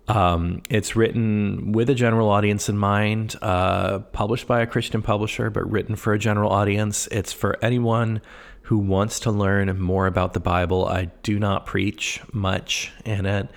Um, 0.07 0.63
it's 0.69 0.97
written 0.97 1.73
with 1.73 1.89
a 1.91 1.95
general 1.95 2.29
audience 2.31 2.69
in 2.69 2.77
mind, 2.77 3.37
uh, 3.43 4.01
published 4.01 4.47
by 4.47 4.61
a 4.61 4.67
Christian 4.67 5.03
publisher, 5.03 5.51
but 5.51 5.71
written 5.71 5.97
for 5.97 6.13
a 6.13 6.19
general 6.19 6.51
audience. 6.51 7.07
It's 7.09 7.33
for 7.33 7.57
anyone 7.63 8.21
who 8.63 8.79
wants 8.79 9.21
to 9.21 9.31
learn 9.31 9.81
more 9.81 10.07
about 10.07 10.33
the 10.33 10.41
Bible. 10.41 10.87
I 10.87 11.07
do 11.23 11.39
not 11.39 11.67
preach 11.67 12.21
much 12.33 12.93
in 13.05 13.27
it. 13.27 13.49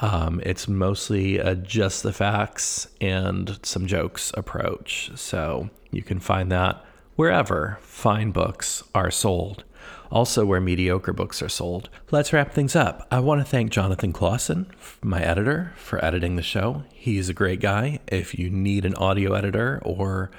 Um, 0.00 0.40
it's 0.44 0.68
mostly 0.68 1.38
a 1.38 1.54
just 1.54 2.02
the 2.02 2.12
facts 2.12 2.88
and 3.00 3.58
some 3.62 3.86
jokes 3.86 4.30
approach. 4.34 5.10
So 5.14 5.70
you 5.90 6.02
can 6.02 6.20
find 6.20 6.52
that 6.52 6.84
wherever 7.16 7.78
fine 7.80 8.30
books 8.30 8.82
are 8.94 9.10
sold. 9.10 9.64
Also, 10.10 10.44
where 10.44 10.60
mediocre 10.60 11.12
books 11.12 11.42
are 11.42 11.48
sold. 11.48 11.88
Let's 12.12 12.32
wrap 12.32 12.52
things 12.52 12.76
up. 12.76 13.08
I 13.10 13.18
want 13.18 13.40
to 13.40 13.44
thank 13.44 13.72
Jonathan 13.72 14.12
Clausen, 14.12 14.66
my 15.02 15.20
editor, 15.20 15.72
for 15.76 16.04
editing 16.04 16.36
the 16.36 16.42
show. 16.42 16.84
He's 16.92 17.28
a 17.28 17.34
great 17.34 17.60
guy. 17.60 17.98
If 18.06 18.38
you 18.38 18.48
need 18.48 18.84
an 18.84 18.94
audio 18.94 19.32
editor 19.32 19.80
or 19.84 20.30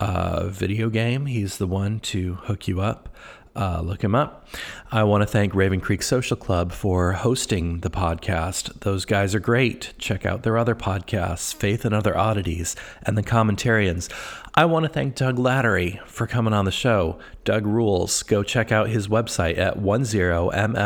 a 0.00 0.48
video 0.48 0.90
game, 0.90 1.26
he's 1.26 1.58
the 1.58 1.68
one 1.68 2.00
to 2.00 2.34
hook 2.34 2.66
you 2.66 2.80
up 2.80 3.08
uh, 3.56 3.80
look 3.82 4.04
him 4.04 4.14
up. 4.14 4.46
I 4.92 5.02
want 5.04 5.22
to 5.22 5.26
thank 5.26 5.54
Raven 5.54 5.80
Creek 5.80 6.02
Social 6.02 6.36
Club 6.36 6.72
for 6.72 7.12
hosting 7.12 7.80
the 7.80 7.90
podcast. 7.90 8.80
Those 8.80 9.04
guys 9.04 9.34
are 9.34 9.40
great. 9.40 9.94
Check 9.98 10.24
out 10.26 10.42
their 10.42 10.56
other 10.56 10.74
podcasts, 10.74 11.54
Faith 11.54 11.84
and 11.84 11.94
Other 11.94 12.16
Oddities, 12.16 12.76
and 13.02 13.18
The 13.18 13.22
Commentarians. 13.22 14.08
I 14.54 14.64
want 14.66 14.84
to 14.84 14.88
thank 14.88 15.14
Doug 15.16 15.36
Lattery 15.36 16.00
for 16.06 16.26
coming 16.26 16.52
on 16.54 16.64
the 16.64 16.70
show. 16.70 17.18
Doug 17.44 17.66
rules. 17.66 18.22
Go 18.22 18.42
check 18.42 18.70
out 18.72 18.88
his 18.88 19.08
website 19.08 19.58
at 19.58 19.78
10mfh.com. 19.78 20.76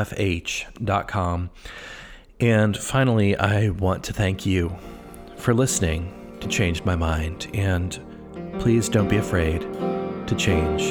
And 2.41 2.77
finally, 2.77 3.37
I 3.37 3.69
want 3.69 4.05
to 4.05 4.13
thank 4.13 4.47
you 4.47 4.77
for 5.37 5.55
listening 5.55 6.13
to 6.41 6.49
Change 6.49 6.85
My 6.85 6.97
Mind. 6.97 7.49
And 7.55 8.01
please 8.59 8.89
don't 8.89 9.09
be 9.09 9.19
afraid 9.19 9.61
to 10.27 10.35
change 10.37 10.91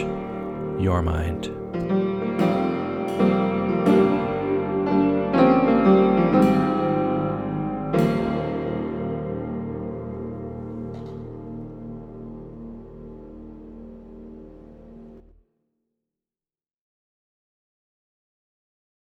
your 0.80 1.02
mind. 1.02 1.59
Thank 1.88 1.92
you. 1.92 2.09